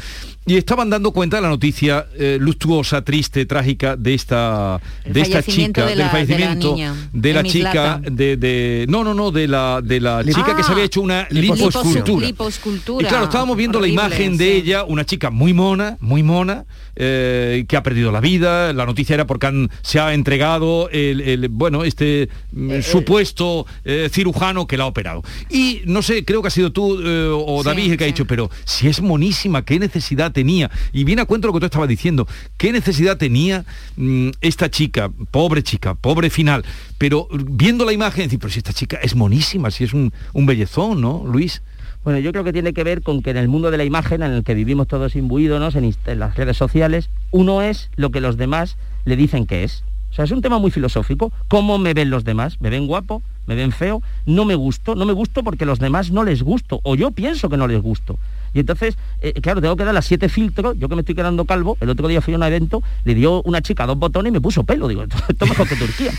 Y 0.46 0.56
estaban 0.56 0.88
dando 0.90 1.12
cuenta 1.12 1.36
de 1.36 1.42
la 1.42 1.48
noticia 1.48 2.06
eh, 2.18 2.38
luctuosa, 2.40 3.02
triste, 3.02 3.44
trágica 3.46 3.96
de 3.96 4.14
esta, 4.14 4.80
El 5.04 5.12
de 5.12 5.20
esta 5.20 5.42
chica, 5.42 5.86
de 5.86 5.86
la- 5.86 5.88
del 5.90 5.98
de 5.98 6.04
la 6.04 6.10
fallecimiento 6.10 6.72
niña, 6.74 6.94
de 7.12 7.32
la 7.34 7.42
chica, 7.44 8.00
de, 8.02 8.36
de- 8.36 8.86
no, 8.88 9.04
no, 9.04 9.14
no, 9.14 9.30
de 9.30 9.46
la, 9.46 9.80
de 9.82 10.00
la 10.00 10.24
chica 10.24 10.56
que 10.56 10.62
se 10.62 10.72
había 10.72 10.84
hecho 10.84 11.02
una 11.02 11.26
liposcultura. 11.30 12.26
Liposcultura. 12.26 13.06
Y 13.06 13.08
claro, 13.08 13.24
estábamos 13.24 13.56
viendo 13.56 13.78
Horrible, 13.78 13.96
la 13.96 14.06
imagen 14.08 14.36
de 14.36 14.44
sí. 14.46 14.50
ella, 14.56 14.84
una 14.84 15.04
chica 15.04 15.30
muy 15.30 15.52
mona, 15.52 15.98
muy 16.00 16.22
mona, 16.22 16.64
eh, 16.96 17.64
que 17.68 17.76
ha 17.76 17.82
perdido 17.82 18.12
la 18.12 18.20
vida. 18.20 18.72
La 18.72 18.86
noticia 18.86 19.14
era 19.14 19.26
porque 19.26 19.46
han- 19.46 19.70
se 19.82 20.00
ha 20.00 20.14
entregado 20.14 20.88
el, 20.90 21.20
el, 21.20 21.48
bueno, 21.48 21.84
este 21.84 22.28
mm, 22.52 22.80
supuesto 22.82 23.66
eh, 23.84 24.08
cirujano 24.12 24.66
que 24.66 24.76
la 24.76 24.84
ha 24.84 24.86
operado. 24.86 25.22
Y 25.50 25.82
no 25.86 26.02
sé, 26.02 26.24
creo 26.24 26.42
que 26.42 26.48
ha 26.48 26.50
sido 26.50 26.72
tú 26.72 27.00
eh, 27.00 27.28
o 27.32 27.62
Sí, 27.62 27.68
David 27.68 27.92
el 27.92 27.98
que 27.98 28.04
ha 28.04 28.06
dicho, 28.06 28.24
pero 28.26 28.50
si 28.64 28.88
es 28.88 29.00
monísima, 29.00 29.64
¿qué 29.64 29.78
necesidad 29.78 30.32
tenía? 30.32 30.70
Y 30.92 31.04
viene 31.04 31.22
a 31.22 31.24
cuento 31.24 31.46
lo 31.48 31.52
que 31.54 31.60
tú 31.60 31.66
estabas 31.66 31.88
diciendo, 31.88 32.26
¿qué 32.56 32.72
necesidad 32.72 33.16
tenía 33.16 33.64
mm, 33.96 34.30
esta 34.40 34.70
chica, 34.70 35.10
pobre 35.30 35.62
chica, 35.62 35.94
pobre 35.94 36.30
final? 36.30 36.64
Pero 36.98 37.28
viendo 37.32 37.84
la 37.84 37.92
imagen, 37.92 38.24
decir, 38.24 38.38
pero 38.38 38.52
si 38.52 38.58
esta 38.58 38.72
chica 38.72 38.98
es 39.02 39.14
monísima, 39.14 39.70
si 39.70 39.84
es 39.84 39.92
un, 39.94 40.12
un 40.32 40.46
bellezón, 40.46 41.00
¿no, 41.00 41.24
Luis? 41.26 41.62
Bueno, 42.02 42.18
yo 42.18 42.32
creo 42.32 42.44
que 42.44 42.52
tiene 42.52 42.72
que 42.72 42.82
ver 42.82 43.02
con 43.02 43.20
que 43.20 43.30
en 43.30 43.36
el 43.36 43.48
mundo 43.48 43.70
de 43.70 43.76
la 43.76 43.84
imagen, 43.84 44.22
en 44.22 44.32
el 44.32 44.42
que 44.42 44.54
vivimos 44.54 44.88
todos 44.88 45.16
imbuidos 45.16 45.74
en 45.74 46.18
las 46.18 46.34
redes 46.34 46.56
sociales, 46.56 47.10
uno 47.30 47.60
es 47.60 47.90
lo 47.96 48.10
que 48.10 48.22
los 48.22 48.38
demás 48.38 48.78
le 49.04 49.16
dicen 49.16 49.44
que 49.46 49.64
es. 49.64 49.84
O 50.10 50.14
sea, 50.14 50.24
es 50.24 50.30
un 50.30 50.40
tema 50.40 50.58
muy 50.58 50.70
filosófico. 50.70 51.30
¿Cómo 51.48 51.78
me 51.78 51.92
ven 51.92 52.08
los 52.08 52.24
demás? 52.24 52.60
¿Me 52.60 52.70
ven 52.70 52.86
guapo? 52.86 53.22
¿Me 53.46 53.54
ven 53.54 53.70
feo? 53.70 54.02
No 54.24 54.44
me 54.44 54.54
gusto. 54.54 54.94
No 54.94 55.04
me 55.04 55.12
gusto 55.12 55.44
porque 55.44 55.66
los 55.66 55.78
demás 55.78 56.10
no 56.10 56.24
les 56.24 56.42
gusto. 56.42 56.80
O 56.84 56.96
yo 56.96 57.10
pienso 57.10 57.48
que 57.50 57.58
no 57.58 57.68
les 57.68 57.80
gusto. 57.80 58.18
Y 58.52 58.60
entonces, 58.60 58.96
eh, 59.20 59.32
claro, 59.40 59.60
tengo 59.60 59.76
que 59.76 59.84
dar 59.84 59.94
las 59.94 60.06
siete 60.06 60.28
filtros. 60.28 60.76
Yo 60.78 60.88
que 60.88 60.94
me 60.94 61.00
estoy 61.00 61.14
quedando 61.14 61.44
calvo, 61.44 61.76
el 61.80 61.90
otro 61.90 62.08
día 62.08 62.20
fui 62.20 62.34
a 62.34 62.36
un 62.36 62.42
evento, 62.42 62.82
le 63.04 63.14
dio 63.14 63.42
una 63.42 63.62
chica 63.62 63.86
dos 63.86 63.98
botones 63.98 64.30
y 64.30 64.32
me 64.32 64.40
puso 64.40 64.64
pelo. 64.64 64.88
Digo, 64.88 65.02
esto, 65.04 65.16
esto 65.28 65.44
es 65.44 65.50
mejor 65.50 65.68
que 65.68 65.76
Turquía. 65.76 66.12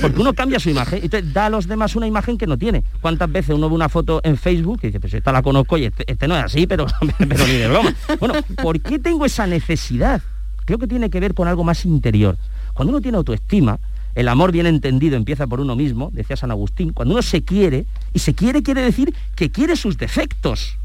Porque 0.00 0.20
uno 0.20 0.34
cambia 0.34 0.58
su 0.58 0.70
imagen. 0.70 1.00
Entonces 1.02 1.32
da 1.32 1.46
a 1.46 1.50
los 1.50 1.66
demás 1.66 1.96
una 1.96 2.06
imagen 2.06 2.38
que 2.38 2.46
no 2.46 2.58
tiene. 2.58 2.84
¿Cuántas 3.00 3.30
veces 3.30 3.54
uno 3.54 3.68
ve 3.68 3.74
una 3.74 3.88
foto 3.88 4.20
en 4.24 4.36
Facebook 4.36 4.80
y 4.82 4.88
dice, 4.88 5.00
pues 5.00 5.14
esta 5.14 5.32
la 5.32 5.42
conozco 5.42 5.76
y 5.78 5.84
este, 5.86 6.10
este 6.10 6.28
no 6.28 6.36
es 6.36 6.44
así, 6.44 6.66
pero, 6.66 6.86
pero 7.18 7.46
ni 7.46 7.54
de 7.54 7.68
broma? 7.68 7.94
Bueno, 8.18 8.34
¿por 8.62 8.80
qué 8.80 8.98
tengo 8.98 9.24
esa 9.24 9.46
necesidad? 9.46 10.22
Creo 10.64 10.78
que 10.78 10.86
tiene 10.86 11.08
que 11.08 11.20
ver 11.20 11.34
con 11.34 11.48
algo 11.48 11.64
más 11.64 11.84
interior. 11.84 12.36
Cuando 12.74 12.92
uno 12.92 13.00
tiene 13.00 13.16
autoestima, 13.16 13.78
el 14.14 14.28
amor 14.28 14.52
bien 14.52 14.66
entendido 14.66 15.16
empieza 15.16 15.46
por 15.46 15.60
uno 15.60 15.76
mismo, 15.76 16.10
decía 16.12 16.36
San 16.36 16.50
Agustín, 16.50 16.92
cuando 16.92 17.14
uno 17.14 17.22
se 17.22 17.42
quiere, 17.42 17.86
y 18.12 18.18
se 18.18 18.34
quiere 18.34 18.62
quiere 18.62 18.82
decir 18.82 19.14
que 19.34 19.50
quiere 19.50 19.76
sus 19.76 19.96
defectos, 19.96 20.76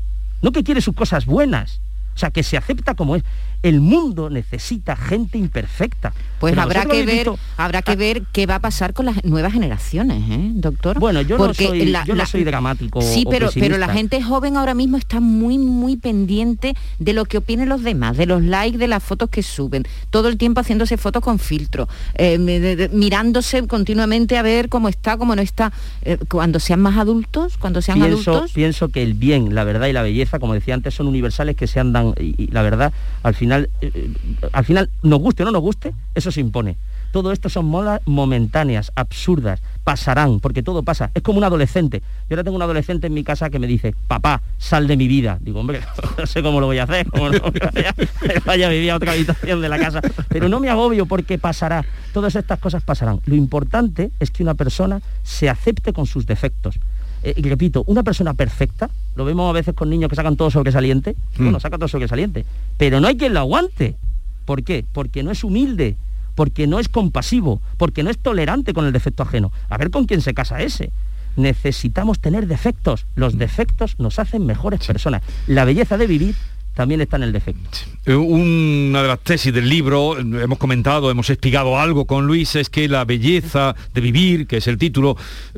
no 0.44 0.52
que 0.52 0.64
quiere 0.64 0.82
sus 0.82 0.94
cosas 0.94 1.26
buenas. 1.26 1.82
O 2.14 2.18
sea, 2.18 2.30
que 2.30 2.44
se 2.44 2.58
acepta 2.58 2.94
como 2.94 3.16
es. 3.16 3.24
El 3.64 3.82
mundo 3.82 4.30
necesita 4.30 4.96
gente 4.96 5.38
imperfecta. 5.38 6.14
Pues 6.40 6.52
Pero 6.52 6.62
habrá 6.64 6.86
que 6.86 7.06
ver, 7.06 7.16
visto- 7.16 7.40
habrá 7.56 7.82
que 7.82 7.96
ver 7.96 8.24
qué 8.34 8.46
va 8.46 8.56
a 8.56 8.60
pasar 8.60 8.94
con 8.94 9.06
las 9.06 9.24
nuevas 9.24 9.54
generaciones, 9.54 10.22
¿eh, 10.30 10.52
doctor? 10.56 11.00
Bueno, 11.00 11.22
yo 11.22 11.38
no 11.38 11.54
soy- 11.54 11.94
yo 12.06 12.16
no 12.16 12.26
soy 12.26 12.44
dramático 12.44 13.02
Sí, 13.02 13.24
o 13.26 13.30
pero, 13.30 13.50
pero 13.58 13.78
la 13.78 13.88
gente 13.88 14.22
joven 14.22 14.58
ahora 14.58 14.74
mismo 14.74 14.98
está 14.98 15.22
muy, 15.22 15.58
muy 15.58 15.96
pendiente 15.96 16.76
de 17.00 17.14
lo 17.14 17.24
que 17.24 17.38
opinen 17.38 17.70
los 17.70 17.82
demás, 17.84 18.18
de 18.18 18.26
los 18.26 18.44
likes, 18.44 18.78
de 18.78 18.90
las 18.90 19.02
fotos 19.02 19.30
que 19.30 19.42
suben, 19.42 19.86
todo 20.10 20.28
el 20.28 20.38
tiempo 20.38 20.60
haciéndose 20.60 20.98
fotos 20.98 21.24
con 21.24 21.40
filtro, 21.40 21.88
eh, 22.16 22.38
mirándose 22.92 23.66
continuamente 23.68 24.38
a 24.38 24.42
ver 24.42 24.68
cómo 24.68 24.90
está, 24.90 25.16
cómo 25.18 25.36
no 25.36 25.42
está. 25.42 25.72
Eh, 26.02 26.18
cuando 26.30 26.60
sean 26.60 26.82
más 26.82 26.98
adultos, 26.98 27.58
cuando 27.58 27.82
sean 27.82 28.00
pienso, 28.00 28.32
adultos, 28.32 28.52
pienso 28.52 28.90
que 28.90 29.04
el 29.04 29.14
bien, 29.14 29.56
la 29.56 29.64
verdad 29.64 29.88
y 29.88 29.94
la 29.94 30.02
belleza, 30.02 30.40
como 30.40 30.54
decía 30.54 30.74
antes, 30.74 30.94
son 30.94 31.08
universales 31.08 31.56
que 31.56 31.68
se 31.68 31.80
andan 31.80 32.14
y, 32.20 32.36
y 32.44 32.48
la 32.48 32.62
verdad, 32.64 32.92
al 33.24 33.36
final, 33.36 33.53
eh, 33.62 33.70
eh, 33.82 34.14
al 34.52 34.66
final, 34.66 34.90
nos 35.02 35.20
guste 35.20 35.44
o 35.44 35.46
no 35.46 35.52
nos 35.52 35.62
guste, 35.62 35.94
eso 36.16 36.32
se 36.32 36.42
impone. 36.42 36.78
Todo 37.12 37.32
esto 37.32 37.48
son 37.48 37.66
modas 37.66 38.02
momentáneas, 38.06 38.92
absurdas, 38.96 39.62
pasarán, 39.84 40.40
porque 40.40 40.64
todo 40.64 40.82
pasa. 40.82 41.12
Es 41.14 41.22
como 41.22 41.38
un 41.38 41.44
adolescente. 41.44 42.02
Yo 42.28 42.34
ahora 42.34 42.44
tengo 42.44 42.56
un 42.56 42.64
adolescente 42.64 43.06
en 43.06 43.14
mi 43.14 43.24
casa 43.24 43.52
que 43.52 43.60
me 43.60 43.68
dice, 43.68 43.94
papá, 44.08 44.42
sal 44.58 44.88
de 44.88 44.98
mi 44.98 45.08
vida. 45.08 45.38
Digo, 45.40 45.60
hombre, 45.60 45.82
no 46.18 46.26
sé 46.26 46.42
cómo 46.42 46.60
lo 46.60 46.66
voy 46.66 46.80
a 46.80 46.84
hacer, 46.86 47.06
cómo 47.08 47.30
no, 47.30 47.40
vaya, 48.46 48.68
a 48.68 48.94
a 48.94 48.96
otra 48.96 49.12
habitación 49.12 49.62
de 49.62 49.70
la 49.70 49.78
casa. 49.78 50.02
Pero 50.28 50.50
no 50.50 50.60
me 50.60 50.70
agobio 50.70 51.06
porque 51.06 51.38
pasará. 51.38 51.86
Todas 52.14 52.36
estas 52.36 52.58
cosas 52.58 52.82
pasarán. 52.82 53.22
Lo 53.26 53.36
importante 53.36 54.12
es 54.20 54.32
que 54.32 54.42
una 54.42 54.56
persona 54.56 55.00
se 55.22 55.50
acepte 55.50 55.94
con 55.94 56.08
sus 56.08 56.26
defectos. 56.26 56.80
Eh, 57.24 57.34
y 57.38 57.42
repito, 57.50 57.84
una 57.88 58.04
persona 58.04 58.34
perfecta, 58.34 58.90
lo 59.16 59.24
vemos 59.26 59.50
a 59.50 59.54
veces 59.54 59.74
con 59.74 59.90
niños 59.90 60.10
que 60.10 60.16
sacan 60.16 60.36
todo 60.36 60.52
sobresaliente, 60.52 61.16
Mm. 61.38 61.44
bueno, 61.44 61.60
saca 61.60 61.78
todo 61.78 61.88
sobresaliente, 61.88 62.46
pero 62.78 63.00
no 63.00 63.08
hay 63.08 63.16
quien 63.18 63.34
lo 63.34 63.40
aguante. 63.40 63.96
¿Por 64.46 64.64
qué? 64.64 64.86
Porque 64.92 65.24
no 65.24 65.32
es 65.32 65.44
humilde, 65.44 65.96
porque 66.36 66.68
no 66.68 66.80
es 66.80 66.90
compasivo, 66.90 67.62
porque 67.78 68.04
no 68.04 68.10
es 68.10 68.18
tolerante 68.18 68.74
con 68.74 68.86
el 68.86 68.92
defecto 68.92 69.24
ajeno. 69.24 69.52
A 69.70 69.78
ver 69.78 69.90
con 69.90 70.06
quién 70.06 70.20
se 70.22 70.34
casa 70.34 70.62
ese. 70.62 70.92
Necesitamos 71.38 72.20
tener 72.20 72.46
defectos. 72.48 73.06
Los 73.16 73.38
defectos 73.38 73.96
nos 74.00 74.20
hacen 74.20 74.46
mejores 74.46 74.86
personas. 74.86 75.24
La 75.48 75.66
belleza 75.66 75.98
de 75.98 76.08
vivir 76.08 76.36
también 76.74 77.02
está 77.02 77.18
en 77.18 77.24
el 77.24 77.32
defecto. 77.32 77.70
Eh, 78.06 78.16
Una 78.16 79.02
de 79.02 79.08
las 79.08 79.20
tesis 79.20 79.54
del 79.54 79.70
libro, 79.70 80.18
hemos 80.18 80.58
comentado, 80.58 81.10
hemos 81.12 81.30
explicado 81.30 81.80
algo 81.80 82.06
con 82.06 82.26
Luis, 82.28 82.56
es 82.56 82.70
que 82.70 82.88
la 82.88 83.06
belleza 83.06 83.76
de 83.94 84.02
vivir, 84.02 84.48
que 84.48 84.58
es 84.58 84.68
el 84.68 84.78
título, 84.78 85.16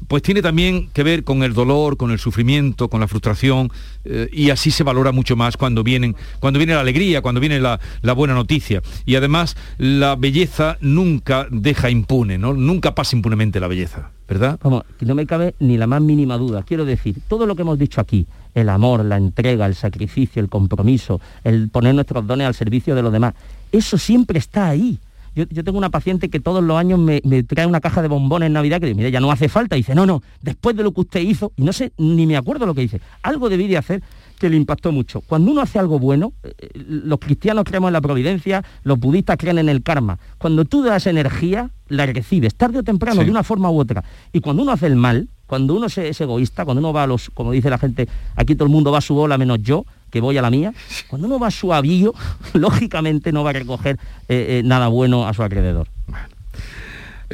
pues 0.07 0.21
tiene 0.23 0.41
también 0.41 0.89
que 0.93 1.03
ver 1.03 1.23
con 1.23 1.43
el 1.43 1.53
dolor, 1.53 1.97
con 1.97 2.11
el 2.11 2.19
sufrimiento, 2.19 2.89
con 2.89 2.99
la 2.99 3.07
frustración, 3.07 3.71
eh, 4.03 4.29
y 4.31 4.49
así 4.49 4.71
se 4.71 4.83
valora 4.83 5.11
mucho 5.11 5.35
más 5.35 5.57
cuando 5.57 5.83
vienen, 5.83 6.15
cuando 6.39 6.59
viene 6.59 6.73
la 6.73 6.81
alegría, 6.81 7.21
cuando 7.21 7.41
viene 7.41 7.59
la, 7.59 7.79
la 8.01 8.13
buena 8.13 8.33
noticia. 8.33 8.81
Y 9.05 9.15
además, 9.15 9.55
la 9.77 10.15
belleza 10.15 10.77
nunca 10.81 11.47
deja 11.49 11.89
impune, 11.89 12.37
¿no? 12.37 12.53
Nunca 12.53 12.93
pasa 12.93 13.15
impunemente 13.15 13.59
la 13.59 13.67
belleza, 13.67 14.11
¿verdad? 14.27 14.59
Vamos, 14.61 14.83
no 14.99 15.15
me 15.15 15.25
cabe 15.25 15.55
ni 15.59 15.77
la 15.77 15.87
más 15.87 16.01
mínima 16.01 16.37
duda. 16.37 16.63
Quiero 16.63 16.85
decir, 16.85 17.15
todo 17.27 17.45
lo 17.45 17.55
que 17.55 17.61
hemos 17.61 17.79
dicho 17.79 18.01
aquí, 18.01 18.27
el 18.55 18.69
amor, 18.69 19.05
la 19.05 19.17
entrega, 19.17 19.67
el 19.67 19.75
sacrificio, 19.75 20.41
el 20.41 20.49
compromiso, 20.49 21.21
el 21.43 21.69
poner 21.69 21.93
nuestros 21.93 22.25
dones 22.25 22.47
al 22.47 22.55
servicio 22.55 22.95
de 22.95 23.03
los 23.03 23.11
demás. 23.11 23.35
Eso 23.71 23.97
siempre 23.97 24.39
está 24.39 24.69
ahí. 24.69 24.97
Yo, 25.35 25.45
tengo 25.65 25.77
una 25.77 25.89
paciente 25.89 26.29
que 26.29 26.39
todos 26.39 26.63
los 26.63 26.77
años 26.77 26.97
me, 26.97 27.19
trae 27.43 27.67
una 27.67 27.81
caja 27.81 28.01
de 28.01 28.07
bombones 28.07 28.47
en 28.47 28.53
Navidad 28.53 28.79
que 28.79 28.85
dice, 28.85 28.95
mire, 28.95 29.11
ya 29.11 29.19
no 29.19 29.29
hace 29.31 29.49
falta. 29.49 29.75
Y 29.75 29.81
dice, 29.81 29.93
no, 29.93 30.05
no, 30.05 30.23
después 30.41 30.77
de 30.77 30.83
lo 30.83 30.93
que 30.93 31.01
usted 31.01 31.19
hizo, 31.19 31.51
y 31.57 31.63
no 31.63 31.73
sé, 31.73 31.91
ni 31.97 32.25
me 32.25 32.37
acuerdo 32.37 32.65
lo 32.65 32.73
que 32.73 32.81
dice, 32.81 33.01
algo 33.21 33.49
debí 33.49 33.67
de 33.67 33.75
hacer 33.75 34.01
que 34.39 34.49
le 34.49 34.55
impactó 34.55 34.93
mucho. 34.93 35.19
Cuando 35.19 35.51
uno 35.51 35.59
hace 35.59 35.77
algo 35.77 35.99
bueno, 35.99 36.31
eh, 36.43 36.69
los 36.73 37.19
cristianos 37.19 37.65
creemos 37.65 37.89
en 37.89 37.93
la 37.93 38.01
providencia, 38.01 38.63
los 38.83 38.97
budistas 38.97 39.35
creen 39.37 39.57
en 39.57 39.67
el 39.67 39.83
karma. 39.83 40.19
Cuando 40.37 40.63
tú 40.63 40.83
das 40.83 41.05
energía, 41.05 41.69
la 41.89 42.05
recibes, 42.05 42.55
tarde 42.55 42.79
o 42.79 42.83
temprano, 42.83 43.21
de 43.21 43.29
una 43.29 43.43
forma 43.43 43.69
u 43.69 43.77
otra. 43.77 44.05
Y 44.31 44.39
cuando 44.39 44.63
uno 44.63 44.71
hace 44.71 44.87
el 44.87 44.95
mal, 44.95 45.27
cuando 45.47 45.75
uno 45.75 45.87
es 45.87 46.21
egoísta, 46.21 46.65
cuando 46.65 46.79
uno 46.79 46.93
va 46.93 47.03
a 47.03 47.07
los, 47.07 47.29
como 47.29 47.51
dice 47.51 47.69
la 47.69 47.77
gente, 47.77 48.07
aquí 48.35 48.55
todo 48.55 48.65
el 48.65 48.71
mundo 48.71 48.91
va 48.91 48.99
a 48.99 49.01
su 49.01 49.13
bola 49.13 49.37
menos 49.37 49.59
yo, 49.61 49.85
que 50.11 50.21
voy 50.21 50.37
a 50.37 50.41
la 50.41 50.49
mía, 50.49 50.73
cuando 51.07 51.27
uno 51.27 51.39
va 51.39 51.47
a 51.47 51.51
su 51.51 51.71
lógicamente 52.53 53.31
no 53.31 53.43
va 53.43 53.49
a 53.49 53.53
recoger 53.53 53.97
eh, 54.29 54.59
eh, 54.59 54.61
nada 54.63 54.87
bueno 54.87 55.27
a 55.27 55.33
su 55.33 55.43
alrededor. 55.43 55.87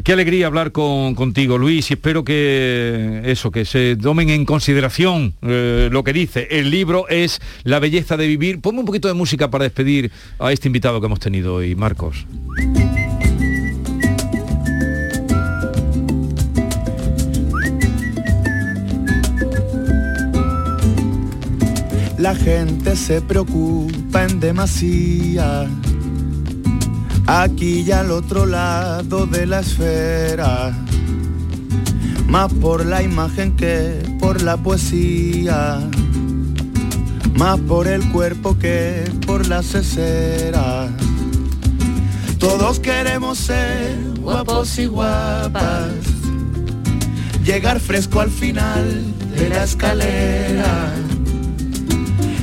Qué 0.03 0.13
alegría 0.13 0.47
hablar 0.47 0.71
con, 0.71 1.15
contigo, 1.15 1.57
Luis, 1.57 1.91
y 1.91 1.95
espero 1.95 2.23
que 2.23 3.21
eso, 3.25 3.51
que 3.51 3.65
se 3.65 3.97
tomen 3.97 4.29
en 4.29 4.45
consideración 4.45 5.33
eh, 5.41 5.89
lo 5.91 6.03
que 6.03 6.13
dice. 6.13 6.47
El 6.49 6.71
libro 6.71 7.09
es 7.09 7.41
La 7.65 7.79
belleza 7.79 8.15
de 8.15 8.25
vivir. 8.25 8.61
Ponme 8.61 8.79
un 8.79 8.85
poquito 8.85 9.09
de 9.09 9.15
música 9.15 9.51
para 9.51 9.65
despedir 9.65 10.09
a 10.39 10.51
este 10.53 10.69
invitado 10.69 11.01
que 11.01 11.07
hemos 11.07 11.19
tenido 11.19 11.55
hoy, 11.55 11.75
Marcos. 11.75 12.25
La 22.21 22.35
gente 22.35 22.95
se 22.95 23.19
preocupa 23.19 24.25
en 24.25 24.39
demasía. 24.39 25.67
Aquí 27.25 27.79
y 27.79 27.91
al 27.91 28.11
otro 28.11 28.45
lado 28.45 29.25
de 29.25 29.47
la 29.47 29.61
esfera. 29.61 30.71
Más 32.27 32.53
por 32.53 32.85
la 32.85 33.01
imagen 33.01 33.55
que 33.55 34.03
por 34.19 34.43
la 34.43 34.55
poesía. 34.55 35.79
Más 37.39 37.59
por 37.61 37.87
el 37.87 38.07
cuerpo 38.11 38.55
que 38.55 39.11
por 39.25 39.47
la 39.47 39.63
cesera. 39.63 40.89
Todos 42.37 42.79
queremos 42.79 43.39
ser 43.39 43.97
guapos 44.19 44.77
y 44.77 44.85
guapas. 44.85 45.89
Llegar 47.43 47.79
fresco 47.79 48.19
al 48.19 48.29
final 48.29 49.11
de 49.35 49.49
la 49.49 49.63
escalera 49.63 50.93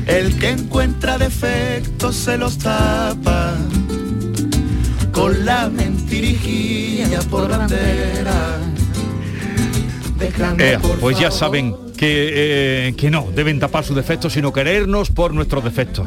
el 0.08 0.36
que 0.38 0.50
encuentra 0.50 1.18
defectos 1.18 2.16
se 2.16 2.36
los 2.36 2.58
tapa 2.58 3.56
con 5.12 5.44
la 5.44 5.68
mentirijilla 5.68 7.20
por 7.30 7.48
bandera. 7.48 8.58
Eh, 10.58 10.78
pues 11.00 11.18
ya 11.18 11.30
saben 11.30 11.76
que, 11.96 12.88
eh, 12.88 12.94
que 12.96 13.10
no, 13.10 13.28
deben 13.34 13.60
tapar 13.60 13.84
sus 13.84 13.94
defectos, 13.94 14.32
sino 14.32 14.52
querernos 14.52 15.10
por 15.10 15.32
nuestros 15.32 15.62
defectos. 15.62 16.06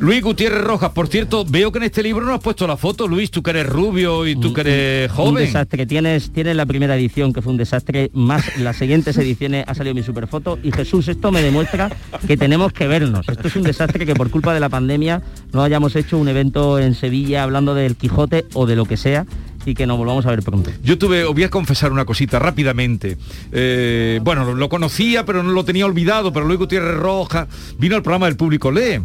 Luis 0.00 0.22
Gutiérrez 0.22 0.62
Rojas, 0.62 0.92
por 0.92 1.08
cierto, 1.08 1.44
veo 1.44 1.70
que 1.70 1.76
en 1.76 1.84
este 1.84 2.02
libro 2.02 2.24
no 2.24 2.32
has 2.32 2.40
puesto 2.40 2.66
la 2.66 2.78
foto, 2.78 3.06
Luis, 3.06 3.30
tú 3.30 3.42
que 3.42 3.50
eres 3.50 3.66
rubio 3.66 4.26
y 4.26 4.34
tú 4.34 4.54
que 4.54 4.62
eres 4.62 5.12
joven. 5.12 5.34
Un 5.34 5.40
desastre, 5.40 5.84
tienes, 5.84 6.32
tienes 6.32 6.56
la 6.56 6.64
primera 6.64 6.96
edición 6.96 7.34
que 7.34 7.42
fue 7.42 7.52
un 7.52 7.58
desastre, 7.58 8.10
más 8.14 8.56
las 8.56 8.76
siguientes 8.76 9.18
ediciones 9.18 9.66
ha 9.68 9.74
salido 9.74 9.94
mi 9.94 10.02
superfoto 10.02 10.58
y 10.62 10.72
Jesús, 10.72 11.08
esto 11.08 11.30
me 11.30 11.42
demuestra 11.42 11.90
que 12.26 12.38
tenemos 12.38 12.72
que 12.72 12.86
vernos. 12.86 13.28
Esto 13.28 13.48
es 13.48 13.56
un 13.56 13.62
desastre 13.62 14.06
que 14.06 14.14
por 14.14 14.30
culpa 14.30 14.54
de 14.54 14.60
la 14.60 14.70
pandemia 14.70 15.20
no 15.52 15.62
hayamos 15.62 15.94
hecho 15.94 16.16
un 16.16 16.28
evento 16.28 16.78
en 16.78 16.94
Sevilla 16.94 17.42
hablando 17.42 17.74
del 17.74 17.96
Quijote 17.96 18.46
o 18.54 18.64
de 18.64 18.76
lo 18.76 18.86
que 18.86 18.96
sea 18.96 19.26
y 19.66 19.74
que 19.74 19.86
nos 19.86 19.98
volvamos 19.98 20.24
a 20.24 20.30
ver 20.30 20.42
pronto. 20.42 20.70
Yo 20.82 20.96
tuve, 20.96 21.24
os 21.24 21.34
voy 21.34 21.44
a 21.44 21.50
confesar 21.50 21.92
una 21.92 22.04
cosita 22.06 22.38
rápidamente. 22.38 23.18
Eh, 23.52 24.20
bueno, 24.22 24.54
lo 24.54 24.68
conocía, 24.68 25.26
pero 25.26 25.42
no 25.42 25.52
lo 25.52 25.64
tenía 25.64 25.84
olvidado, 25.84 26.32
pero 26.32 26.46
Luis 26.46 26.58
Gutiérrez 26.58 26.96
Rojas 26.96 27.48
vino 27.78 27.96
al 27.96 28.02
programa 28.02 28.26
del 28.26 28.36
público 28.36 28.70
Lee. 28.70 29.00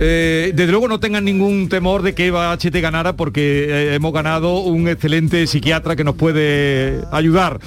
Eh, 0.00 0.52
desde 0.54 0.72
luego 0.72 0.88
no 0.88 0.98
tengan 0.98 1.24
ningún 1.24 1.68
temor 1.68 2.02
de 2.02 2.14
que 2.14 2.26
Eva 2.26 2.52
HT 2.56 2.80
ganara 2.80 3.14
porque 3.14 3.66
eh, 3.68 3.94
hemos 3.94 4.12
ganado 4.12 4.58
un 4.60 4.88
excelente 4.88 5.46
psiquiatra 5.46 5.94
que 5.94 6.04
nos 6.04 6.16
puede 6.16 7.00
ayudar. 7.12 7.60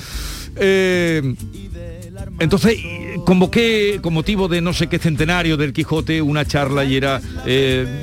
Eh, 0.58 1.36
entonces 2.40 2.78
convoqué 3.26 4.00
con 4.02 4.14
motivo 4.14 4.48
de 4.48 4.60
no 4.60 4.74
sé 4.74 4.88
qué 4.88 5.00
centenario 5.00 5.56
del 5.56 5.72
Quijote 5.72 6.22
una 6.22 6.46
charla 6.46 6.84
y 6.84 6.96
era 6.96 7.22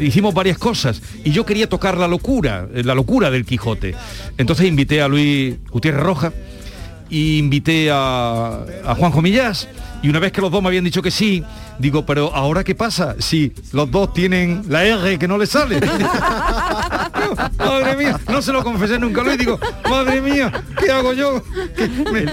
hicimos 0.01 0.35
varias 0.35 0.59
cosas 0.59 1.03
y 1.25 1.31
yo 1.31 1.45
quería 1.45 1.69
tocar 1.69 1.99
la 1.99 2.09
locura, 2.09 2.67
la 2.73 2.95
locura 2.95 3.31
del 3.31 3.45
Quijote. 3.45 3.95
Entonces 4.39 4.67
invité 4.67 5.03
a 5.03 5.09
Luis 5.09 5.57
Gutiérrez 5.71 6.03
Roja 6.03 6.33
y 7.11 7.39
invité 7.39 7.91
a, 7.93 8.65
a 8.85 8.95
Juanjo 8.95 9.21
Millás 9.21 9.69
y 10.03 10.09
una 10.09 10.19
vez 10.19 10.33
que 10.33 10.41
los 10.41 10.51
dos 10.51 10.63
me 10.63 10.69
habían 10.69 10.85
dicho 10.85 11.03
que 11.03 11.11
sí, 11.11 11.43
digo, 11.79 12.07
pero 12.07 12.35
¿ahora 12.35 12.65
qué 12.65 12.75
pasa 12.75 13.17
si 13.19 13.53
los 13.73 13.91
dos 13.91 14.13
tienen 14.13 14.65
la 14.69 14.85
R 14.85 15.19
que 15.19 15.29
no 15.29 15.39
les 15.39 15.51
sale? 15.51 15.81
madre 17.59 17.97
mía, 17.97 18.21
no 18.29 18.43
se 18.43 18.53
lo 18.53 18.63
confesé 18.63 18.99
nunca, 18.99 19.23
lo 19.23 19.37
digo, 19.37 19.59
madre 19.89 20.21
mía, 20.21 20.53
¿qué 20.79 20.91
hago 20.91 21.13
yo? 21.13 21.43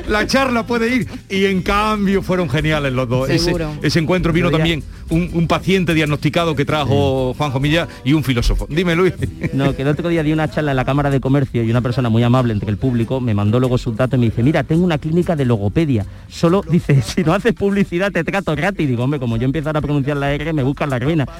la 0.08 0.28
charla 0.28 0.65
puede 0.65 0.95
ir. 0.95 1.08
Y 1.30 1.45
en 1.45 1.62
cambio 1.62 2.21
fueron 2.21 2.50
geniales 2.50 2.93
los 2.93 3.08
dos. 3.08 3.30
Ese, 3.30 4.00
encuentro 4.00 4.34
vino 4.34 4.52
también 4.52 4.84
un, 5.10 5.47
paciente 5.47 5.93
diagnosticado 5.93 6.56
que 6.56 6.65
trajo 6.65 7.34
Juan 7.34 7.52
Jomilla 7.52 7.88
y 8.04 8.13
un 8.13 8.24
filósofo. 8.24 8.67
Dime, 8.69 8.95
Luis. 8.95 9.13
No, 9.54 9.76
que 9.76 9.82
el 9.82 9.88
otro 9.89 10.10
día 10.10 10.24
di 10.24 10.32
una 10.32 10.50
charla 10.50 10.71
en 10.71 10.78
la 10.78 10.86
Cámara 10.86 11.10
de 11.10 11.19
Comercio 11.19 11.63
y 11.63 11.69
una 11.69 11.82
persona 11.82 12.10
muy 12.10 12.24
amable 12.24 12.54
entre 12.54 12.69
el 12.69 12.78
público 12.78 13.19
me 13.19 13.34
mandó 13.34 13.60
luego 13.60 13.78
sus 13.78 13.95
datos 13.95 14.17
y 14.17 14.21
me 14.21 14.26
dice, 14.28 14.43
mira, 14.43 14.63
tengo 14.63 14.84
una 14.84 14.97
clínica 14.97 15.36
de 15.36 15.45
logopedia. 15.45 16.06
Solo, 16.30 16.63
dice, 16.69 17.02
si 17.02 17.24
no 17.24 17.34
haces 17.34 17.54
publicidad 17.54 18.12
te 18.12 18.24
trato 18.24 18.56
gratis. 18.56 18.88
Digo, 18.88 19.04
hombre, 19.04 19.19
como 19.19 19.38
yo 19.38 19.45
empiezo 19.45 19.69
a 19.69 19.74
pronunciar 19.74 20.17
la 20.17 20.34
R, 20.34 20.54
me 20.54 20.63
buscan 20.63 20.89
la 20.89 21.00
ruina. 21.00 21.28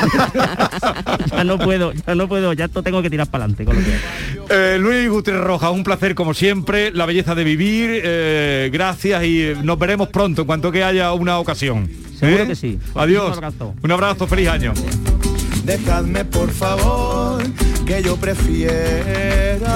ya 1.30 1.44
no 1.44 1.58
puedo, 1.58 1.92
ya 1.92 2.14
no 2.14 2.28
puedo, 2.30 2.52
ya 2.52 2.66
esto 2.66 2.82
tengo 2.82 3.02
que 3.02 3.10
tirar 3.10 3.26
para 3.26 3.44
adelante 3.44 3.64
con 3.64 3.74
lo 3.76 3.82
que 3.82 3.98
eh, 4.50 4.78
Luis 4.78 5.10
Gutiérrez 5.10 5.42
Roja, 5.42 5.70
un 5.70 5.82
placer 5.82 6.14
como 6.14 6.32
siempre, 6.32 6.92
la 6.92 7.04
belleza 7.04 7.34
de 7.34 7.42
vivir, 7.44 7.90
eh, 7.92 8.70
gracias 8.72 9.24
y 9.24 9.52
nos 9.62 9.78
veremos 9.78 10.08
pronto 10.08 10.42
en 10.42 10.46
cuanto 10.46 10.70
que 10.70 10.84
haya 10.84 11.12
una 11.12 11.38
ocasión. 11.40 11.90
Seguro 12.18 12.44
¿Eh? 12.44 12.46
que 12.46 12.54
sí. 12.54 12.78
Adiós. 12.94 13.28
Un 13.28 13.44
abrazo. 13.44 13.74
Un 13.82 13.90
abrazo, 13.90 14.26
feliz 14.28 14.48
año. 14.48 14.72
Dejadme 15.64 16.24
por 16.24 16.50
favor 16.50 17.42
que 17.84 18.02
yo 18.02 18.16
prefiera 18.16 19.66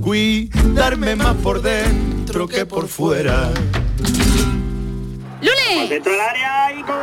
cuidarme 0.00 1.16
más 1.16 1.36
por 1.36 1.60
dentro 1.60 2.48
que 2.48 2.64
por 2.64 2.88
fuera. 2.88 3.50
¡Lunes! 5.42 5.90
Dentro 5.90 6.12
del 6.12 6.20
área 6.20 6.72
y 6.72 6.82
gol. 6.82 6.96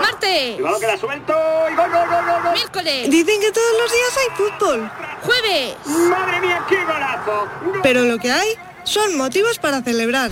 ¡Martes! 0.00 0.54
Cuidado 0.56 0.80
que 0.80 0.86
la 0.86 0.96
suelto 0.96 1.34
y 1.70 1.74
gol, 1.74 1.90
gol, 1.90 2.08
gol, 2.08 2.42
gol, 2.44 2.52
¡Miércoles! 2.54 3.10
Dicen 3.10 3.40
que 3.40 3.50
todos 3.50 3.72
los 3.82 3.92
días 3.92 4.18
hay 4.18 4.36
fútbol. 4.36 4.90
¡Jueves! 5.22 5.74
¡Madre 6.08 6.40
mía, 6.40 6.64
qué 6.68 6.84
golazo! 6.84 7.48
Pero 7.82 8.02
lo 8.02 8.18
que 8.18 8.30
hay 8.30 8.48
son 8.84 9.16
motivos 9.16 9.58
para 9.58 9.82
celebrar. 9.82 10.30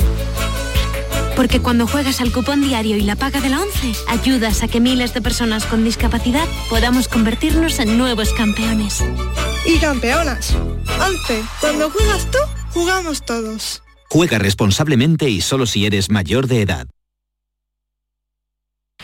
Porque 1.34 1.60
cuando 1.60 1.86
juegas 1.86 2.20
al 2.20 2.32
cupón 2.32 2.62
diario 2.62 2.96
y 2.96 3.02
la 3.02 3.16
paga 3.16 3.40
de 3.40 3.48
la 3.48 3.60
11, 3.60 3.92
ayudas 4.08 4.62
a 4.62 4.68
que 4.68 4.80
miles 4.80 5.12
de 5.12 5.20
personas 5.20 5.66
con 5.66 5.84
discapacidad 5.84 6.46
podamos 6.70 7.08
convertirnos 7.08 7.78
en 7.80 7.98
nuevos 7.98 8.32
campeones. 8.32 9.04
Y 9.64 9.78
campeonas. 9.78 10.54
11. 11.00 11.42
Cuando 11.60 11.90
juegas 11.90 12.28
tú, 12.30 12.38
jugamos 12.72 13.24
todos. 13.24 13.82
Juega 14.08 14.38
responsablemente 14.38 15.28
y 15.28 15.40
solo 15.40 15.66
si 15.66 15.84
eres 15.84 16.10
mayor 16.10 16.46
de 16.46 16.62
edad. 16.62 16.86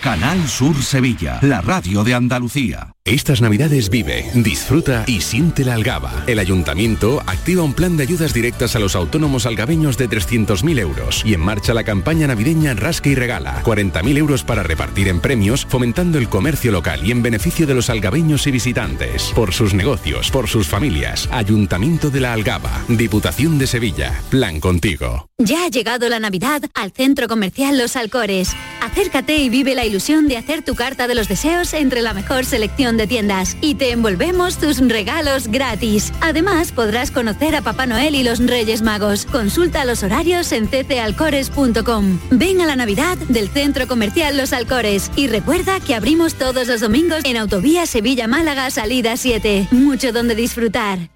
Canal 0.04 0.46
Sur 0.46 0.82
Sevilla, 0.82 1.38
la 1.40 1.62
radio 1.62 2.04
de 2.04 2.12
Andalucía. 2.12 2.93
Estas 3.06 3.42
navidades 3.42 3.90
vive, 3.90 4.30
disfruta 4.32 5.04
y 5.06 5.20
siente 5.20 5.62
la 5.62 5.74
algaba. 5.74 6.24
El 6.26 6.38
ayuntamiento 6.38 7.22
activa 7.26 7.62
un 7.62 7.74
plan 7.74 7.98
de 7.98 8.04
ayudas 8.04 8.32
directas 8.32 8.76
a 8.76 8.78
los 8.78 8.96
autónomos 8.96 9.44
algabeños 9.44 9.98
de 9.98 10.08
300.000 10.08 10.78
euros 10.78 11.22
y 11.22 11.34
en 11.34 11.40
marcha 11.40 11.74
la 11.74 11.84
campaña 11.84 12.28
navideña 12.28 12.72
Rasca 12.72 13.10
y 13.10 13.14
Regala. 13.14 13.62
40.000 13.62 14.16
euros 14.16 14.42
para 14.42 14.62
repartir 14.62 15.08
en 15.08 15.20
premios, 15.20 15.66
fomentando 15.66 16.16
el 16.16 16.30
comercio 16.30 16.72
local 16.72 17.06
y 17.06 17.10
en 17.10 17.22
beneficio 17.22 17.66
de 17.66 17.74
los 17.74 17.90
algabeños 17.90 18.46
y 18.46 18.52
visitantes. 18.52 19.32
Por 19.34 19.52
sus 19.52 19.74
negocios, 19.74 20.30
por 20.30 20.48
sus 20.48 20.66
familias. 20.66 21.28
Ayuntamiento 21.30 22.08
de 22.08 22.20
la 22.20 22.32
Algaba. 22.32 22.84
Diputación 22.88 23.58
de 23.58 23.66
Sevilla. 23.66 24.18
Plan 24.30 24.60
contigo. 24.60 25.28
Ya 25.36 25.64
ha 25.64 25.68
llegado 25.68 26.08
la 26.08 26.20
Navidad 26.20 26.62
al 26.72 26.92
Centro 26.92 27.28
Comercial 27.28 27.76
Los 27.76 27.96
Alcores. 27.96 28.56
Acércate 28.80 29.36
y 29.38 29.50
vive 29.50 29.74
la 29.74 29.84
ilusión 29.84 30.26
de 30.26 30.38
hacer 30.38 30.62
tu 30.62 30.74
carta 30.74 31.06
de 31.06 31.14
los 31.14 31.28
deseos 31.28 31.74
entre 31.74 32.00
la 32.00 32.14
mejor 32.14 32.44
selección 32.46 32.93
de 32.96 33.06
tiendas 33.06 33.56
y 33.60 33.74
te 33.74 33.90
envolvemos 33.90 34.58
tus 34.58 34.78
regalos 34.78 35.48
gratis. 35.48 36.12
Además, 36.20 36.72
podrás 36.72 37.10
conocer 37.10 37.56
a 37.56 37.62
Papá 37.62 37.86
Noel 37.86 38.14
y 38.14 38.22
los 38.22 38.38
Reyes 38.44 38.82
Magos. 38.82 39.26
Consulta 39.26 39.84
los 39.84 40.02
horarios 40.02 40.52
en 40.52 40.66
ccalcores.com. 40.66 42.18
Ven 42.30 42.60
a 42.60 42.66
la 42.66 42.76
Navidad 42.76 43.16
del 43.28 43.48
Centro 43.48 43.86
Comercial 43.86 44.36
Los 44.36 44.52
Alcores 44.52 45.10
y 45.16 45.28
recuerda 45.28 45.80
que 45.80 45.94
abrimos 45.94 46.34
todos 46.34 46.66
los 46.68 46.80
domingos 46.80 47.24
en 47.24 47.36
Autovía 47.36 47.86
Sevilla-Málaga, 47.86 48.70
salida 48.70 49.16
7. 49.16 49.68
Mucho 49.70 50.12
donde 50.12 50.34
disfrutar. 50.34 51.13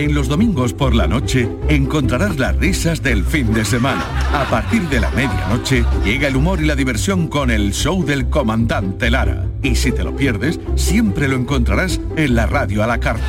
En 0.00 0.14
los 0.14 0.28
domingos 0.28 0.72
por 0.72 0.94
la 0.94 1.06
noche 1.06 1.46
encontrarás 1.68 2.38
las 2.38 2.56
risas 2.56 3.02
del 3.02 3.22
fin 3.22 3.52
de 3.52 3.66
semana. 3.66 4.02
A 4.32 4.48
partir 4.48 4.88
de 4.88 4.98
la 4.98 5.10
medianoche 5.10 5.84
llega 6.02 6.26
el 6.26 6.36
humor 6.36 6.62
y 6.62 6.64
la 6.64 6.74
diversión 6.74 7.28
con 7.28 7.50
el 7.50 7.74
show 7.74 8.02
del 8.02 8.30
comandante 8.30 9.10
Lara. 9.10 9.44
Y 9.62 9.76
si 9.76 9.92
te 9.92 10.02
lo 10.02 10.16
pierdes, 10.16 10.58
siempre 10.74 11.28
lo 11.28 11.36
encontrarás 11.36 12.00
en 12.16 12.34
la 12.34 12.46
radio 12.46 12.82
a 12.82 12.86
la 12.86 12.98
carta. 12.98 13.22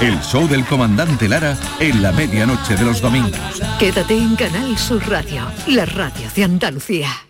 El 0.00 0.18
show 0.22 0.48
del 0.48 0.64
comandante 0.64 1.28
Lara 1.28 1.56
en 1.78 2.02
la 2.02 2.10
medianoche 2.10 2.74
de 2.74 2.84
los 2.84 3.00
domingos. 3.00 3.62
Quédate 3.78 4.18
en 4.18 4.34
Canal 4.34 4.76
Sur 4.76 5.08
Radio, 5.08 5.46
la 5.68 5.86
radio 5.86 6.26
de 6.34 6.42
Andalucía. 6.42 7.29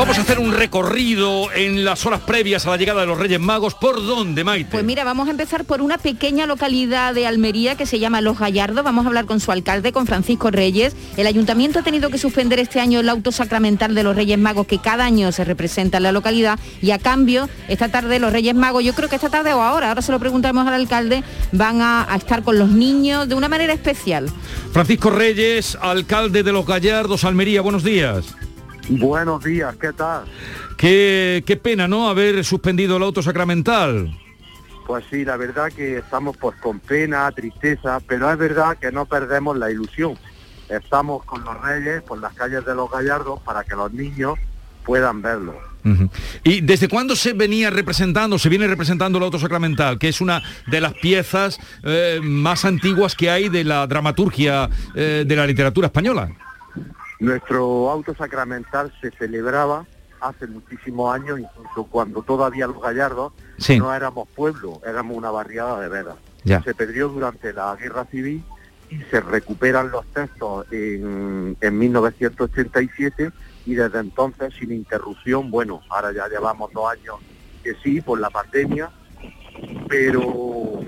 Vamos 0.00 0.16
a 0.16 0.22
hacer 0.22 0.38
un 0.38 0.54
recorrido 0.54 1.52
en 1.52 1.84
las 1.84 2.06
horas 2.06 2.22
previas 2.22 2.66
a 2.66 2.70
la 2.70 2.78
llegada 2.78 3.02
de 3.02 3.06
los 3.06 3.18
Reyes 3.18 3.38
Magos. 3.38 3.74
¿Por 3.74 3.96
dónde, 3.96 4.44
Maite? 4.44 4.70
Pues 4.70 4.82
mira, 4.82 5.04
vamos 5.04 5.28
a 5.28 5.32
empezar 5.32 5.66
por 5.66 5.82
una 5.82 5.98
pequeña 5.98 6.46
localidad 6.46 7.12
de 7.12 7.26
Almería 7.26 7.76
que 7.76 7.84
se 7.84 7.98
llama 7.98 8.22
Los 8.22 8.38
Gallardos. 8.38 8.82
Vamos 8.82 9.04
a 9.04 9.08
hablar 9.08 9.26
con 9.26 9.40
su 9.40 9.52
alcalde, 9.52 9.92
con 9.92 10.06
Francisco 10.06 10.50
Reyes. 10.50 10.96
El 11.18 11.26
ayuntamiento 11.26 11.80
ha 11.80 11.82
tenido 11.82 12.08
que 12.08 12.16
suspender 12.16 12.58
este 12.60 12.80
año 12.80 12.98
el 12.98 13.10
auto 13.10 13.30
sacramental 13.30 13.94
de 13.94 14.02
los 14.02 14.16
Reyes 14.16 14.38
Magos 14.38 14.66
que 14.66 14.78
cada 14.78 15.04
año 15.04 15.32
se 15.32 15.44
representa 15.44 15.98
en 15.98 16.04
la 16.04 16.12
localidad 16.12 16.58
y 16.80 16.92
a 16.92 16.98
cambio, 16.98 17.50
esta 17.68 17.90
tarde 17.90 18.18
los 18.20 18.32
Reyes 18.32 18.54
Magos, 18.54 18.82
yo 18.82 18.94
creo 18.94 19.10
que 19.10 19.16
esta 19.16 19.28
tarde 19.28 19.52
o 19.52 19.60
ahora, 19.60 19.90
ahora 19.90 20.00
se 20.00 20.12
lo 20.12 20.18
preguntamos 20.18 20.66
al 20.66 20.72
alcalde, 20.72 21.22
van 21.52 21.82
a, 21.82 22.10
a 22.10 22.16
estar 22.16 22.42
con 22.42 22.58
los 22.58 22.70
niños 22.70 23.28
de 23.28 23.34
una 23.34 23.50
manera 23.50 23.74
especial. 23.74 24.32
Francisco 24.72 25.10
Reyes, 25.10 25.76
alcalde 25.78 26.42
de 26.42 26.52
Los 26.52 26.64
Gallardos, 26.64 27.24
Almería. 27.24 27.60
Buenos 27.60 27.84
días. 27.84 28.34
Buenos 28.90 29.44
días, 29.44 29.76
¿qué 29.76 29.92
tal? 29.92 30.24
Qué, 30.76 31.44
qué 31.46 31.56
pena, 31.56 31.86
¿no? 31.86 32.08
Haber 32.08 32.44
suspendido 32.44 32.96
el 32.96 33.02
auto 33.04 33.22
sacramental. 33.22 34.12
Pues 34.86 35.04
sí, 35.08 35.24
la 35.24 35.36
verdad 35.36 35.70
que 35.70 35.98
estamos 35.98 36.36
pues 36.36 36.56
con 36.56 36.80
pena, 36.80 37.30
tristeza, 37.30 38.00
pero 38.06 38.30
es 38.32 38.36
verdad 38.36 38.76
que 38.78 38.90
no 38.90 39.06
perdemos 39.06 39.56
la 39.56 39.70
ilusión. 39.70 40.18
Estamos 40.68 41.24
con 41.24 41.44
los 41.44 41.60
reyes 41.62 42.02
por 42.02 42.18
las 42.18 42.34
calles 42.34 42.64
de 42.64 42.74
los 42.74 42.90
Gallardos 42.90 43.40
para 43.40 43.62
que 43.62 43.76
los 43.76 43.92
niños 43.92 44.34
puedan 44.84 45.22
verlo. 45.22 45.54
¿Y 46.42 46.60
desde 46.60 46.88
cuándo 46.88 47.16
se 47.16 47.32
venía 47.32 47.70
representando, 47.70 48.38
se 48.38 48.48
viene 48.48 48.66
representando 48.66 49.18
el 49.18 49.24
auto 49.24 49.38
sacramental, 49.38 49.98
que 49.98 50.08
es 50.08 50.20
una 50.20 50.42
de 50.66 50.80
las 50.80 50.94
piezas 50.94 51.58
eh, 51.84 52.20
más 52.22 52.64
antiguas 52.64 53.14
que 53.14 53.30
hay 53.30 53.48
de 53.48 53.64
la 53.64 53.86
dramaturgia 53.86 54.68
eh, 54.94 55.24
de 55.26 55.36
la 55.36 55.46
literatura 55.46 55.86
española? 55.86 56.30
Nuestro 57.20 57.90
auto 57.90 58.14
sacramental 58.14 58.92
se 59.00 59.10
celebraba 59.12 59.86
hace 60.20 60.46
muchísimos 60.46 61.14
años, 61.14 61.38
incluso 61.40 61.84
cuando 61.84 62.22
todavía 62.22 62.66
los 62.66 62.80
Gallardos 62.80 63.32
Sí. 63.58 63.78
no 63.78 63.94
éramos 63.94 64.28
pueblo, 64.28 64.80
éramos 64.86 65.16
una 65.16 65.30
barriada 65.30 65.80
de 65.80 65.88
veras. 65.88 66.16
Ya. 66.44 66.62
Se 66.62 66.74
perdió 66.74 67.08
durante 67.08 67.52
la 67.52 67.74
guerra 67.76 68.06
civil 68.06 68.42
y 68.90 68.98
se 69.10 69.20
recuperan 69.20 69.90
los 69.90 70.04
textos 70.06 70.66
en, 70.72 71.56
en 71.60 71.78
1987 71.78 73.30
y 73.66 73.74
desde 73.74 73.98
entonces 74.00 74.54
sin 74.58 74.72
interrupción, 74.72 75.50
bueno, 75.50 75.82
ahora 75.90 76.12
ya 76.12 76.26
llevamos 76.28 76.72
dos 76.72 76.90
años 76.90 77.16
que 77.62 77.74
sí, 77.82 78.00
por 78.00 78.18
la 78.18 78.30
pandemia, 78.30 78.90
pero 79.88 80.80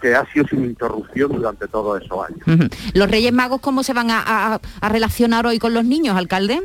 que 0.00 0.14
ha 0.14 0.24
sido 0.32 0.46
sin 0.48 0.64
interrupción 0.64 1.32
durante 1.32 1.66
todos 1.68 2.02
esos 2.02 2.18
años. 2.28 2.70
¿Los 2.94 3.10
Reyes 3.10 3.32
Magos 3.32 3.60
cómo 3.60 3.82
se 3.82 3.92
van 3.92 4.10
a, 4.10 4.22
a- 4.54 4.60
a 4.80 4.88
relacionar 4.88 5.46
hoy 5.46 5.58
con 5.58 5.74
los 5.74 5.84
niños, 5.84 6.16
alcalde? 6.16 6.60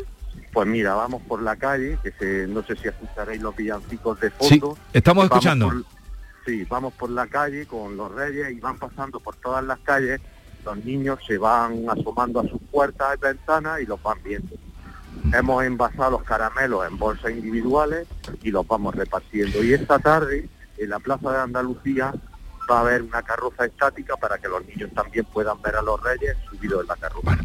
Pues 0.51 0.67
mira, 0.67 0.93
vamos 0.93 1.21
por 1.27 1.41
la 1.41 1.55
calle, 1.55 1.97
que 2.03 2.11
se- 2.11 2.47
no 2.47 2.63
sé 2.63 2.75
si 2.75 2.87
escucharéis 2.87 3.41
los 3.41 3.55
villancicos 3.55 4.19
de 4.19 4.29
Sí, 4.39 4.59
fondo. 4.59 4.77
estamos 4.93 5.27
Vamos 5.29 5.43
escuchando. 5.45 5.65
por- 5.67 5.83
sí, 6.45 6.63
vamos 6.69 6.93
por 6.93 7.09
la 7.09 7.25
calle 7.27 7.65
con 7.65 7.97
los 7.97 8.11
reyes 8.11 8.51
y 8.51 8.59
van 8.59 8.77
pasando 8.77 9.19
por 9.19 9.35
todas 9.37 9.63
las 9.63 9.79
calles. 9.79 10.21
Los 10.63 10.77
niños 10.85 11.19
se 11.27 11.37
van 11.37 11.85
asomando 11.89 12.39
a 12.39 12.43
sus 12.47 12.61
puertas 12.71 13.15
y 13.17 13.19
ventanas 13.19 13.81
y 13.81 13.85
los 13.85 14.01
van 14.03 14.17
viendo. 14.23 14.55
Hemos 15.33 15.63
envasado 15.63 16.11
los 16.11 16.23
caramelos 16.23 16.85
en 16.87 16.97
bolsas 16.97 17.31
individuales 17.31 18.07
y 18.43 18.51
los 18.51 18.65
vamos 18.67 18.93
repartiendo. 18.95 19.63
Y 19.63 19.73
esta 19.73 19.97
tarde, 19.99 20.47
en 20.77 20.89
la 20.89 20.99
Plaza 20.99 21.31
de 21.31 21.39
Andalucía, 21.39 22.13
va 22.69 22.77
a 22.77 22.81
haber 22.81 23.01
una 23.01 23.21
carroza 23.21 23.65
estática 23.65 24.15
para 24.17 24.37
que 24.37 24.47
los 24.47 24.65
niños 24.65 24.89
también 24.93 25.25
puedan 25.25 25.61
ver 25.61 25.75
a 25.75 25.81
los 25.81 26.01
reyes 26.01 26.35
subidos 26.49 26.81
en 26.81 26.87
la 26.87 26.95
carroza. 26.95 27.37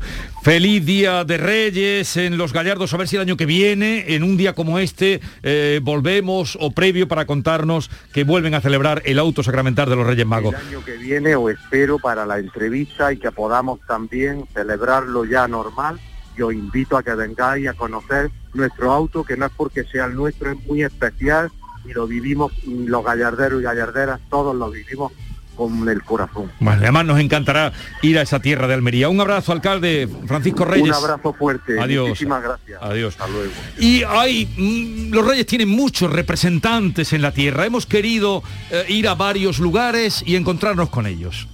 Feliz 0.43 0.85
Día 0.85 1.25
de 1.25 1.37
Reyes 1.37 2.17
en 2.17 2.39
Los 2.39 2.53
Gallardos, 2.53 2.95
a 2.95 2.97
ver 2.97 3.09
si 3.09 3.17
el 3.17 3.23
año 3.23 3.37
que 3.37 3.47
viene, 3.47 4.15
en 4.15 4.23
un 4.23 4.37
día 4.37 4.55
como 4.55 4.79
este, 4.79 5.21
eh, 5.43 5.81
volvemos 5.83 6.57
o 6.61 6.71
previo 6.71 7.09
para 7.09 7.27
contarnos 7.27 7.91
que 8.13 8.25
vuelven 8.25 8.55
a 8.55 8.61
celebrar 8.61 9.03
el 9.05 9.19
auto 9.19 9.43
sacramental 9.43 9.89
de 9.89 9.97
los 9.97 10.07
Reyes 10.07 10.27
Magos. 10.27 10.55
el 10.55 10.69
año 10.69 10.85
que 10.85 10.97
viene 10.97 11.37
o 11.37 11.49
espero 11.49 11.99
para 11.99 12.25
la 12.25 12.39
entrevista 12.39 13.13
y 13.13 13.19
que 13.19 13.33
podamos 13.33 13.81
también 13.87 14.47
celebrarlo 14.55 15.25
ya 15.25 15.49
normal. 15.49 16.01
Yo 16.37 16.53
invito 16.53 16.97
a 16.97 17.03
que 17.03 17.15
vengáis 17.15 17.69
a 17.69 17.75
conocer 17.75 18.31
nuestro 18.55 18.93
auto, 18.93 19.25
que 19.25 19.37
no 19.37 19.47
es 19.47 19.53
porque 19.57 19.85
sea 19.85 20.07
el 20.07 20.15
nuestro, 20.15 20.53
es 20.53 20.67
muy 20.67 20.83
especial 20.83 21.51
y 21.89 21.93
lo 21.93 22.07
vivimos 22.07 22.53
los 22.65 23.05
gallarderos 23.05 23.61
y 23.61 23.65
gallarderas, 23.65 24.21
todos 24.29 24.55
lo 24.55 24.71
vivimos 24.71 25.13
con 25.59 25.89
el 25.89 26.03
corazón. 26.05 26.53
Bueno, 26.61 26.81
además 26.83 27.05
nos 27.05 27.19
encantará 27.19 27.73
ir 28.03 28.17
a 28.19 28.23
esa 28.23 28.39
tierra 28.39 28.69
de 28.69 28.75
Almería. 28.75 29.09
Un 29.09 29.21
abrazo, 29.21 29.51
alcalde 29.51 30.09
Francisco 30.27 30.65
Reyes. 30.65 30.87
Un 30.87 30.95
abrazo 30.95 31.33
fuerte. 31.33 31.81
Adiós. 31.81 32.11
Muchísimas 32.11 32.43
gracias. 32.43 32.81
Adiós. 32.81 33.15
Hasta 33.19 33.27
luego. 33.27 33.53
Y 33.77 34.05
hay, 34.05 34.47
mm, 34.47 35.13
los 35.13 35.27
reyes 35.27 35.47
tienen 35.47 35.69
muchos 35.69 36.13
representantes 36.13 37.13
en 37.13 37.23
la 37.23 37.33
tierra. 37.33 37.67
Hemos 37.67 37.87
querido 37.87 38.45
eh, 38.71 38.85
ir 38.89 39.09
a 39.09 39.17
varios 39.17 39.59
lugares 39.59 40.23
y 40.25 40.37
encontrarnos 40.37 40.91
con 40.91 41.07
ellos. 41.07 41.49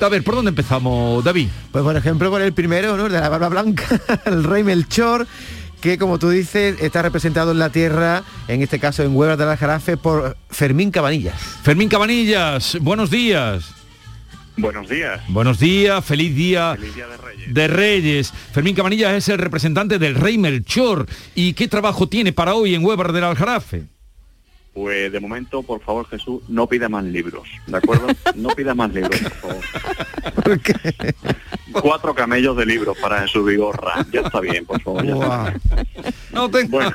A 0.00 0.08
ver, 0.08 0.24
¿por 0.24 0.34
dónde 0.34 0.50
empezamos, 0.50 1.22
David? 1.22 1.48
Pues 1.70 1.84
por 1.84 1.96
ejemplo 1.96 2.30
con 2.30 2.42
el 2.42 2.52
primero, 2.52 2.96
¿no? 2.96 3.06
El 3.06 3.12
de 3.12 3.20
la 3.20 3.28
barba 3.28 3.48
blanca, 3.48 3.84
el 4.26 4.44
rey 4.44 4.64
Melchor, 4.64 5.26
que 5.84 5.98
como 5.98 6.18
tú 6.18 6.30
dices, 6.30 6.80
está 6.80 7.02
representado 7.02 7.52
en 7.52 7.58
la 7.58 7.68
tierra, 7.68 8.22
en 8.48 8.62
este 8.62 8.78
caso 8.78 9.02
en 9.02 9.14
Huevas 9.14 9.36
del 9.36 9.50
Aljarafe, 9.50 9.98
por 9.98 10.34
Fermín 10.48 10.90
Cabanillas. 10.90 11.38
Fermín 11.62 11.90
Cabanillas, 11.90 12.78
buenos 12.80 13.10
días. 13.10 13.66
Buenos 14.56 14.88
días. 14.88 15.20
Buenos 15.28 15.58
días, 15.58 16.02
feliz 16.02 16.34
día, 16.34 16.74
Feliz 16.76 16.94
Día 16.94 17.06
de 17.06 17.16
Reyes. 17.18 17.54
de 17.54 17.68
Reyes. 17.68 18.32
Fermín 18.52 18.74
Cabanillas 18.74 19.12
es 19.12 19.28
el 19.28 19.36
representante 19.36 19.98
del 19.98 20.14
rey 20.14 20.38
Melchor. 20.38 21.06
¿Y 21.34 21.52
qué 21.52 21.68
trabajo 21.68 22.08
tiene 22.08 22.32
para 22.32 22.54
hoy 22.54 22.74
en 22.74 22.82
Huevar 22.82 23.12
del 23.12 23.24
Aljarafe? 23.24 23.84
Pues 24.74 25.12
de 25.12 25.20
momento, 25.20 25.62
por 25.62 25.80
favor, 25.80 26.06
Jesús, 26.08 26.42
no 26.48 26.66
pida 26.66 26.88
más 26.88 27.04
libros, 27.04 27.48
¿de 27.68 27.76
acuerdo? 27.76 28.08
No 28.34 28.48
pida 28.50 28.74
más 28.74 28.92
libros, 28.92 29.20
por 29.20 29.32
favor. 29.32 30.60
Cuatro 31.72 32.12
camellos 32.14 32.56
de 32.56 32.66
libros 32.66 32.96
para 33.00 33.20
Jesús 33.22 33.46
Vigorra. 33.46 34.04
Ya 34.12 34.22
está 34.22 34.40
bien, 34.40 34.66
por 34.66 34.80
favor. 34.82 35.06
ya. 35.06 35.54
No 36.32 36.50
tengo... 36.50 36.78
Bueno, 36.78 36.92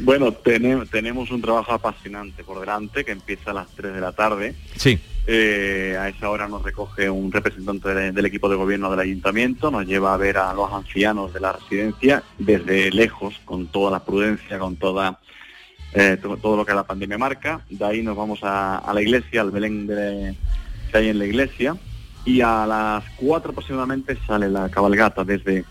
bueno 0.00 0.32
tene- 0.32 0.84
tenemos 0.86 1.30
un 1.30 1.40
trabajo 1.42 1.72
apasionante 1.72 2.42
por 2.44 2.58
delante 2.60 3.04
que 3.04 3.12
empieza 3.12 3.50
a 3.52 3.54
las 3.54 3.68
3 3.70 3.94
de 3.94 4.00
la 4.00 4.12
tarde. 4.12 4.54
Sí. 4.76 4.98
Eh, 5.28 5.96
a 5.98 6.08
esa 6.08 6.30
hora 6.30 6.48
nos 6.48 6.62
recoge 6.62 7.08
un 7.10 7.30
representante 7.32 7.94
de- 7.94 8.12
del 8.12 8.26
equipo 8.26 8.48
de 8.48 8.56
gobierno 8.56 8.90
del 8.90 9.00
ayuntamiento, 9.00 9.70
nos 9.70 9.86
lleva 9.86 10.12
a 10.14 10.16
ver 10.16 10.38
a 10.38 10.52
los 10.54 10.72
ancianos 10.72 11.32
de 11.32 11.40
la 11.40 11.52
residencia 11.52 12.22
desde 12.38 12.90
lejos, 12.90 13.34
con 13.44 13.66
toda 13.68 13.90
la 13.92 14.04
prudencia, 14.04 14.58
con 14.58 14.76
toda 14.76 15.18
eh, 15.96 16.18
to- 16.20 16.36
todo 16.36 16.56
lo 16.56 16.64
que 16.66 16.74
la 16.74 16.84
pandemia 16.84 17.18
marca. 17.18 17.60
De 17.70 17.84
ahí 17.84 18.02
nos 18.02 18.16
vamos 18.16 18.40
a, 18.42 18.78
a 18.78 18.92
la 18.94 19.02
iglesia, 19.02 19.40
al 19.40 19.50
Belén 19.50 19.86
de- 19.86 20.34
que 20.92 20.98
hay 20.98 21.08
en 21.08 21.18
la 21.18 21.26
iglesia, 21.26 21.76
y 22.24 22.40
a 22.40 22.66
las 22.66 23.04
4 23.16 23.50
aproximadamente 23.52 24.16
sale 24.26 24.48
la 24.48 24.68
cabalgata 24.68 25.24
desde 25.24 25.64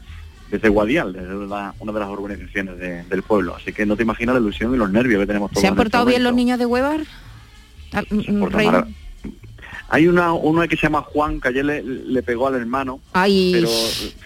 desde 0.51 0.69
Guadial, 0.69 1.11
desde 1.11 1.47
la- 1.47 1.73
una 1.79 1.91
de 1.91 1.99
las 1.99 2.07
organizaciones 2.09 2.77
de- 2.77 3.03
del 3.05 3.23
pueblo. 3.23 3.55
Así 3.55 3.73
que 3.73 3.85
no 3.85 3.95
te 3.95 4.03
imaginas 4.03 4.35
la 4.35 4.41
ilusión 4.41 4.73
y 4.73 4.77
los 4.77 4.91
nervios 4.91 5.19
que 5.21 5.27
tenemos 5.27 5.49
todos. 5.51 5.61
¿Se 5.61 5.67
han 5.67 5.73
este 5.73 5.83
portado 5.83 6.05
bien 6.05 6.23
los 6.23 6.33
niños 6.35 6.59
de 6.59 6.65
Huevar? 6.67 7.01
Mm, 8.09 8.45
Hay 9.89 10.07
una, 10.07 10.33
uno 10.33 10.67
que 10.67 10.75
se 10.75 10.83
llama 10.83 11.01
Juan, 11.01 11.39
que 11.39 11.49
ayer 11.49 11.63
le, 11.65 11.83
le 11.83 12.23
pegó 12.23 12.47
al 12.47 12.55
hermano. 12.55 12.99
Ay. 13.13 13.51
Pero, 13.53 13.67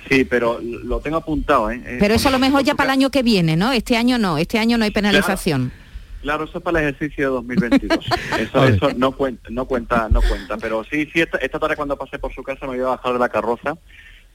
sí, 0.09 0.23
pero 0.25 0.59
lo 0.61 0.99
tengo 0.99 1.17
apuntado, 1.17 1.69
¿eh? 1.71 1.97
Pero 1.99 2.13
eso 2.13 2.29
a 2.29 2.31
lo 2.31 2.39
mejor 2.39 2.63
ya 2.63 2.75
para 2.75 2.93
el 2.93 2.99
año 2.99 3.09
que 3.09 3.23
viene, 3.23 3.55
¿no? 3.57 3.71
Este 3.73 3.97
año 3.97 4.17
no, 4.17 4.37
este 4.37 4.57
año 4.57 4.77
no 4.77 4.85
hay 4.85 4.91
penalización. 4.91 5.69
Claro, 5.69 5.78
eso 6.23 6.57
es 6.57 6.63
para 6.63 6.79
el 6.79 6.89
ejercicio 6.89 7.25
de 7.25 7.33
2022. 7.35 8.05
Eso, 8.39 8.89
no 8.95 9.11
cuenta, 9.11 9.49
no 9.49 9.65
cuenta, 9.65 10.09
no 10.09 10.21
cuenta. 10.21 10.57
Pero 10.57 10.83
sí, 10.83 11.09
sí, 11.11 11.21
esta, 11.21 11.37
esta 11.37 11.59
tarde 11.59 11.75
cuando 11.75 11.97
pasé 11.97 12.19
por 12.19 12.33
su 12.33 12.43
casa 12.43 12.67
me 12.67 12.77
voy 12.77 12.85
a 12.85 12.95
bajar 12.95 13.13
de 13.13 13.19
la 13.19 13.29
carroza 13.29 13.77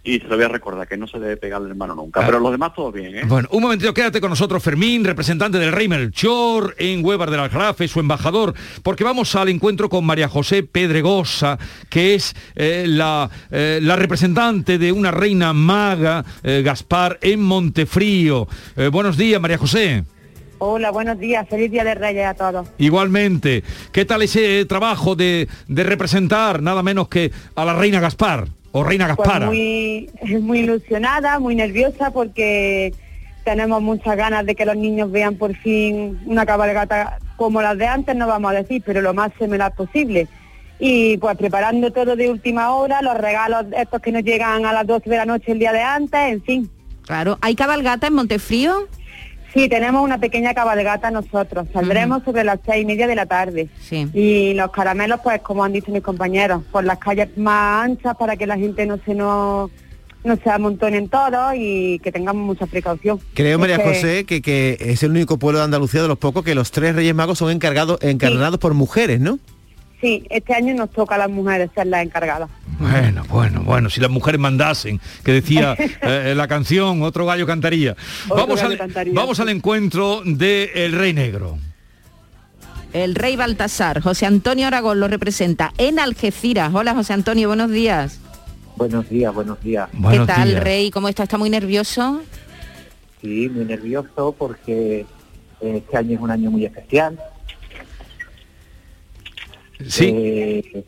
y 0.06 0.18
se 0.18 0.28
lo 0.28 0.36
voy 0.36 0.44
a 0.44 0.48
recordar, 0.48 0.86
que 0.86 0.98
no 0.98 1.06
se 1.06 1.18
debe 1.18 1.38
pegar 1.38 1.62
al 1.62 1.70
hermano 1.70 1.94
nunca. 1.94 2.20
Ah. 2.20 2.26
Pero 2.26 2.38
los 2.38 2.52
demás 2.52 2.74
todo 2.74 2.92
bien, 2.92 3.16
¿eh? 3.16 3.22
Bueno, 3.26 3.48
un 3.50 3.62
momentito, 3.62 3.94
quédate 3.94 4.20
con 4.20 4.28
nosotros, 4.28 4.62
Fermín, 4.62 5.02
representante 5.02 5.58
del 5.58 5.72
Rey 5.72 5.88
Melchor 5.88 6.74
en 6.78 7.02
Huevar 7.04 7.30
del 7.30 7.40
Aljarafe, 7.40 7.88
su 7.88 8.00
embajador, 8.00 8.52
porque 8.82 9.02
vamos 9.02 9.34
al 9.34 9.48
encuentro 9.48 9.88
con 9.88 10.04
María 10.04 10.28
José 10.28 10.62
Pedregosa, 10.62 11.58
que 11.88 12.14
es 12.14 12.36
eh, 12.54 12.84
la, 12.86 13.30
eh, 13.50 13.80
la 13.82 13.96
representante 13.96 14.76
de 14.76 14.92
una 14.92 15.10
reina 15.10 15.54
maga, 15.54 16.22
eh, 16.42 16.60
Gaspar, 16.62 17.18
en 17.22 17.40
Montefrío. 17.40 18.46
Buenos 18.92 19.16
días, 19.16 19.40
María 19.40 19.56
José. 19.56 20.04
Hola, 20.66 20.90
buenos 20.92 21.18
días. 21.18 21.46
Feliz 21.46 21.70
Día 21.70 21.84
de 21.84 21.94
Reyes 21.94 22.24
a 22.24 22.32
todos. 22.32 22.66
Igualmente, 22.78 23.62
¿qué 23.92 24.06
tal 24.06 24.22
ese 24.22 24.64
trabajo 24.64 25.14
de, 25.14 25.46
de 25.68 25.84
representar 25.84 26.62
nada 26.62 26.82
menos 26.82 27.08
que 27.08 27.32
a 27.54 27.66
la 27.66 27.74
reina 27.74 28.00
Gaspar 28.00 28.46
o 28.72 28.82
reina 28.82 29.04
Pues 29.14 29.18
Gaspara? 29.18 29.46
muy, 29.46 30.08
muy 30.40 30.60
ilusionada, 30.60 31.38
muy 31.38 31.54
nerviosa 31.54 32.12
porque 32.12 32.94
tenemos 33.44 33.82
muchas 33.82 34.16
ganas 34.16 34.46
de 34.46 34.54
que 34.54 34.64
los 34.64 34.74
niños 34.74 35.12
vean 35.12 35.36
por 35.36 35.54
fin 35.54 36.18
una 36.24 36.46
cabalgata 36.46 37.18
como 37.36 37.60
las 37.60 37.76
de 37.76 37.86
antes, 37.86 38.16
no 38.16 38.26
vamos 38.26 38.52
a 38.52 38.54
decir, 38.54 38.82
pero 38.86 39.02
lo 39.02 39.12
más 39.12 39.32
similar 39.38 39.74
posible. 39.74 40.28
Y 40.78 41.18
pues 41.18 41.36
preparando 41.36 41.92
todo 41.92 42.16
de 42.16 42.30
última 42.30 42.74
hora, 42.74 43.02
los 43.02 43.18
regalos 43.18 43.66
estos 43.76 44.00
que 44.00 44.12
nos 44.12 44.22
llegan 44.22 44.64
a 44.64 44.72
las 44.72 44.86
12 44.86 45.10
de 45.10 45.16
la 45.18 45.26
noche 45.26 45.52
el 45.52 45.58
día 45.58 45.74
de 45.74 45.82
antes, 45.82 46.20
en 46.20 46.42
fin. 46.42 46.70
Claro, 47.02 47.36
¿hay 47.42 47.54
cabalgata 47.54 48.06
en 48.06 48.14
Montefrío? 48.14 48.88
Sí, 49.54 49.68
tenemos 49.68 50.02
una 50.02 50.18
pequeña 50.18 50.52
cabalgata 50.52 51.10
nosotros. 51.12 51.68
Saldremos 51.72 52.24
sobre 52.24 52.42
las 52.42 52.58
seis 52.66 52.82
y 52.82 52.86
media 52.86 53.06
de 53.06 53.14
la 53.14 53.24
tarde. 53.26 53.68
Sí. 53.80 54.08
Y 54.12 54.52
los 54.54 54.70
caramelos, 54.72 55.20
pues 55.22 55.40
como 55.42 55.62
han 55.62 55.72
dicho 55.72 55.92
mis 55.92 56.02
compañeros, 56.02 56.62
por 56.72 56.82
las 56.84 56.98
calles 56.98 57.28
más 57.38 57.84
anchas 57.84 58.16
para 58.18 58.36
que 58.36 58.46
la 58.48 58.56
gente 58.58 58.84
no 58.84 58.98
se 59.06 59.14
nos 59.14 59.70
no 60.24 60.36
se 60.42 60.48
amontonen 60.50 61.08
todos 61.10 61.52
y 61.54 61.98
que 61.98 62.10
tengamos 62.10 62.44
mucha 62.46 62.66
precaución. 62.66 63.20
Creo, 63.34 63.58
María 63.58 63.76
Es 63.76 63.82
que- 63.82 63.88
José, 63.88 64.24
que, 64.24 64.40
que 64.40 64.78
es 64.80 65.02
el 65.02 65.10
único 65.10 65.38
pueblo 65.38 65.58
de 65.58 65.66
Andalucía 65.66 66.00
de 66.00 66.08
los 66.08 66.16
pocos 66.18 66.42
que 66.42 66.54
los 66.54 66.70
tres 66.70 66.96
Reyes 66.96 67.14
Magos 67.14 67.38
son 67.38 67.50
encargados, 67.50 67.98
encarnados 68.00 68.58
por 68.58 68.72
mujeres, 68.72 69.20
¿no? 69.20 69.38
Sí, 70.04 70.22
este 70.28 70.52
año 70.52 70.74
nos 70.74 70.90
toca 70.90 71.14
a 71.14 71.18
las 71.18 71.30
mujeres 71.30 71.70
ser 71.74 71.86
las 71.86 72.02
encargadas. 72.02 72.50
Bueno, 72.78 73.24
bueno, 73.30 73.62
bueno, 73.64 73.88
si 73.88 74.02
las 74.02 74.10
mujeres 74.10 74.38
mandasen, 74.38 75.00
que 75.24 75.32
decía 75.32 75.74
eh, 76.02 76.34
la 76.36 76.46
canción, 76.46 77.00
otro 77.00 77.24
gallo 77.24 77.46
cantaría. 77.46 77.96
Otro 78.28 78.36
Vamos, 78.36 78.60
gallo 78.60 78.72
al, 78.72 78.78
cantaría, 78.78 79.14
vamos 79.14 79.38
sí. 79.38 79.42
al 79.42 79.48
encuentro 79.48 80.20
del 80.22 80.92
Rey 80.92 81.14
Negro. 81.14 81.56
El 82.92 83.14
rey 83.14 83.34
Baltasar, 83.36 84.02
José 84.02 84.26
Antonio 84.26 84.66
Aragón 84.66 85.00
lo 85.00 85.08
representa 85.08 85.72
en 85.78 85.98
Algeciras. 85.98 86.74
Hola 86.74 86.92
José 86.92 87.14
Antonio, 87.14 87.48
buenos 87.48 87.70
días. 87.70 88.20
Buenos 88.76 89.08
días, 89.08 89.32
buenos 89.32 89.58
días. 89.62 89.88
¿Qué 90.10 90.18
tal, 90.26 90.56
rey? 90.56 90.90
¿Cómo 90.90 91.08
está? 91.08 91.22
¿Está 91.22 91.38
muy 91.38 91.48
nervioso? 91.48 92.20
Sí, 93.22 93.48
muy 93.48 93.64
nervioso 93.64 94.34
porque 94.36 95.06
eh, 95.62 95.76
este 95.78 95.96
año 95.96 96.16
es 96.16 96.20
un 96.20 96.30
año 96.30 96.50
muy 96.50 96.66
especial. 96.66 97.18
Sí. 99.88 100.10
Eh, 100.14 100.84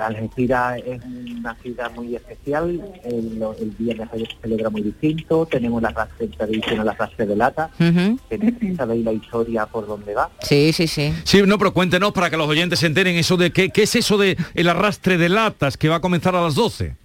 Algeciras 0.00 0.80
es 0.84 1.00
una 1.04 1.54
ciudad 1.56 1.92
muy 1.94 2.16
especial. 2.16 2.82
El, 3.04 3.40
el 3.60 3.70
Viernes 3.78 4.08
se 4.12 4.26
celebra 4.42 4.70
muy 4.70 4.82
distinto. 4.82 5.46
Tenemos 5.46 5.80
la 5.80 5.90
rastre 5.90 6.26
tradicional, 6.28 6.84
la 6.86 6.94
rastre 6.94 7.26
de 7.26 7.36
lata. 7.36 7.70
Ujú. 7.78 8.18
que 8.28 8.74
sabéis 8.76 9.04
la 9.04 9.12
historia 9.12 9.66
por 9.66 9.86
dónde 9.86 10.14
va. 10.14 10.30
Sí, 10.40 10.72
sí, 10.72 10.88
sí. 10.88 11.12
Sí, 11.24 11.42
no, 11.46 11.58
pero 11.58 11.72
cuéntenos 11.72 12.12
para 12.12 12.28
que 12.28 12.36
los 12.36 12.48
oyentes 12.48 12.80
se 12.80 12.86
enteren 12.86 13.16
eso 13.16 13.36
de 13.36 13.52
qué, 13.52 13.70
qué 13.70 13.84
es 13.84 13.94
eso 13.94 14.18
de 14.18 14.36
el 14.54 14.68
arrastre 14.68 15.16
de 15.16 15.28
latas 15.28 15.76
que 15.76 15.88
va 15.88 15.96
a 15.96 16.00
comenzar 16.00 16.34
a 16.34 16.42
las 16.42 16.56
12. 16.56 16.96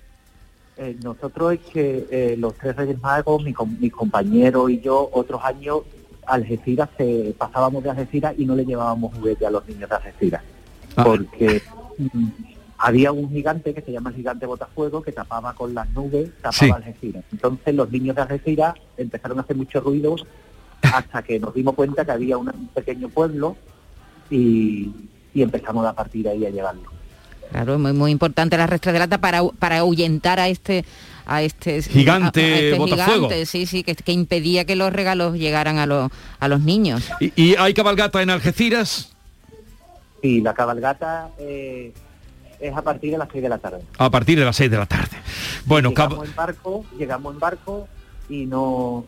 Eh, 0.78 0.96
nosotros 1.04 1.54
es 1.54 1.60
que 1.72 2.08
eh, 2.10 2.36
los 2.40 2.56
tres 2.56 2.76
Reyes 2.76 3.00
Magos, 3.00 3.44
mi, 3.44 3.54
com- 3.54 3.78
mi 3.80 3.92
compañero 3.92 4.68
y 4.70 4.82
yo, 4.82 5.10
otros 5.14 5.42
años, 5.44 5.82
Algeciras, 6.26 6.90
se, 6.98 7.36
pasábamos 7.38 7.84
de 7.84 7.92
Algeciras 7.92 8.34
y 8.38 8.46
no 8.46 8.56
le 8.56 8.66
llevábamos 8.66 9.14
juguete 9.16 9.46
a 9.46 9.52
los 9.52 9.68
niños 9.68 9.88
de 9.90 9.96
Algeciras. 9.96 10.42
Ah. 10.96 11.04
Porque 11.04 11.62
mm, 11.98 12.28
había 12.78 13.12
un 13.12 13.30
gigante 13.32 13.74
que 13.74 13.82
se 13.82 13.92
llama 13.92 14.10
el 14.10 14.16
gigante 14.18 14.46
Botafuego 14.46 15.02
que 15.02 15.12
tapaba 15.12 15.54
con 15.54 15.74
las 15.74 15.90
nubes, 15.92 16.30
tapaba 16.42 16.52
Sí. 16.54 16.70
Algeciras. 16.72 17.24
Entonces 17.32 17.76
los 17.76 17.90
niños 17.92 18.16
de 18.16 18.22
Algeciras 18.24 18.76
empezaron 18.98 19.38
a 19.40 19.42
hacer 19.42 19.56
mucho 19.56 19.80
ruido 19.82 20.16
hasta 20.82 21.24
que 21.24 21.40
nos 21.40 21.54
dimos 21.54 21.76
cuenta 21.76 22.04
que 22.06 22.12
había 22.12 22.38
un 22.38 22.52
pequeño 22.74 23.08
pueblo 23.10 23.56
y, 24.30 24.92
y 25.34 25.42
empezamos 25.42 25.86
a 25.86 25.94
partir 25.94 26.24
de 26.24 26.32
ahí 26.32 26.46
a 26.46 26.50
llevarlo. 26.50 26.92
Claro, 27.52 27.74
es 27.76 27.80
muy, 27.80 27.94
muy 27.94 28.12
importante 28.12 28.58
la 28.58 28.66
rastre 28.68 28.92
de 28.94 29.00
lata 29.00 29.20
para, 29.20 29.44
para 29.60 29.78
ahuyentar 29.80 30.40
a 30.40 30.48
este 30.50 30.84
a 31.26 31.42
este 31.42 31.82
Gigante 31.84 32.42
a- 32.42 32.56
a 32.56 32.60
este 32.60 32.78
botafuego. 32.80 33.14
gigante, 33.30 33.46
sí, 33.46 33.66
sí, 33.66 33.84
que, 33.84 33.96
que 33.96 34.12
impedía 34.12 34.66
que 34.66 34.76
los 34.76 34.92
regalos 34.92 35.36
llegaran 35.38 35.78
a, 35.78 35.86
los 35.86 36.12
a 36.40 36.48
los 36.50 36.60
niños. 36.62 37.04
¿Y, 37.22 37.32
y 37.42 37.56
hay 37.56 37.74
cabalgata 37.74 38.22
en 38.22 38.30
Algeciras? 38.30 39.13
Sí, 40.24 40.40
la 40.42 40.54
cabalgata 40.54 41.32
eh, 41.38 41.92
es 42.62 42.76
a 42.78 42.82
partir 42.82 43.12
de 43.12 43.18
las 43.18 43.28
6 43.30 43.44
de 43.44 43.50
la 43.50 43.58
tarde. 43.58 43.82
A 43.98 44.10
partir 44.10 44.40
de 44.40 44.46
las 44.46 44.56
6 44.56 44.72
de 44.72 44.78
la 44.78 44.86
tarde. 44.86 45.18
Bueno, 45.66 45.92
cab- 45.92 46.10
llegamos 46.12 46.30
en 46.30 46.36
barco, 46.36 46.86
llegamos 46.98 47.34
en 47.34 47.40
barco 47.42 47.88
y 48.30 48.46
no 48.46 49.06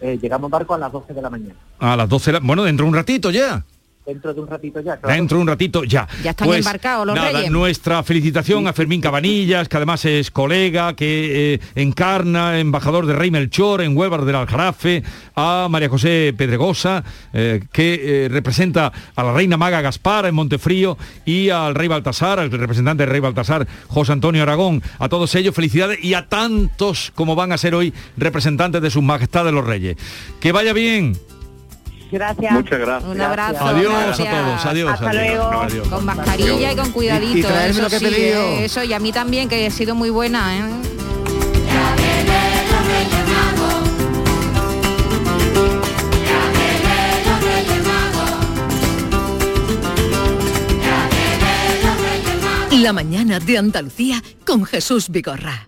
eh, 0.00 0.18
llegamos 0.20 0.48
en 0.48 0.50
barco 0.50 0.74
a 0.74 0.78
las 0.78 0.90
12 0.90 1.14
de 1.14 1.22
la 1.22 1.30
mañana. 1.30 1.54
a 1.78 1.96
las 1.96 2.08
12, 2.08 2.32
de 2.32 2.40
la- 2.40 2.44
bueno, 2.44 2.64
dentro 2.64 2.84
de 2.84 2.88
un 2.90 2.96
ratito 2.96 3.30
ya. 3.30 3.64
Dentro 4.08 4.32
de 4.32 4.40
un 4.40 4.48
ratito 4.48 4.80
ya. 4.80 4.96
claro. 4.96 5.14
Dentro 5.14 5.36
de 5.36 5.42
un 5.42 5.48
ratito 5.48 5.84
ya. 5.84 6.06
Pues 6.06 6.22
Ya 6.22 6.30
están 6.30 6.50
embarcados 6.50 7.06
los 7.06 7.14
nada, 7.14 7.30
reyes. 7.30 7.50
Nuestra 7.50 8.02
felicitación 8.02 8.66
a 8.66 8.72
Fermín 8.72 9.02
Cabanillas, 9.02 9.68
que 9.68 9.76
además 9.76 10.02
es 10.06 10.30
colega, 10.30 10.96
que 10.96 11.54
eh, 11.54 11.60
encarna, 11.74 12.58
embajador 12.58 13.04
de 13.04 13.12
Rey 13.12 13.30
Melchor 13.30 13.82
en 13.82 13.94
Huelvar 13.94 14.24
del 14.24 14.36
Aljarafe, 14.36 15.02
a 15.36 15.66
María 15.68 15.90
José 15.90 16.32
Pedregosa, 16.34 17.04
eh, 17.34 17.60
que 17.70 18.24
eh, 18.24 18.28
representa 18.30 18.90
a 19.14 19.22
la 19.22 19.34
reina 19.34 19.58
maga 19.58 19.82
Gaspar 19.82 20.24
en 20.24 20.34
Montefrío, 20.34 20.96
y 21.26 21.50
al 21.50 21.74
rey 21.74 21.88
Baltasar, 21.88 22.38
al 22.38 22.50
representante 22.50 23.02
del 23.02 23.10
rey 23.10 23.20
Baltasar, 23.20 23.68
José 23.88 24.12
Antonio 24.12 24.42
Aragón. 24.42 24.82
A 24.98 25.10
todos 25.10 25.34
ellos 25.34 25.54
felicidades 25.54 26.02
y 26.02 26.14
a 26.14 26.30
tantos 26.30 27.12
como 27.14 27.34
van 27.34 27.52
a 27.52 27.58
ser 27.58 27.74
hoy 27.74 27.92
representantes 28.16 28.80
de 28.80 28.90
sus 28.90 29.02
majestades 29.02 29.52
los 29.52 29.66
reyes. 29.66 29.98
Que 30.40 30.50
vaya 30.50 30.72
bien. 30.72 31.12
Gracias. 32.10 32.52
Muchas 32.52 32.78
gracias. 32.78 33.12
Un 33.12 33.20
abrazo. 33.20 33.64
Adiós 33.66 33.92
gracias. 33.92 34.28
a 34.28 34.30
todos. 34.30 34.66
Adiós. 34.66 34.92
Hasta 34.92 35.10
adiós, 35.10 35.24
luego. 35.36 35.62
adiós. 35.62 35.88
Con 35.88 36.04
mascarilla 36.04 36.72
y 36.72 36.76
con 36.76 36.90
cuidadito. 36.92 37.48
Y- 37.48 37.52
y 37.66 37.70
eso 37.70 37.82
lo 37.82 37.90
que 37.90 37.96
he 37.96 37.98
sí, 37.98 38.06
eh, 38.06 38.64
eso, 38.64 38.82
y 38.84 38.92
a 38.92 38.98
mí 38.98 39.12
también, 39.12 39.48
que 39.48 39.66
ha 39.66 39.70
sido 39.70 39.94
muy 39.94 40.10
buena, 40.10 40.56
¿eh? 40.58 40.62
La 52.82 52.92
mañana 52.92 53.40
de 53.40 53.58
Andalucía 53.58 54.22
con 54.46 54.64
Jesús 54.64 55.08
Vigorra. 55.08 55.67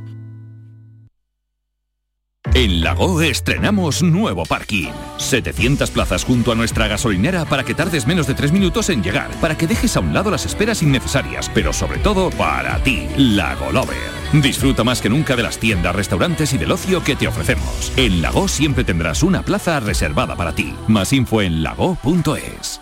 En 2.53 2.81
Lago 2.81 3.21
estrenamos 3.21 4.03
nuevo 4.03 4.43
parking. 4.45 4.91
700 5.17 5.89
plazas 5.89 6.25
junto 6.25 6.51
a 6.51 6.55
nuestra 6.55 6.89
gasolinera 6.89 7.45
para 7.45 7.63
que 7.63 7.73
tardes 7.73 8.05
menos 8.05 8.27
de 8.27 8.33
3 8.33 8.51
minutos 8.51 8.89
en 8.89 9.01
llegar, 9.01 9.31
para 9.39 9.55
que 9.57 9.67
dejes 9.67 9.95
a 9.95 10.01
un 10.01 10.13
lado 10.13 10.29
las 10.29 10.45
esperas 10.45 10.83
innecesarias, 10.83 11.49
pero 11.53 11.71
sobre 11.71 11.99
todo 11.99 12.29
para 12.31 12.77
ti, 12.83 13.07
Lago 13.15 13.71
Lover. 13.71 13.95
Disfruta 14.33 14.83
más 14.83 15.01
que 15.01 15.09
nunca 15.09 15.37
de 15.37 15.43
las 15.43 15.59
tiendas, 15.59 15.95
restaurantes 15.95 16.51
y 16.51 16.57
del 16.57 16.73
ocio 16.73 17.01
que 17.01 17.15
te 17.15 17.29
ofrecemos. 17.29 17.93
En 17.95 18.21
Lago 18.21 18.49
siempre 18.49 18.83
tendrás 18.83 19.23
una 19.23 19.43
plaza 19.43 19.79
reservada 19.79 20.35
para 20.35 20.53
ti. 20.53 20.73
Más 20.89 21.13
info 21.13 21.41
en 21.41 21.63
lago.es. 21.63 22.81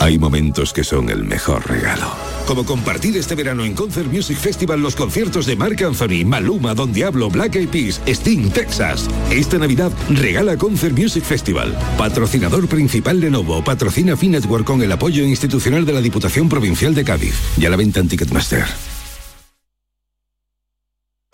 Hay 0.00 0.18
momentos 0.18 0.72
que 0.72 0.82
son 0.82 1.08
el 1.08 1.22
mejor 1.22 1.68
regalo. 1.68 2.31
Como 2.46 2.64
compartir 2.64 3.16
este 3.16 3.34
verano 3.34 3.64
en 3.64 3.74
Concert 3.74 4.10
Music 4.12 4.36
Festival 4.36 4.80
los 4.80 4.96
conciertos 4.96 5.46
de 5.46 5.56
Marc 5.56 5.82
Anthony, 5.82 6.24
Maluma, 6.24 6.74
Don 6.74 6.92
Diablo, 6.92 7.30
Black 7.30 7.56
Eyed 7.56 7.68
Peas, 7.68 8.00
Sting, 8.06 8.50
Texas. 8.50 9.08
Esta 9.30 9.58
Navidad 9.58 9.92
regala 10.08 10.56
Concert 10.56 10.96
Music 10.96 11.24
Festival. 11.24 11.76
Patrocinador 11.96 12.68
principal 12.68 13.20
Lenovo, 13.20 13.62
patrocina 13.62 14.16
Finetwork 14.16 14.64
con 14.64 14.82
el 14.82 14.92
apoyo 14.92 15.24
institucional 15.24 15.84
de 15.84 15.92
la 15.92 16.00
Diputación 16.00 16.48
Provincial 16.48 16.94
de 16.94 17.04
Cádiz. 17.04 17.34
Y 17.58 17.66
a 17.66 17.70
la 17.70 17.76
venta 17.76 18.00
en 18.00 18.08
Ticketmaster. 18.08 18.91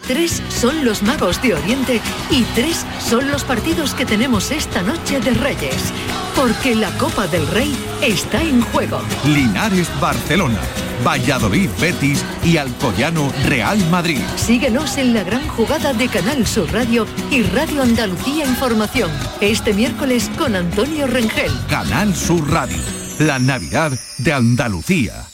Tres 0.08 0.42
son 0.48 0.86
los 0.86 1.02
magos 1.02 1.40
de 1.42 1.52
Oriente 1.52 2.00
y 2.30 2.42
tres 2.54 2.86
son 2.98 3.30
los 3.30 3.44
partidos 3.44 3.92
que 3.92 4.06
tenemos 4.06 4.50
esta 4.50 4.80
noche 4.80 5.20
de 5.20 5.32
Reyes. 5.32 5.92
Porque 6.34 6.74
la 6.74 6.90
Copa 6.96 7.26
del 7.26 7.46
Rey 7.48 7.76
está 8.00 8.42
en 8.42 8.62
juego. 8.62 9.02
Linares 9.26 9.90
Barcelona, 10.00 10.60
Valladolid 11.04 11.68
Betis 11.78 12.24
y 12.42 12.56
Alcoyano 12.56 13.30
Real 13.44 13.78
Madrid. 13.90 14.22
Síguenos 14.36 14.96
en 14.96 15.12
la 15.12 15.24
gran 15.24 15.46
jugada 15.46 15.92
de 15.92 16.08
Canal 16.08 16.46
Sur 16.46 16.72
Radio 16.72 17.06
y 17.30 17.42
Radio 17.42 17.82
Andalucía 17.82 18.46
Información. 18.46 19.10
Este 19.42 19.74
miércoles 19.74 20.30
con 20.38 20.56
Antonio 20.56 21.06
Rengel. 21.06 21.52
Canal 21.68 22.16
Sur 22.16 22.50
Radio, 22.50 22.78
la 23.18 23.38
Navidad 23.38 23.92
de 24.16 24.32
Andalucía. 24.32 25.26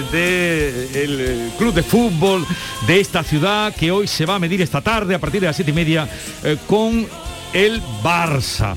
Del 0.00 0.88
el 0.94 1.50
club 1.56 1.74
de 1.74 1.82
fútbol 1.82 2.46
de 2.86 3.00
esta 3.00 3.22
ciudad 3.22 3.74
que 3.74 3.90
hoy 3.90 4.06
se 4.06 4.26
va 4.26 4.36
a 4.36 4.38
medir 4.38 4.60
esta 4.60 4.80
tarde 4.80 5.14
a 5.14 5.18
partir 5.18 5.40
de 5.40 5.46
las 5.46 5.56
siete 5.56 5.70
y 5.70 5.74
media 5.74 6.08
eh, 6.42 6.56
con 6.66 7.06
el 7.52 7.80
Barça. 8.02 8.74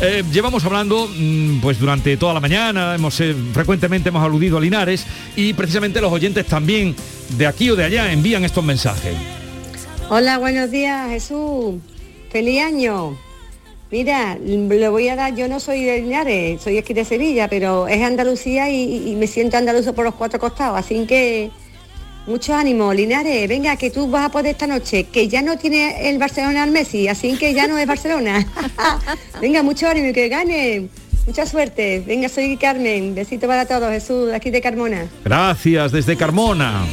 Eh, 0.00 0.22
llevamos 0.30 0.64
hablando 0.64 1.08
mm, 1.08 1.60
pues 1.60 1.78
durante 1.78 2.16
toda 2.16 2.34
la 2.34 2.40
mañana, 2.40 2.94
hemos 2.94 3.18
eh, 3.20 3.34
frecuentemente 3.52 4.08
hemos 4.08 4.22
aludido 4.22 4.58
a 4.58 4.60
Linares 4.60 5.06
y 5.36 5.54
precisamente 5.54 6.00
los 6.00 6.12
oyentes 6.12 6.46
también 6.46 6.94
de 7.30 7.46
aquí 7.46 7.70
o 7.70 7.76
de 7.76 7.84
allá 7.84 8.12
envían 8.12 8.44
estos 8.44 8.64
mensajes. 8.64 9.14
Hola, 10.08 10.38
buenos 10.38 10.70
días, 10.70 11.08
Jesús. 11.08 11.76
Feliz 12.30 12.62
año. 12.62 13.16
Mira, 13.90 14.36
le 14.36 14.88
voy 14.88 15.08
a 15.08 15.16
dar, 15.16 15.34
yo 15.34 15.48
no 15.48 15.60
soy 15.60 15.84
de 15.84 16.00
Linares, 16.00 16.60
soy 16.60 16.78
aquí 16.78 16.92
de 16.92 17.04
Sevilla, 17.04 17.48
pero 17.48 17.86
es 17.86 18.02
Andalucía 18.02 18.68
y, 18.68 19.10
y 19.10 19.14
me 19.14 19.26
siento 19.26 19.56
andaluzo 19.56 19.94
por 19.94 20.04
los 20.04 20.14
cuatro 20.14 20.40
costados, 20.40 20.78
así 20.78 21.06
que 21.06 21.50
mucho 22.26 22.54
ánimo, 22.54 22.92
Linares, 22.92 23.48
venga, 23.48 23.76
que 23.76 23.90
tú 23.90 24.10
vas 24.10 24.26
a 24.26 24.28
poder 24.30 24.48
esta 24.48 24.66
noche, 24.66 25.04
que 25.04 25.28
ya 25.28 25.42
no 25.42 25.56
tiene 25.56 26.08
el 26.08 26.18
Barcelona 26.18 26.64
al 26.64 26.72
Messi, 26.72 27.06
así 27.06 27.36
que 27.36 27.54
ya 27.54 27.68
no 27.68 27.78
es 27.78 27.86
Barcelona. 27.86 28.44
venga, 29.40 29.62
mucho 29.62 29.88
ánimo 29.88 30.08
y 30.08 30.12
que 30.12 30.28
gane. 30.28 30.88
Mucha 31.24 31.46
suerte. 31.46 32.02
Venga, 32.06 32.28
soy 32.28 32.56
Carmen. 32.56 33.14
Besito 33.14 33.46
para 33.46 33.66
todos, 33.66 33.90
Jesús, 33.90 34.32
aquí 34.32 34.50
de 34.50 34.60
Carmona. 34.60 35.06
Gracias 35.24 35.92
desde 35.92 36.16
Carmona. 36.16 36.84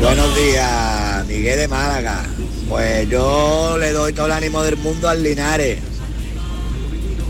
Buenos 0.00 0.36
días, 0.36 1.26
Miguel 1.26 1.58
de 1.58 1.68
Málaga. 1.68 2.24
Pues 2.68 3.08
yo 3.08 3.76
le 3.78 3.92
doy 3.92 4.12
todo 4.12 4.26
el 4.26 4.32
ánimo 4.32 4.62
del 4.62 4.76
mundo 4.76 5.08
al 5.08 5.22
Linares. 5.22 5.78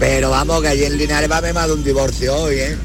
Pero 0.00 0.30
vamos, 0.30 0.62
que 0.62 0.68
allí 0.68 0.84
en 0.84 0.96
Linares 0.96 1.30
va 1.30 1.36
a 1.36 1.38
haber 1.38 1.52
más 1.52 1.66
de 1.66 1.74
un 1.74 1.84
divorcio 1.84 2.34
hoy, 2.34 2.54
¿eh? 2.56 2.78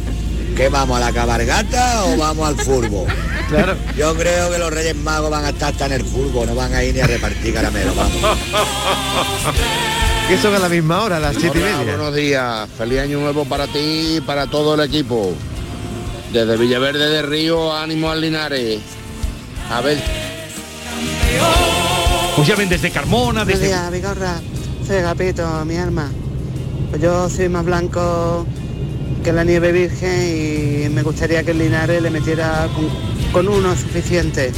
¿Qué 0.56 0.68
vamos, 0.68 0.98
a 0.98 1.00
la 1.00 1.12
cabargata 1.12 2.04
o 2.04 2.16
vamos 2.18 2.46
al 2.46 2.56
furbo? 2.56 3.06
Claro. 3.48 3.74
Yo 3.96 4.14
creo 4.14 4.50
que 4.50 4.58
los 4.58 4.70
Reyes 4.70 4.94
Magos 4.94 5.30
van 5.30 5.46
a 5.46 5.48
estar 5.48 5.72
hasta 5.72 5.86
en 5.86 5.92
el 5.92 6.04
furbo, 6.04 6.44
no 6.44 6.54
van 6.54 6.74
a 6.74 6.84
ir 6.84 6.94
ni 6.94 7.00
a 7.00 7.06
repartir 7.06 7.54
caramelos, 7.54 7.96
vamos. 7.96 8.14
Que 10.28 10.36
son 10.36 10.54
a 10.54 10.58
la 10.58 10.68
misma 10.68 11.02
hora, 11.04 11.16
a 11.16 11.20
las 11.20 11.36
siete 11.36 11.58
y 11.58 11.62
Hola, 11.62 11.78
media. 11.78 11.96
Buenos 11.96 12.14
días, 12.14 12.68
feliz 12.76 12.98
año 13.00 13.18
nuevo 13.18 13.46
para 13.46 13.66
ti 13.66 14.16
y 14.16 14.20
para 14.20 14.46
todo 14.46 14.74
el 14.74 14.80
equipo. 14.80 15.32
Desde 16.34 16.58
Villaverde 16.58 17.08
de 17.08 17.22
Río, 17.22 17.74
ánimo 17.74 18.10
al 18.10 18.20
Linares. 18.20 18.80
A 19.70 19.80
ver. 19.80 19.96
Pues 22.36 22.46
ya 22.46 22.56
ven 22.56 22.68
desde 22.68 22.90
Carmona, 22.90 23.44
Buenos 23.44 23.46
desde... 23.46 23.68
días, 23.68 23.90
Vigorra. 23.90 24.38
Soy 24.86 24.96
Agapito, 24.96 25.64
mi 25.64 25.78
alma. 25.78 26.12
Pues 26.90 27.02
yo 27.02 27.28
soy 27.28 27.48
más 27.48 27.64
blanco 27.64 28.46
que 29.24 29.32
la 29.32 29.44
nieve 29.44 29.72
virgen 29.72 30.86
y 30.86 30.88
me 30.88 31.02
gustaría 31.02 31.42
que 31.44 31.50
el 31.50 31.58
Linares 31.58 32.02
le 32.02 32.10
metiera 32.10 32.68
con, 32.74 32.88
con 33.32 33.48
uno 33.48 33.74
suficiente. 33.76 34.52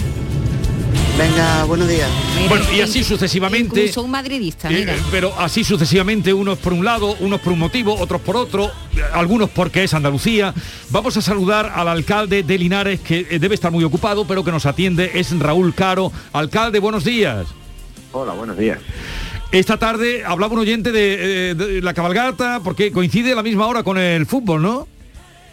Venga, 1.19 1.65
buenos 1.65 1.87
días. 1.89 2.09
Bueno, 2.49 2.65
y 2.75 2.81
así 2.81 3.05
sucesivamente. 3.05 3.81
Incluso 3.81 4.03
un 4.03 4.11
madridista, 4.11 4.71
Eh, 4.71 4.75
mira. 4.75 4.95
pero 5.11 5.39
así 5.39 5.65
sucesivamente, 5.65 6.33
unos 6.33 6.59
por 6.59 6.73
un 6.73 6.83
lado, 6.85 7.15
unos 7.21 7.41
por 7.41 7.53
un 7.53 7.59
motivo, 7.59 7.95
otros 7.99 8.23
por 8.23 8.37
otro, 8.37 8.71
algunos 9.13 9.51
porque 9.51 9.85
es 9.85 9.93
Andalucía. 9.93 10.55
Vamos 10.89 11.17
a 11.19 11.23
saludar 11.23 11.73
al 11.75 11.89
alcalde 11.89 12.43
de 12.43 12.57
Linares, 12.59 13.01
que 13.01 13.27
eh, 13.31 13.39
debe 13.39 13.55
estar 13.55 13.71
muy 13.71 13.85
ocupado, 13.85 14.27
pero 14.27 14.43
que 14.45 14.51
nos 14.53 14.65
atiende, 14.65 15.11
es 15.15 15.37
Raúl 15.39 15.75
Caro. 15.75 16.11
Alcalde, 16.33 16.79
buenos 16.79 17.05
días. 17.05 17.47
Hola, 18.13 18.33
buenos 18.33 18.57
días. 18.57 18.79
Esta 19.53 19.79
tarde 19.79 20.25
hablaba 20.25 20.53
un 20.53 20.61
oyente 20.61 20.93
de, 20.93 21.51
eh, 21.51 21.81
la 21.83 21.93
cabalgata, 21.93 22.61
porque 22.63 22.93
coincide 22.93 23.33
a 23.33 23.35
la 23.35 23.43
misma 23.43 23.67
hora 23.67 23.83
con 23.83 23.99
el 23.99 24.25
fútbol, 24.25 24.63
¿no? 24.63 24.87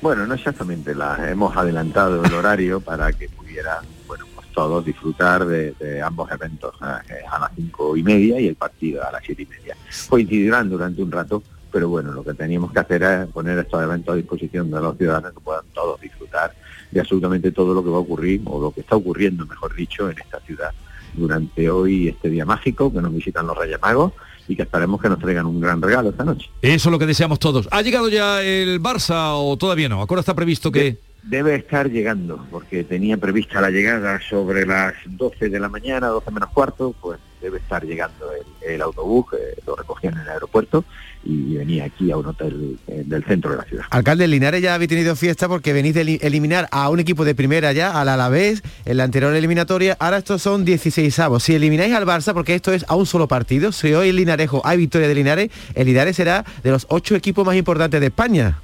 Bueno, 0.04 0.28
no 0.28 0.36
exactamente, 0.36 0.94
la 0.94 1.32
hemos 1.32 1.58
adelantado 1.58 2.24
el 2.24 2.32
horario 2.32 2.80
para 2.86 3.12
que 3.12 3.28
pudieran, 3.30 3.84
bueno, 4.06 4.26
pues 4.36 4.46
todos 4.54 4.86
disfrutar 4.86 5.48
de, 5.48 5.72
de 5.80 6.00
ambos 6.00 6.32
eventos 6.32 6.76
a, 6.80 7.02
a 7.32 7.40
las 7.40 7.52
cinco 7.56 7.98
y 7.98 8.04
media 8.04 8.40
y 8.40 8.48
el 8.48 8.56
partido 8.56 9.04
a 9.04 9.12
las 9.12 9.24
siete 9.26 9.42
y 9.42 9.46
media. 9.48 9.76
Coincidirán 10.08 10.70
durante 10.70 11.02
un 11.02 11.12
rato, 11.12 11.42
pero 11.72 11.90
bueno, 11.90 12.12
lo 12.12 12.24
que 12.24 12.36
teníamos 12.36 12.72
que 12.72 12.80
hacer 12.80 13.02
es 13.02 13.28
poner 13.30 13.58
estos 13.58 13.82
eventos 13.82 14.14
a 14.14 14.18
disposición 14.18 14.70
de 14.70 14.80
los 14.80 14.96
ciudadanos 14.96 15.34
que 15.34 15.40
puedan 15.40 15.66
todos 15.74 16.00
disfrutar 16.00 16.54
de 16.92 17.00
absolutamente 17.00 17.52
todo 17.52 17.74
lo 17.74 17.84
que 17.84 17.90
va 17.90 17.98
a 17.98 18.02
ocurrir, 18.02 18.42
o 18.46 18.62
lo 18.62 18.70
que 18.70 18.82
está 18.82 18.96
ocurriendo, 18.96 19.44
mejor 19.48 19.74
dicho, 19.76 20.08
en 20.08 20.20
esta 20.20 20.40
ciudad 20.42 20.72
durante 21.18 21.70
hoy 21.70 22.08
este 22.08 22.30
día 22.30 22.46
mágico 22.46 22.94
que 22.94 23.02
nos 23.02 23.14
visitan 23.14 23.48
los 23.48 23.58
Reyes 23.58 23.82
Magos 23.82 24.14
y 24.48 24.56
que 24.56 24.62
esperemos 24.62 25.02
que 25.02 25.10
nos 25.10 25.20
traigan 25.20 25.46
un 25.46 25.60
gran 25.60 25.82
regalo 25.82 26.10
esta 26.10 26.24
noche. 26.24 26.50
Eso 26.62 26.90
es 26.90 26.92
lo 26.92 27.00
que 27.00 27.06
deseamos 27.06 27.40
todos. 27.40 27.68
¿Ha 27.72 27.82
llegado 27.82 28.08
ya 28.10 28.42
el 28.42 28.82
Barça 28.82 29.34
o 29.34 29.58
todavía 29.58 29.90
no? 29.90 30.00
Ahora 30.00 30.22
está 30.22 30.34
previsto 30.34 30.72
que... 30.72 30.98
Debe 31.24 31.56
estar 31.56 31.90
llegando, 31.90 32.46
porque 32.50 32.86
tenía 32.86 33.18
prevista 33.18 33.60
la 33.60 33.70
llegada 33.70 34.22
sobre 34.30 34.66
las 34.66 34.94
12 35.06 35.50
de 35.50 35.60
la 35.60 35.68
mañana, 35.68 36.08
12 36.08 36.32
menos 36.32 36.50
cuarto, 36.52 36.96
pues 37.02 37.20
debe 37.42 37.58
estar 37.60 37.84
llegando 37.86 38.32
el, 38.34 38.74
el 38.74 38.82
autobús, 38.82 39.26
que 39.32 39.38
lo 39.66 39.76
recogían 39.76 40.14
en 40.16 40.22
el 40.22 40.30
aeropuerto 40.30 40.84
y 41.24 41.56
venía 41.56 41.86
aquí 41.86 42.10
a 42.12 42.18
un 42.18 42.26
hotel 42.28 42.80
eh, 42.88 43.04
del 43.06 43.24
centro 43.26 43.52
de 43.52 43.58
la 43.58 43.64
ciudad. 43.64 43.86
Alcalde, 43.90 44.28
Linares 44.28 44.62
ya 44.62 44.76
habéis 44.76 44.90
tenido 44.90 45.16
fiesta 45.16 45.48
porque 45.48 45.74
venís 45.74 45.94
de 45.94 46.02
eli- 46.02 46.20
eliminar 46.22 46.68
a 46.72 46.90
un 46.90 47.00
equipo 47.00 47.26
de 47.26 47.36
primera 47.36 47.74
ya, 47.74 48.00
al 48.00 48.08
Alavés, 48.10 48.64
en 48.86 48.98
la 48.98 49.04
anterior 49.04 49.34
eliminatoria. 49.36 49.98
Ahora 50.00 50.18
estos 50.20 50.42
son 50.42 50.64
16 50.64 51.20
avos. 51.20 51.44
Si 51.44 51.54
elimináis 51.56 51.94
al 51.94 52.06
Barça, 52.06 52.34
porque 52.34 52.56
esto 52.56 52.72
es 52.72 52.86
a 52.88 52.96
un 52.96 53.06
solo 53.06 53.28
partido, 53.28 53.72
si 53.72 53.94
hoy 53.94 54.10
en 54.10 54.16
Linarejo 54.16 54.62
hay 54.66 54.78
victoria 54.78 55.08
de 55.08 55.16
Linares, 55.16 55.50
el 55.76 55.88
Linares 55.88 56.16
será 56.16 56.46
de 56.64 56.72
los 56.72 56.86
ocho 56.90 57.16
equipos 57.16 57.46
más 57.46 57.56
importantes 57.56 58.00
de 58.00 58.08
España. 58.08 58.60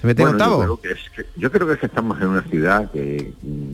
Se 0.00 0.06
mete 0.06 0.22
en 0.22 0.28
Bueno, 0.28 0.38
yo, 0.38 0.44
octavo. 0.56 0.78
creo 0.78 0.80
que 0.80 1.00
es 1.00 1.10
que, 1.14 1.26
yo 1.40 1.50
creo 1.52 1.66
que 1.66 1.74
es 1.74 1.78
que 1.80 1.86
estamos 1.86 2.18
en 2.22 2.28
una 2.28 2.42
ciudad 2.44 2.90
que, 2.90 3.32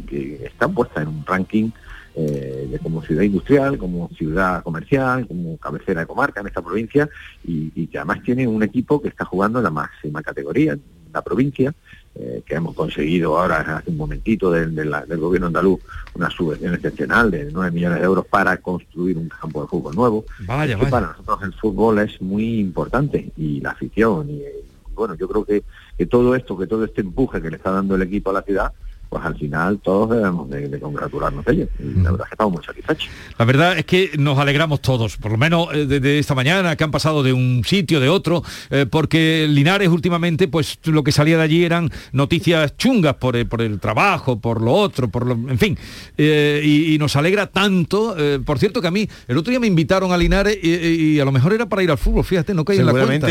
que 0.08 0.40
está 0.44 0.66
puesta 0.66 1.02
en 1.02 1.08
un 1.08 1.24
ranking 1.26 1.70
eh, 2.16 2.66
de 2.70 2.78
como 2.78 3.02
ciudad 3.02 3.22
industrial, 3.22 3.76
como 3.78 4.08
ciudad 4.16 4.62
comercial, 4.62 5.26
como 5.28 5.56
cabecera 5.58 6.00
de 6.00 6.06
comarca 6.06 6.40
en 6.40 6.46
esta 6.46 6.62
provincia 6.62 7.08
y, 7.44 7.70
y 7.74 7.86
que 7.88 7.98
además 7.98 8.22
tiene 8.24 8.46
un 8.48 8.62
equipo 8.62 9.00
que 9.02 9.08
está 9.08 9.24
jugando 9.26 9.58
en 9.58 9.64
la 9.64 9.70
máxima 9.70 10.22
categoría 10.22 10.72
en 10.72 10.82
la 11.12 11.22
provincia, 11.22 11.74
eh, 12.14 12.42
que 12.46 12.54
hemos 12.54 12.74
conseguido 12.74 13.38
ahora 13.38 13.60
hace 13.76 13.90
un 13.90 13.98
momentito 13.98 14.50
del, 14.50 14.74
de 14.74 14.84
la- 14.86 15.04
del 15.04 15.18
gobierno 15.18 15.48
andaluz 15.48 15.80
una 16.14 16.30
subvención 16.30 16.72
excepcional 16.74 17.30
de 17.30 17.50
9 17.52 17.70
millones 17.70 17.98
de 18.00 18.04
euros 18.06 18.24
para 18.26 18.56
construir 18.56 19.18
un 19.18 19.28
campo 19.28 19.60
de 19.62 19.68
fútbol 19.68 19.94
nuevo. 19.94 20.24
Vaya. 20.46 20.78
Para 20.90 21.08
nosotros 21.08 21.38
el 21.42 21.52
fútbol 21.52 21.98
es 21.98 22.20
muy 22.22 22.58
importante 22.60 23.30
y 23.36 23.60
la 23.60 23.70
afición 23.72 24.30
y, 24.30 24.36
y 24.38 24.94
bueno, 24.94 25.14
yo 25.14 25.28
creo 25.28 25.44
que, 25.44 25.62
que 25.98 26.06
todo 26.06 26.34
esto, 26.34 26.56
que 26.56 26.66
todo 26.66 26.84
este 26.86 27.02
empuje 27.02 27.42
que 27.42 27.50
le 27.50 27.56
está 27.56 27.70
dando 27.70 27.94
el 27.96 28.02
equipo 28.02 28.30
a 28.30 28.32
la 28.34 28.42
ciudad, 28.42 28.72
pues 29.08 29.24
al 29.24 29.36
final 29.36 29.78
todos 29.82 30.10
debemos 30.10 30.48
de, 30.50 30.68
de 30.68 30.80
congratularnos 30.80 31.44
de 31.44 31.52
ello. 31.52 31.68
Y 31.78 32.02
la 32.02 32.10
verdad 32.10 32.20
es 32.26 32.28
que 32.30 32.34
estamos 32.34 32.52
muy 32.54 32.64
satisfechos. 32.64 33.08
La 33.38 33.44
verdad 33.44 33.78
es 33.78 33.84
que 33.84 34.10
nos 34.18 34.38
alegramos 34.38 34.80
todos, 34.82 35.16
por 35.16 35.32
lo 35.32 35.38
menos 35.38 35.68
eh, 35.72 35.86
desde 35.86 36.18
esta 36.18 36.34
mañana, 36.34 36.76
que 36.76 36.84
han 36.84 36.90
pasado 36.90 37.22
de 37.22 37.32
un 37.32 37.62
sitio, 37.64 38.00
de 38.00 38.08
otro, 38.08 38.42
eh, 38.70 38.86
porque 38.90 39.46
Linares 39.48 39.88
últimamente, 39.88 40.48
pues 40.48 40.78
lo 40.84 41.04
que 41.04 41.12
salía 41.12 41.36
de 41.36 41.42
allí 41.44 41.64
eran 41.64 41.90
noticias 42.12 42.76
chungas 42.76 43.14
por 43.14 43.36
el, 43.36 43.46
por 43.46 43.62
el 43.62 43.78
trabajo, 43.80 44.38
por 44.40 44.60
lo 44.62 44.72
otro, 44.72 45.08
por 45.08 45.26
lo, 45.26 45.34
en 45.34 45.58
fin, 45.58 45.78
Eh, 46.18 46.60
y, 46.64 46.94
y 46.94 46.98
nos 46.98 47.14
alegra 47.16 47.46
tanto. 47.46 48.14
eh, 48.18 48.40
por 48.44 48.58
cierto 48.58 48.80
que 48.80 48.88
a 48.88 48.90
mí, 48.90 49.08
el 49.28 49.36
otro 49.38 49.50
día 49.50 49.60
me 49.60 49.66
invitaron 49.66 50.12
a 50.12 50.16
Linares 50.16 50.58
y, 50.62 50.70
y- 50.74 50.96
y 51.16 51.20
a 51.20 51.24
lo 51.24 51.32
mejor 51.32 51.52
era 51.52 51.66
para 51.66 51.82
ir 51.82 51.90
al 51.90 51.98
fútbol, 51.98 52.24
fíjate, 52.24 52.54
no 52.54 52.64
caí 52.64 52.78
en 52.78 52.86
la 52.86 52.92
cuenta. 52.92 53.26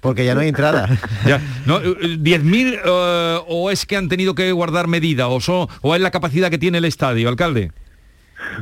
Porque 0.00 0.24
ya 0.24 0.34
no 0.34 0.40
hay 0.40 0.48
entrada. 0.48 0.88
Ya, 1.26 1.40
no, 1.66 1.78
eh, 1.78 1.94
eh, 2.02 2.18
10.000 2.18 2.78
eh, 2.84 3.38
o 3.48 3.70
es 3.70 3.84
que 3.86 3.96
han 3.96 4.08
tenido 4.08 4.34
que 4.34 4.50
guardar 4.52 4.86
o, 5.26 5.40
son- 5.40 5.66
o 5.82 5.94
es 5.94 6.00
la 6.00 6.10
capacidad 6.12 6.50
que 6.50 6.58
tiene 6.58 6.78
el 6.78 6.84
estadio, 6.84 7.28
alcalde. 7.28 7.72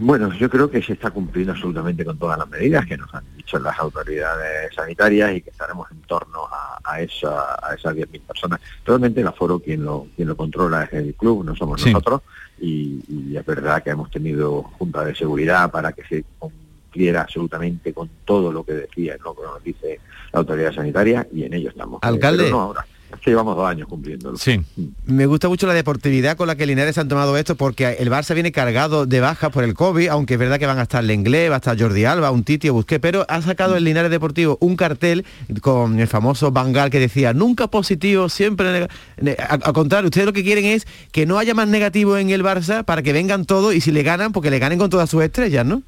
Bueno, 0.00 0.32
yo 0.32 0.48
creo 0.48 0.70
que 0.70 0.82
se 0.82 0.94
está 0.94 1.10
cumpliendo 1.10 1.52
absolutamente 1.52 2.02
con 2.04 2.16
todas 2.18 2.38
las 2.38 2.48
medidas 2.48 2.86
que 2.86 2.96
nos 2.96 3.12
han 3.14 3.24
dicho 3.36 3.58
las 3.58 3.78
autoridades 3.78 4.74
sanitarias 4.74 5.34
y 5.36 5.42
que 5.42 5.50
estaremos 5.50 5.90
en 5.90 6.00
torno 6.02 6.46
a, 6.50 6.78
a 6.82 7.00
esa, 7.02 7.56
a 7.62 7.74
esas 7.74 7.94
10.000 7.94 8.20
personas. 8.22 8.60
Realmente 8.86 9.20
el 9.20 9.26
aforo 9.26 9.58
quien 9.58 9.84
lo, 9.84 10.06
quien 10.16 10.28
lo 10.28 10.36
controla 10.36 10.84
es 10.84 10.92
el 10.94 11.14
club, 11.14 11.44
no 11.44 11.54
somos 11.54 11.82
Sí. 11.82 11.92
nosotros, 11.92 12.22
y, 12.58 13.02
y 13.06 13.36
es 13.36 13.44
verdad 13.44 13.82
que 13.82 13.90
hemos 13.90 14.10
tenido 14.10 14.62
junta 14.62 15.04
de 15.04 15.14
seguridad 15.14 15.70
para 15.70 15.92
que 15.92 16.04
se 16.04 16.24
cumpliera 16.38 17.22
absolutamente 17.22 17.92
con 17.92 18.08
todo 18.24 18.50
lo 18.50 18.64
que 18.64 18.72
decía, 18.72 19.16
lo 19.22 19.34
que 19.34 19.42
nos 19.42 19.62
dice 19.62 20.00
la 20.32 20.38
autoridad 20.40 20.72
sanitaria, 20.74 21.26
y 21.32 21.44
en 21.44 21.52
ello 21.52 21.68
estamos. 21.68 21.98
Alcalde. 22.02 22.44
pero 22.44 22.56
no 22.56 22.62
ahora, 22.62 22.86
que 23.20 23.30
llevamos 23.30 23.56
dos 23.56 23.66
años 23.68 23.88
cumpliéndolo. 23.88 24.36
Sí. 24.36 24.60
Me 25.06 25.26
gusta 25.26 25.48
mucho 25.48 25.66
la 25.66 25.74
deportividad 25.74 26.36
con 26.36 26.46
la 26.46 26.56
que 26.56 26.66
Linares 26.66 26.98
han 26.98 27.08
tomado 27.08 27.36
esto 27.36 27.54
porque 27.56 27.96
el 27.98 28.10
Barça 28.10 28.34
viene 28.34 28.52
cargado 28.52 29.06
de 29.06 29.20
bajas 29.20 29.50
por 29.50 29.64
el 29.64 29.74
COVID, 29.74 30.08
aunque 30.08 30.34
es 30.34 30.40
verdad 30.40 30.58
que 30.58 30.66
van 30.66 30.78
a 30.78 30.82
estar 30.82 31.02
Lenglet, 31.02 31.50
va 31.50 31.54
a 31.54 31.58
estar 31.58 31.78
Jordi 31.80 32.04
Alba, 32.04 32.30
un 32.30 32.44
Titi 32.44 32.68
Busqué, 32.68 33.00
pero 33.00 33.24
ha 33.28 33.42
sacado 33.42 33.76
el 33.76 33.84
Linares 33.84 34.10
Deportivo 34.10 34.58
un 34.60 34.76
cartel 34.76 35.24
con 35.60 35.98
el 36.00 36.08
famoso 36.08 36.50
Bangal 36.52 36.90
que 36.90 37.00
decía 37.00 37.32
nunca 37.32 37.66
positivo, 37.68 38.28
siempre 38.28 38.72
nega-". 38.72 38.88
Ne- 39.20 39.36
a- 39.38 39.54
Al 39.62 39.72
contrario, 39.72 40.06
ustedes 40.08 40.26
lo 40.26 40.32
que 40.32 40.44
quieren 40.44 40.64
es 40.64 40.86
que 41.12 41.26
no 41.26 41.38
haya 41.38 41.54
más 41.54 41.68
negativo 41.68 42.16
en 42.18 42.30
el 42.30 42.42
Barça 42.42 42.84
para 42.84 43.02
que 43.02 43.12
vengan 43.12 43.44
todos 43.44 43.74
y 43.74 43.80
si 43.80 43.90
le 43.92 44.02
ganan, 44.02 44.32
porque 44.32 44.50
le 44.50 44.58
ganen 44.58 44.78
con 44.78 44.90
todas 44.90 45.08
sus 45.10 45.22
estrellas, 45.22 45.64
¿no? 45.66 45.82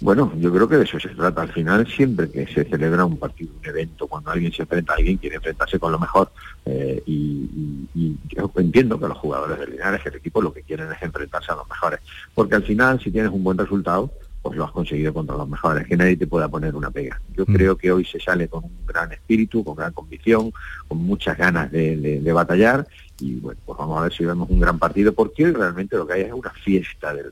Bueno, 0.00 0.32
yo 0.36 0.52
creo 0.52 0.68
que 0.68 0.76
de 0.76 0.84
eso 0.84 0.98
se 1.00 1.08
trata. 1.10 1.42
Al 1.42 1.52
final, 1.52 1.86
siempre 1.86 2.30
que 2.30 2.46
se 2.46 2.64
celebra 2.64 3.04
un 3.04 3.16
partido, 3.16 3.54
un 3.58 3.66
evento, 3.66 4.06
cuando 4.06 4.30
alguien 4.30 4.52
se 4.52 4.62
enfrenta 4.62 4.92
a 4.92 4.96
alguien, 4.96 5.16
quiere 5.16 5.36
enfrentarse 5.36 5.78
con 5.78 5.92
lo 5.92 5.98
mejor. 5.98 6.30
eh, 6.66 7.02
y, 7.06 7.12
y- 7.14 7.88
y 7.94 8.18
yo 8.34 8.50
entiendo 8.56 8.98
que 8.98 9.06
los 9.06 9.18
jugadores 9.18 9.58
de 9.58 9.66
Linares, 9.66 10.00
el 10.06 10.14
equipo, 10.16 10.40
lo 10.42 10.52
que 10.52 10.62
quieren 10.62 10.90
es 10.92 11.02
enfrentarse 11.02 11.52
a 11.52 11.56
los 11.56 11.68
mejores. 11.68 12.00
Porque 12.34 12.54
al 12.54 12.62
final, 12.64 12.98
si 13.02 13.10
tienes 13.10 13.30
un 13.30 13.44
buen 13.44 13.56
resultado, 13.58 14.10
pues 14.42 14.56
lo 14.58 14.64
has 14.64 14.72
conseguido 14.72 15.12
contra 15.14 15.36
los 15.36 15.48
mejores, 15.48 15.86
que 15.86 15.96
nadie 15.96 16.16
te 16.16 16.26
pueda 16.26 16.48
poner 16.48 16.74
una 16.74 16.90
pega. 16.90 17.20
Yo 17.34 17.44
creo 17.46 17.76
que 17.76 17.92
hoy 17.92 18.04
se 18.04 18.18
sale 18.20 18.48
con 18.48 18.64
un 18.64 18.84
gran 18.86 19.10
espíritu, 19.12 19.62
con 19.64 19.74
gran 19.74 19.92
convicción, 19.92 20.52
con 20.88 20.98
muchas 20.98 21.36
ganas 21.38 21.70
de, 21.70 21.96
de- 21.96 22.20
de 22.20 22.32
batallar 22.32 22.86
y 23.20 23.36
bueno, 23.36 23.60
pues 23.64 23.78
vamos 23.78 23.98
a 23.98 24.02
ver 24.02 24.12
si 24.12 24.24
vemos 24.24 24.50
un 24.50 24.58
gran 24.60 24.78
partido, 24.78 25.12
porque 25.14 25.44
hoy 25.46 25.52
realmente 25.52 25.96
lo 25.96 26.06
que 26.06 26.14
hay 26.14 26.20
es 26.22 26.32
una 26.32 26.50
fiesta 26.50 27.14
del 27.14 27.26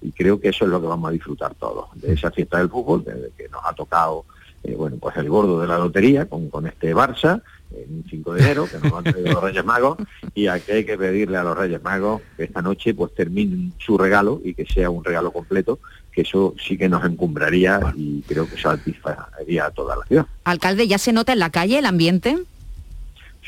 y 0.00 0.12
creo 0.12 0.40
que 0.40 0.48
eso 0.48 0.64
es 0.64 0.70
lo 0.70 0.80
que 0.80 0.86
vamos 0.86 1.08
a 1.08 1.12
disfrutar 1.12 1.54
todos, 1.54 1.88
de 1.94 2.12
esa 2.12 2.30
fiesta 2.30 2.58
del 2.58 2.68
fútbol, 2.68 3.04
desde 3.04 3.30
que 3.36 3.48
nos 3.48 3.60
ha 3.64 3.72
tocado 3.72 4.24
eh, 4.62 4.74
bueno, 4.76 4.96
pues 5.00 5.16
el 5.16 5.28
gordo 5.28 5.60
de 5.60 5.66
la 5.66 5.78
lotería 5.78 6.26
con, 6.26 6.50
con 6.50 6.66
este 6.66 6.94
Barça, 6.94 7.42
en 7.74 7.98
un 7.98 8.04
5 8.08 8.34
de 8.34 8.40
enero, 8.42 8.66
que 8.66 8.78
nos 8.78 8.92
han 8.92 9.04
traído 9.04 9.32
los 9.32 9.42
Reyes 9.42 9.64
Magos, 9.64 9.98
y 10.34 10.48
aquí 10.48 10.72
hay 10.72 10.84
que 10.84 10.98
pedirle 10.98 11.38
a 11.38 11.42
los 11.42 11.56
Reyes 11.56 11.82
Magos 11.82 12.20
que 12.36 12.44
esta 12.44 12.60
noche 12.60 12.92
pues 12.92 13.14
terminen 13.14 13.72
su 13.78 13.96
regalo 13.96 14.40
y 14.44 14.54
que 14.54 14.66
sea 14.66 14.90
un 14.90 15.02
regalo 15.02 15.32
completo, 15.32 15.78
que 16.12 16.22
eso 16.22 16.54
sí 16.62 16.76
que 16.76 16.88
nos 16.88 17.04
encumbraría 17.04 17.80
y 17.96 18.22
creo 18.22 18.48
que 18.48 18.60
satisfaría 18.60 19.66
a 19.66 19.70
toda 19.70 19.96
la 19.96 20.04
ciudad. 20.04 20.26
Alcalde, 20.44 20.88
¿ya 20.88 20.98
se 20.98 21.12
nota 21.12 21.32
en 21.32 21.38
la 21.38 21.50
calle 21.50 21.78
el 21.78 21.86
ambiente? 21.86 22.36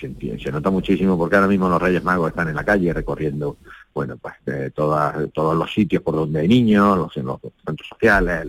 se, 0.03 0.39
se 0.39 0.53
nota 0.53 0.71
muchísimo 0.71 1.17
porque 1.17 1.37
ahora 1.37 1.49
mismo 1.49 1.69
los 1.69 1.81
Reyes 1.81 2.03
Magos 2.03 2.31
están 2.31 2.49
en 2.49 2.57
la 2.57 2.65
calle 2.65 2.93
recorriendo 2.93 3.57
bueno 3.95 4.17
pues 4.17 4.35
eh, 4.47 4.71
todas, 4.75 5.31
todos 5.33 5.57
los 5.57 5.73
sitios 5.73 6.03
por 6.03 6.15
donde 6.15 6.41
hay 6.41 6.49
niños, 6.49 6.97
los, 6.97 7.17
los 7.17 7.41
centros 7.65 7.89
sociales, 7.89 8.49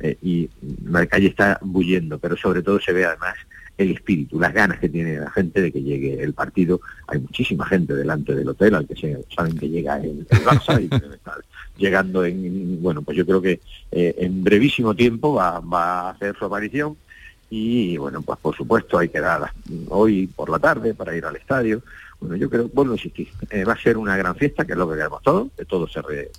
eh, 0.00 0.16
y 0.22 0.50
la 0.84 1.06
calle 1.06 1.28
está 1.28 1.58
bullendo, 1.62 2.18
pero 2.18 2.36
sobre 2.36 2.62
todo 2.62 2.80
se 2.80 2.92
ve 2.92 3.04
además 3.04 3.34
el 3.78 3.92
espíritu, 3.92 4.38
las 4.38 4.52
ganas 4.52 4.78
que 4.78 4.88
tiene 4.88 5.18
la 5.18 5.30
gente 5.30 5.60
de 5.60 5.72
que 5.72 5.82
llegue 5.82 6.22
el 6.22 6.34
partido. 6.34 6.80
Hay 7.08 7.20
muchísima 7.20 7.66
gente 7.66 7.94
delante 7.94 8.34
del 8.34 8.48
hotel 8.48 8.74
al 8.74 8.86
que 8.86 8.96
se, 8.96 9.24
saben 9.34 9.56
que 9.56 9.68
llega 9.68 9.96
el, 9.96 10.26
el 10.28 10.44
Barça 10.44 10.82
y 10.82 10.88
que 10.88 10.96
está 10.96 11.36
llegando 11.76 12.24
en, 12.24 12.82
bueno, 12.82 13.02
pues 13.02 13.16
yo 13.16 13.24
creo 13.26 13.40
que 13.40 13.60
eh, 13.90 14.14
en 14.18 14.44
brevísimo 14.44 14.94
tiempo 14.94 15.34
va, 15.34 15.60
va 15.60 16.00
a 16.00 16.10
hacer 16.10 16.36
su 16.36 16.44
aparición 16.44 16.96
y 17.50 17.96
bueno, 17.96 18.22
pues 18.22 18.38
por 18.38 18.56
supuesto 18.56 18.98
hay 18.98 19.08
que 19.08 19.20
dar 19.20 19.52
hoy 19.88 20.26
por 20.26 20.48
la 20.48 20.58
tarde 20.58 20.94
para 20.94 21.14
ir 21.14 21.24
al 21.24 21.36
estadio. 21.36 21.82
Bueno, 22.22 22.36
yo 22.36 22.48
creo, 22.48 22.70
vuelvo 22.72 22.92
a 22.92 22.96
insistir, 22.96 23.28
eh, 23.50 23.64
va 23.64 23.72
a 23.72 23.82
ser 23.82 23.96
una 23.96 24.16
gran 24.16 24.36
fiesta, 24.36 24.64
que 24.64 24.72
es 24.72 24.78
lo 24.78 24.88
que 24.88 24.94
queremos 24.94 25.20
todos, 25.22 25.48
que 25.58 25.64
todo 25.64 25.88
se, 25.88 26.30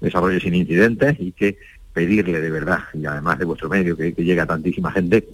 desarrolle 0.00 0.40
sin 0.40 0.54
incidentes 0.54 1.16
y 1.20 1.32
que 1.32 1.58
pedirle 1.92 2.40
de 2.40 2.50
verdad, 2.50 2.80
y 2.94 3.04
además 3.04 3.38
de 3.38 3.44
vuestro 3.44 3.68
medio, 3.68 3.94
que, 3.94 4.14
que 4.14 4.24
llega 4.24 4.46
tantísima 4.46 4.90
gente, 4.90 5.28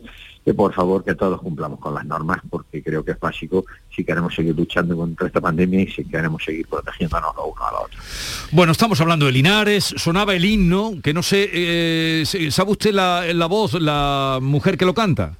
que 0.44 0.52
por 0.52 0.74
favor 0.74 1.04
que 1.04 1.14
todos 1.14 1.40
cumplamos 1.40 1.78
con 1.78 1.94
las 1.94 2.04
normas, 2.04 2.38
porque 2.50 2.82
creo 2.82 3.04
que 3.04 3.12
es 3.12 3.20
básico 3.20 3.64
si 3.94 4.04
queremos 4.04 4.34
seguir 4.34 4.56
luchando 4.56 4.96
contra 4.96 5.28
esta 5.28 5.40
pandemia 5.40 5.82
y 5.82 5.86
si 5.86 6.04
queremos 6.04 6.42
seguir 6.42 6.66
protegiéndonos 6.66 7.36
los 7.36 7.46
unos 7.46 7.68
a 7.68 7.70
los 7.70 7.84
otros. 7.84 8.48
Bueno, 8.50 8.72
estamos 8.72 9.00
hablando 9.00 9.26
de 9.26 9.32
Linares, 9.32 9.94
sonaba 9.96 10.34
el 10.34 10.44
himno, 10.44 10.94
que 11.00 11.14
no 11.14 11.22
sé, 11.22 11.48
eh, 11.52 12.24
¿sabe 12.50 12.72
usted 12.72 12.92
la, 12.92 13.32
la 13.32 13.46
voz, 13.46 13.74
la 13.74 14.40
mujer 14.42 14.76
que 14.76 14.86
lo 14.86 14.94
canta? 14.94 15.36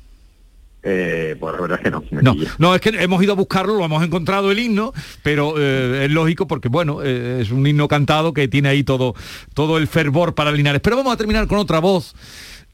Eh, 0.82 1.36
pues 1.40 1.54
la 1.54 1.60
verdad 1.60 1.78
es 1.78 1.84
que 1.84 1.90
no. 1.90 2.02
No, 2.22 2.34
no, 2.58 2.74
es 2.74 2.80
que 2.80 2.90
hemos 2.90 3.22
ido 3.22 3.32
a 3.32 3.36
buscarlo, 3.36 3.74
lo 3.76 3.84
hemos 3.84 4.02
encontrado 4.04 4.50
el 4.52 4.58
himno, 4.60 4.92
pero 5.22 5.54
eh, 5.58 6.04
es 6.04 6.10
lógico 6.10 6.46
porque, 6.46 6.68
bueno, 6.68 7.00
eh, 7.02 7.40
es 7.42 7.50
un 7.50 7.66
himno 7.66 7.88
cantado 7.88 8.32
que 8.32 8.46
tiene 8.48 8.68
ahí 8.68 8.84
todo, 8.84 9.14
todo 9.54 9.76
el 9.78 9.88
fervor 9.88 10.34
para 10.34 10.52
Linares. 10.52 10.80
Pero 10.80 10.96
vamos 10.96 11.12
a 11.12 11.16
terminar 11.16 11.46
con 11.48 11.58
otra 11.58 11.80
voz 11.80 12.14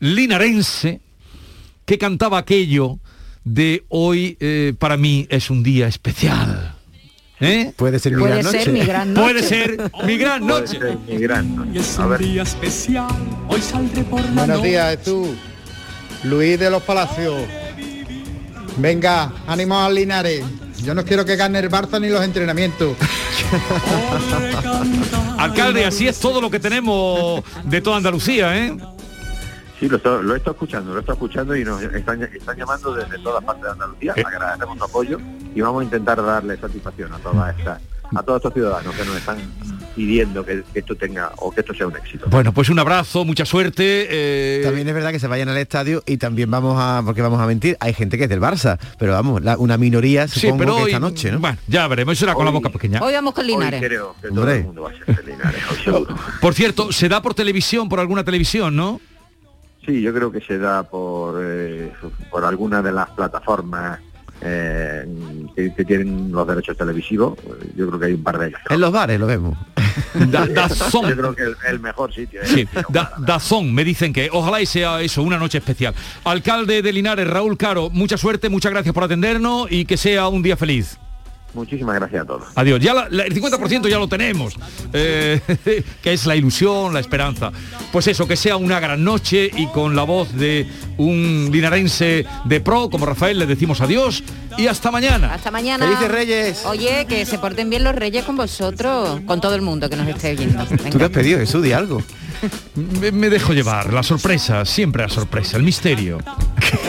linarense 0.00 1.00
que 1.86 1.98
cantaba 1.98 2.38
aquello 2.38 2.98
de 3.44 3.84
hoy 3.88 4.36
eh, 4.40 4.74
para 4.78 4.96
mí 4.96 5.26
es 5.30 5.50
un 5.50 5.62
día 5.62 5.86
especial. 5.86 6.74
¿Eh? 7.40 7.72
Puede 7.76 7.98
ser 7.98 8.14
Puede 8.16 8.42
ser 8.44 8.70
mi 8.70 8.80
gran 8.80 9.12
noche. 9.12 9.24
Puede 9.32 9.42
ser 9.42 9.90
mi 10.06 10.16
gran 10.16 10.40
Puede 10.46 10.60
noche. 10.60 10.78
ser 10.78 10.98
mi 11.08 11.18
gran 11.18 11.56
noche. 11.56 11.78
Es 11.80 11.98
un 11.98 12.16
día 12.18 12.42
especial, 12.42 13.08
hoy 13.48 13.60
saldré 13.60 14.02
por 14.04 14.20
la 14.20 14.26
Buenos 14.28 14.48
noche. 14.58 14.68
días, 14.68 14.98
Jesús. 14.98 15.28
Luis 16.22 16.58
de 16.58 16.70
los 16.70 16.82
Palacios. 16.82 17.34
Venga, 18.76 19.32
ánimo 19.46 19.78
al 19.80 19.94
Linares. 19.94 20.44
Yo 20.82 20.94
no 20.94 21.04
quiero 21.04 21.24
que 21.24 21.36
gane 21.36 21.58
el 21.60 21.70
Barça 21.70 22.00
ni 22.00 22.08
los 22.08 22.22
entrenamientos. 22.22 22.96
Alcalde, 25.38 25.84
así 25.84 26.08
es 26.08 26.18
todo 26.18 26.40
lo 26.40 26.50
que 26.50 26.58
tenemos 26.60 27.42
de 27.64 27.80
toda 27.80 27.98
Andalucía, 27.98 28.56
¿eh? 28.56 28.76
Sí, 29.78 29.88
lo, 29.88 29.96
estoy- 29.98 30.24
lo 30.24 30.34
he 30.34 30.38
estado 30.38 30.52
escuchando, 30.52 30.92
lo 30.92 30.98
he 30.98 31.00
estado 31.00 31.14
escuchando 31.14 31.54
y 31.56 31.64
nos 31.64 31.82
están, 31.82 32.22
están 32.22 32.56
llamando 32.56 32.94
desde 32.94 33.18
todas 33.18 33.44
partes 33.44 33.64
de 33.64 33.70
Andalucía. 33.70 34.14
Agradecemos 34.24 34.78
su 34.78 34.84
apoyo 34.84 35.18
y 35.54 35.60
vamos 35.60 35.82
a 35.82 35.84
intentar 35.84 36.24
darle 36.24 36.56
satisfacción 36.56 37.12
a 37.12 37.18
todas 37.18 37.58
estas, 37.58 37.80
a 38.16 38.22
todos 38.22 38.38
estos 38.38 38.54
ciudadanos 38.54 38.94
que 38.94 39.04
nos 39.04 39.16
están 39.16 39.38
pidiendo 39.94 40.44
que, 40.44 40.64
que 40.72 40.80
esto 40.80 40.96
tenga 40.96 41.30
o 41.36 41.52
que 41.52 41.60
esto 41.60 41.72
sea 41.72 41.86
un 41.86 41.96
éxito. 41.96 42.26
Bueno, 42.28 42.52
pues 42.52 42.68
un 42.68 42.78
abrazo, 42.80 43.24
mucha 43.24 43.44
suerte. 43.44 44.06
eh, 44.10 44.62
También 44.64 44.88
es 44.88 44.94
verdad 44.94 45.12
que 45.12 45.20
se 45.20 45.28
vayan 45.28 45.48
al 45.48 45.56
estadio 45.58 46.02
y 46.06 46.16
también 46.16 46.50
vamos 46.50 46.76
a, 46.80 47.02
porque 47.04 47.22
vamos 47.22 47.40
a 47.40 47.46
mentir, 47.46 47.76
hay 47.80 47.94
gente 47.94 48.18
que 48.18 48.24
es 48.24 48.28
del 48.30 48.40
Barça, 48.40 48.78
pero 48.98 49.12
vamos, 49.12 49.42
la- 49.42 49.56
una 49.56 49.76
minoría 49.76 50.26
Sí, 50.26 50.40
supongo 50.40 50.58
pero 50.58 50.76
que 50.76 50.82
hoy, 50.82 50.90
esta 50.90 51.00
noche, 51.00 51.30
¿no? 51.32 51.38
bueno, 51.38 51.58
ya 51.68 51.86
veremos, 51.86 52.14
eso 52.14 52.24
era 52.24 52.34
con 52.34 52.44
la 52.44 52.50
boca 52.50 52.70
pequeña. 52.70 53.00
Hoy 53.02 53.12
vamos 53.12 53.34
con 53.34 53.46
Linares. 53.46 53.80
Hoy 53.80 53.86
creo 53.88 54.16
que 54.20 54.28
todo 54.28 54.50
el 54.50 54.64
mundo 54.64 54.82
va 54.82 54.90
a 54.90 54.94
ser 54.94 55.16
de 55.24 55.32
Linares, 55.32 55.62
hoy 55.70 55.76
seguro. 55.84 56.16
Por 56.40 56.54
cierto, 56.54 56.90
se 56.92 57.08
da 57.08 57.22
por 57.22 57.34
televisión, 57.34 57.88
por 57.88 58.00
alguna 58.00 58.24
televisión, 58.24 58.74
¿no? 58.74 59.00
Sí, 59.86 60.00
yo 60.00 60.12
creo 60.14 60.32
que 60.32 60.40
se 60.40 60.58
da 60.58 60.82
por, 60.82 61.38
eh, 61.40 61.92
por 62.30 62.44
alguna 62.44 62.80
de 62.82 62.90
las 62.90 63.10
plataformas 63.10 64.00
eh, 64.42 65.06
que, 65.56 65.74
que 65.74 65.84
tienen 65.84 66.30
los 66.32 66.46
derechos 66.46 66.76
televisivos. 66.76 67.38
Yo 67.76 67.86
creo 67.88 67.98
que 68.00 68.06
hay 68.06 68.12
un 68.14 68.22
par 68.22 68.38
de 68.38 68.48
ellas. 68.48 68.60
En 68.70 68.80
los 68.80 68.92
bares 68.92 69.18
lo 69.18 69.26
vemos. 69.26 69.56
Da- 70.30 70.46
Dazón. 70.46 71.08
Yo 71.08 71.16
creo 71.16 71.34
que 71.34 71.42
el, 71.42 71.56
el 71.68 71.80
mejor 71.80 72.12
sitio 72.12 72.42
es 72.42 72.48
Sí, 72.48 72.68
da- 72.88 73.12
Dazón, 73.18 73.72
me 73.72 73.84
dicen 73.84 74.12
que 74.12 74.28
ojalá 74.32 74.60
y 74.60 74.66
sea 74.66 75.00
eso, 75.02 75.22
una 75.22 75.38
noche 75.38 75.58
especial. 75.58 75.94
Alcalde 76.24 76.82
de 76.82 76.92
Linares, 76.92 77.26
Raúl 77.28 77.56
Caro, 77.56 77.90
mucha 77.90 78.16
suerte, 78.16 78.48
muchas 78.48 78.72
gracias 78.72 78.94
por 78.94 79.04
atendernos 79.04 79.70
y 79.70 79.84
que 79.84 79.96
sea 79.96 80.28
un 80.28 80.42
día 80.42 80.56
feliz. 80.56 80.98
Muchísimas 81.54 81.94
gracias 81.96 82.22
a 82.22 82.26
todos. 82.26 82.42
Adiós. 82.54 82.80
Ya 82.80 82.92
la- 82.94 83.08
la- 83.10 83.24
el 83.24 83.32
50% 83.34 83.88
ya 83.88 83.98
lo 83.98 84.08
tenemos, 84.08 84.54
eh, 84.92 85.40
que 86.02 86.12
es 86.12 86.26
la 86.26 86.36
ilusión, 86.36 86.92
la 86.92 87.00
esperanza. 87.00 87.52
Pues 87.92 88.06
eso, 88.08 88.26
que 88.26 88.36
sea 88.36 88.56
una 88.56 88.80
gran 88.80 89.02
noche 89.04 89.50
y 89.56 89.66
con 89.68 89.94
la 89.96 90.02
voz 90.02 90.32
de 90.34 90.66
un 90.98 91.48
linarense 91.52 92.26
de 92.44 92.60
pro 92.60 92.90
como 92.90 93.06
Rafael 93.06 93.38
le 93.38 93.46
decimos 93.46 93.80
adiós 93.80 94.22
y 94.58 94.66
hasta 94.66 94.90
mañana. 94.90 95.32
Hasta 95.34 95.50
mañana. 95.50 95.84
Felices 95.86 96.10
Reyes. 96.10 96.64
Oye, 96.66 97.06
que 97.08 97.24
se 97.26 97.38
porten 97.38 97.70
bien 97.70 97.84
los 97.84 97.94
reyes 97.94 98.24
con 98.24 98.36
vosotros, 98.36 99.20
con 99.26 99.40
todo 99.40 99.54
el 99.54 99.62
mundo 99.62 99.88
que 99.88 99.96
nos 99.96 100.08
esté 100.08 100.34
viendo. 100.34 100.64
Tú 100.66 100.98
te 100.98 101.04
has 101.04 101.10
pedido, 101.10 101.38
Jesús, 101.38 101.62
di 101.62 101.72
algo. 101.72 102.02
Me, 103.00 103.10
me 103.12 103.30
dejo 103.30 103.52
llevar, 103.54 103.92
la 103.92 104.02
sorpresa, 104.02 104.64
siempre 104.64 105.02
la 105.04 105.08
sorpresa, 105.08 105.56
el 105.56 105.62
misterio. 105.62 106.18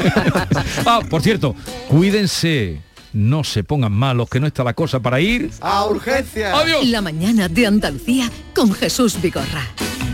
ah, 0.85 0.99
por 1.09 1.21
cierto, 1.21 1.55
cuídense, 1.87 2.81
no 3.15 3.43
se 3.43 3.63
pongan 3.63 3.93
malos, 3.93 4.29
que 4.29 4.39
no 4.39 4.47
está 4.47 4.63
la 4.63 4.73
cosa 4.73 4.99
para 4.99 5.19
ir. 5.21 5.49
A 5.61 5.85
urgencia. 5.85 6.57
Adiós. 6.59 6.85
La 6.87 7.01
mañana 7.01 7.47
de 7.47 7.65
Andalucía 7.65 8.29
con 8.53 8.73
Jesús 8.73 9.19
Vigorra. 9.21 9.63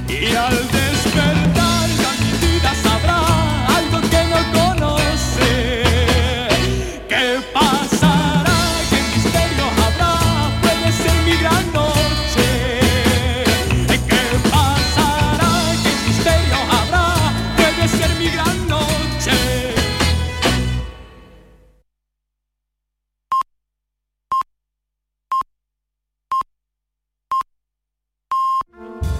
Y 0.08 0.34
al 0.36 0.56
despertar 0.72 1.51